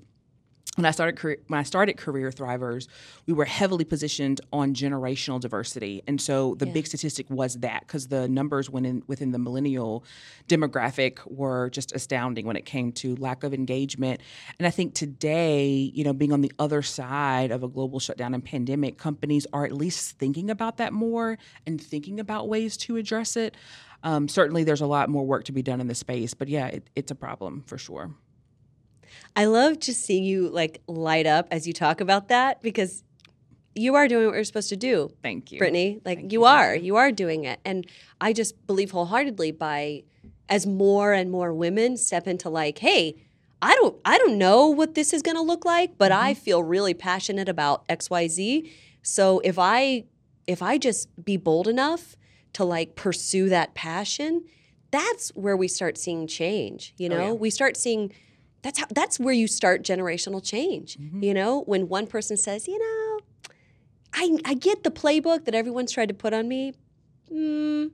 when 0.77 0.85
I 0.85 0.91
started 0.91 1.17
career, 1.17 1.37
when 1.47 1.59
I 1.59 1.63
started 1.63 1.97
Career 1.97 2.31
Thrivers, 2.31 2.87
we 3.25 3.33
were 3.33 3.43
heavily 3.43 3.83
positioned 3.83 4.39
on 4.53 4.73
generational 4.73 5.37
diversity, 5.39 6.01
and 6.07 6.19
so 6.19 6.55
the 6.55 6.65
Yeah. 6.65 6.71
big 6.71 6.87
statistic 6.87 7.29
was 7.29 7.55
that 7.55 7.81
because 7.81 8.07
the 8.07 8.29
numbers 8.29 8.69
within 8.69 9.03
within 9.07 9.31
the 9.31 9.37
millennial 9.39 10.05
demographic 10.47 11.19
were 11.25 11.69
just 11.71 11.91
astounding 11.93 12.45
when 12.45 12.55
it 12.55 12.65
came 12.65 12.93
to 12.93 13.15
lack 13.17 13.43
of 13.43 13.53
engagement. 13.53 14.21
And 14.59 14.65
I 14.65 14.69
think 14.69 14.93
today, 14.93 15.91
you 15.93 16.05
know, 16.05 16.13
being 16.13 16.31
on 16.31 16.39
the 16.41 16.53
other 16.57 16.81
side 16.81 17.51
of 17.51 17.63
a 17.63 17.67
global 17.67 17.99
shutdown 17.99 18.33
and 18.33 18.43
pandemic, 18.43 18.97
companies 18.97 19.45
are 19.51 19.65
at 19.65 19.73
least 19.73 20.17
thinking 20.19 20.49
about 20.49 20.77
that 20.77 20.93
more 20.93 21.37
and 21.67 21.81
thinking 21.81 22.17
about 22.19 22.47
ways 22.47 22.77
to 22.77 22.95
address 22.95 23.35
it. 23.35 23.55
Um, 24.03 24.27
certainly, 24.29 24.63
there's 24.63 24.81
a 24.81 24.87
lot 24.87 25.09
more 25.09 25.25
work 25.25 25.43
to 25.45 25.51
be 25.51 25.61
done 25.61 25.81
in 25.81 25.87
the 25.87 25.95
space, 25.95 26.33
but 26.33 26.47
yeah, 26.47 26.67
it, 26.67 26.89
it's 26.95 27.11
a 27.11 27.15
problem 27.15 27.63
for 27.67 27.77
sure. 27.77 28.15
I 29.35 29.45
love 29.45 29.79
just 29.79 30.01
seeing 30.05 30.23
you 30.23 30.49
like 30.49 30.81
light 30.87 31.25
up 31.27 31.47
as 31.51 31.67
you 31.67 31.73
talk 31.73 32.01
about 32.01 32.27
that 32.29 32.61
because 32.61 33.03
you 33.75 33.95
are 33.95 34.07
doing 34.07 34.25
what 34.25 34.35
you're 34.35 34.43
supposed 34.43 34.69
to 34.69 34.75
do, 34.77 35.11
Thank 35.23 35.51
you, 35.51 35.59
Brittany. 35.59 35.99
Like 36.03 36.19
Thank 36.19 36.33
you 36.33 36.41
you. 36.41 36.45
are, 36.45 36.75
you 36.75 36.95
are 36.97 37.11
doing 37.11 37.45
it, 37.45 37.59
and 37.63 37.87
I 38.19 38.33
just 38.33 38.65
believe 38.67 38.91
wholeheartedly 38.91 39.51
by 39.51 40.03
as 40.49 40.67
more 40.67 41.13
and 41.13 41.31
more 41.31 41.53
women 41.53 41.95
step 41.95 42.27
into 42.27 42.49
like, 42.49 42.79
hey, 42.79 43.15
I 43.61 43.73
don't, 43.75 43.97
I 44.03 44.17
don't 44.17 44.37
know 44.37 44.67
what 44.67 44.95
this 44.95 45.13
is 45.13 45.21
going 45.21 45.37
to 45.37 45.41
look 45.43 45.63
like, 45.63 45.97
but 45.97 46.11
I 46.11 46.33
Mm-hmm. 46.33 46.41
feel 46.41 46.63
really 46.63 46.93
passionate 46.93 47.47
about 47.47 47.85
X, 47.87 48.09
Y, 48.09 48.27
Z. 48.27 48.71
So 49.03 49.39
if 49.45 49.57
I, 49.57 50.03
if 50.47 50.61
I 50.61 50.77
just 50.77 51.07
be 51.23 51.37
bold 51.37 51.67
enough 51.69 52.17
to 52.53 52.65
like 52.65 52.95
pursue 52.95 53.47
that 53.49 53.73
passion, 53.75 54.43
that's 54.89 55.29
where 55.35 55.55
we 55.55 55.69
start 55.69 55.97
seeing 55.97 56.27
change. 56.27 56.93
You 56.97 57.07
Oh, 57.09 57.17
know, 57.17 57.25
yeah. 57.27 57.31
we 57.33 57.49
start 57.49 57.77
seeing 57.77 58.11
that's 58.61 58.79
how 58.79 58.85
that's 58.89 59.19
where 59.19 59.33
you 59.33 59.47
start 59.47 59.83
generational 59.83 60.43
change. 60.43 60.97
Mm-hmm. 60.97 61.23
You 61.23 61.33
know, 61.33 61.61
when 61.61 61.87
one 61.87 62.07
person 62.07 62.37
says, 62.37 62.67
you 62.67 62.77
know, 62.79 63.19
I 64.13 64.37
I 64.45 64.53
get 64.53 64.83
the 64.83 64.91
playbook 64.91 65.45
that 65.45 65.55
everyone's 65.55 65.91
tried 65.91 66.09
to 66.09 66.13
put 66.13 66.33
on 66.33 66.47
me. 66.47 66.73
Mm, 67.31 67.91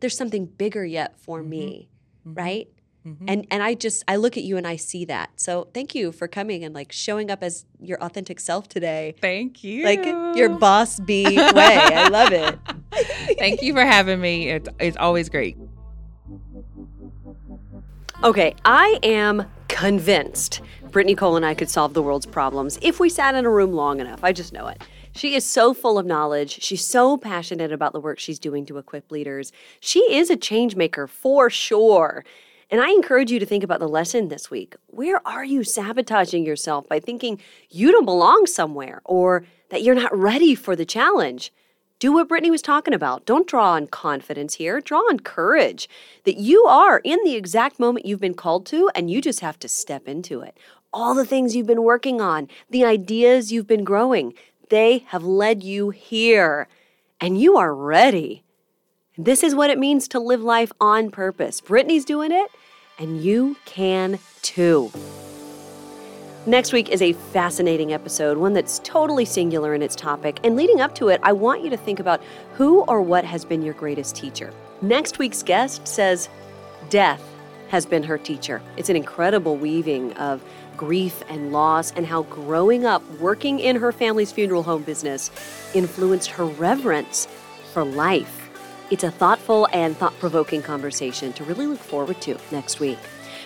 there's 0.00 0.16
something 0.16 0.46
bigger 0.46 0.84
yet 0.84 1.18
for 1.18 1.42
me, 1.42 1.88
right? 2.24 2.68
Mhm. 3.06 3.24
And 3.28 3.46
and 3.50 3.62
I 3.62 3.74
just 3.74 4.04
I 4.06 4.16
look 4.16 4.36
at 4.36 4.42
you 4.42 4.56
and 4.56 4.66
I 4.66 4.76
see 4.76 5.06
that. 5.06 5.30
So 5.36 5.68
thank 5.72 5.94
you 5.94 6.12
for 6.12 6.28
coming 6.28 6.64
and 6.64 6.74
like 6.74 6.92
showing 6.92 7.30
up 7.30 7.42
as 7.42 7.64
your 7.80 8.02
authentic 8.02 8.38
self 8.40 8.68
today. 8.68 9.14
Thank 9.20 9.64
you. 9.64 9.84
Like 9.84 10.04
your 10.36 10.50
boss 10.50 11.00
bee 11.00 11.24
way. 11.24 11.42
I 11.56 12.08
love 12.08 12.32
it. 12.32 12.58
Thank 13.38 13.62
you 13.62 13.72
for 13.72 13.84
having 13.84 14.20
me. 14.20 14.50
It's 14.50 14.68
it's 14.78 14.96
always 14.98 15.30
great. 15.30 15.56
Okay, 18.22 18.54
I 18.66 18.98
am 19.02 19.46
convinced 19.70 20.60
Brittany 20.90 21.14
Cole 21.14 21.36
and 21.36 21.46
I 21.46 21.54
could 21.54 21.70
solve 21.70 21.94
the 21.94 22.02
world's 22.02 22.26
problems 22.26 22.78
if 22.82 23.00
we 23.00 23.08
sat 23.08 23.34
in 23.34 23.46
a 23.46 23.50
room 23.50 23.72
long 23.72 24.00
enough. 24.00 24.22
I 24.22 24.32
just 24.32 24.52
know 24.52 24.66
it. 24.66 24.82
She 25.12 25.34
is 25.34 25.44
so 25.44 25.72
full 25.72 25.98
of 25.98 26.04
knowledge. 26.04 26.60
She's 26.60 26.84
so 26.84 27.16
passionate 27.16 27.72
about 27.72 27.92
the 27.92 28.00
work 28.00 28.18
she's 28.18 28.38
doing 28.38 28.66
to 28.66 28.78
equip 28.78 29.10
leaders. 29.10 29.52
She 29.78 30.00
is 30.12 30.28
a 30.28 30.36
change 30.36 30.76
maker 30.76 31.06
for 31.06 31.48
sure. 31.48 32.24
And 32.70 32.80
I 32.80 32.90
encourage 32.90 33.30
you 33.30 33.38
to 33.38 33.46
think 33.46 33.64
about 33.64 33.80
the 33.80 33.88
lesson 33.88 34.28
this 34.28 34.50
week. 34.50 34.76
Where 34.88 35.26
are 35.26 35.44
you 35.44 35.64
sabotaging 35.64 36.44
yourself 36.44 36.88
by 36.88 37.00
thinking 37.00 37.40
you 37.70 37.90
don't 37.90 38.04
belong 38.04 38.46
somewhere 38.46 39.00
or 39.04 39.44
that 39.70 39.82
you're 39.82 39.94
not 39.94 40.16
ready 40.16 40.54
for 40.54 40.76
the 40.76 40.84
challenge? 40.84 41.52
Do 42.00 42.14
what 42.14 42.28
Brittany 42.28 42.50
was 42.50 42.62
talking 42.62 42.94
about. 42.94 43.26
Don't 43.26 43.46
draw 43.46 43.72
on 43.72 43.86
confidence 43.86 44.54
here. 44.54 44.80
Draw 44.80 45.00
on 45.00 45.20
courage 45.20 45.86
that 46.24 46.38
you 46.38 46.64
are 46.64 47.02
in 47.04 47.22
the 47.24 47.36
exact 47.36 47.78
moment 47.78 48.06
you've 48.06 48.22
been 48.22 48.32
called 48.32 48.64
to, 48.66 48.90
and 48.94 49.10
you 49.10 49.20
just 49.20 49.40
have 49.40 49.58
to 49.58 49.68
step 49.68 50.08
into 50.08 50.40
it. 50.40 50.56
All 50.94 51.14
the 51.14 51.26
things 51.26 51.54
you've 51.54 51.66
been 51.66 51.82
working 51.82 52.22
on, 52.22 52.48
the 52.70 52.86
ideas 52.86 53.52
you've 53.52 53.66
been 53.66 53.84
growing, 53.84 54.32
they 54.70 55.04
have 55.08 55.24
led 55.24 55.62
you 55.62 55.90
here, 55.90 56.68
and 57.20 57.38
you 57.38 57.58
are 57.58 57.74
ready. 57.74 58.44
This 59.18 59.42
is 59.42 59.54
what 59.54 59.68
it 59.68 59.78
means 59.78 60.08
to 60.08 60.18
live 60.18 60.40
life 60.40 60.72
on 60.80 61.10
purpose. 61.10 61.60
Brittany's 61.60 62.06
doing 62.06 62.32
it, 62.32 62.50
and 62.98 63.22
you 63.22 63.58
can 63.66 64.18
too. 64.40 64.90
Next 66.46 66.72
week 66.72 66.88
is 66.88 67.02
a 67.02 67.12
fascinating 67.12 67.92
episode, 67.92 68.38
one 68.38 68.54
that's 68.54 68.78
totally 68.78 69.26
singular 69.26 69.74
in 69.74 69.82
its 69.82 69.94
topic. 69.94 70.40
And 70.42 70.56
leading 70.56 70.80
up 70.80 70.94
to 70.94 71.08
it, 71.08 71.20
I 71.22 71.32
want 71.32 71.62
you 71.62 71.68
to 71.68 71.76
think 71.76 72.00
about 72.00 72.22
who 72.54 72.80
or 72.84 73.02
what 73.02 73.26
has 73.26 73.44
been 73.44 73.60
your 73.60 73.74
greatest 73.74 74.16
teacher. 74.16 74.50
Next 74.80 75.18
week's 75.18 75.42
guest 75.42 75.86
says, 75.86 76.30
Death 76.88 77.22
has 77.68 77.84
been 77.84 78.02
her 78.04 78.16
teacher. 78.16 78.62
It's 78.78 78.88
an 78.88 78.96
incredible 78.96 79.58
weaving 79.58 80.14
of 80.14 80.42
grief 80.78 81.22
and 81.28 81.52
loss, 81.52 81.92
and 81.92 82.06
how 82.06 82.22
growing 82.22 82.86
up 82.86 83.06
working 83.20 83.60
in 83.60 83.76
her 83.76 83.92
family's 83.92 84.32
funeral 84.32 84.62
home 84.62 84.82
business 84.82 85.30
influenced 85.74 86.30
her 86.30 86.46
reverence 86.46 87.28
for 87.74 87.84
life. 87.84 88.48
It's 88.90 89.04
a 89.04 89.10
thoughtful 89.10 89.68
and 89.74 89.94
thought 89.94 90.18
provoking 90.18 90.62
conversation 90.62 91.34
to 91.34 91.44
really 91.44 91.66
look 91.66 91.80
forward 91.80 92.18
to 92.22 92.38
next 92.50 92.80
week. 92.80 92.98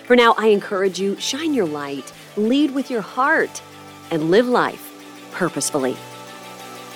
For 0.05 0.15
now, 0.15 0.33
I 0.37 0.47
encourage 0.47 0.97
you 0.97 1.19
shine 1.19 1.53
your 1.53 1.65
light, 1.65 2.13
lead 2.37 2.73
with 2.73 2.91
your 2.91 3.01
heart, 3.01 3.61
and 4.11 4.29
live 4.29 4.47
life 4.47 4.91
purposefully. 5.31 5.95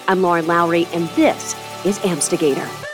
I'm 0.08 0.22
Lauren 0.22 0.48
Lowry, 0.48 0.88
and 0.94 1.08
this 1.10 1.56
is 1.86 1.98
Amstigator. 2.00 2.89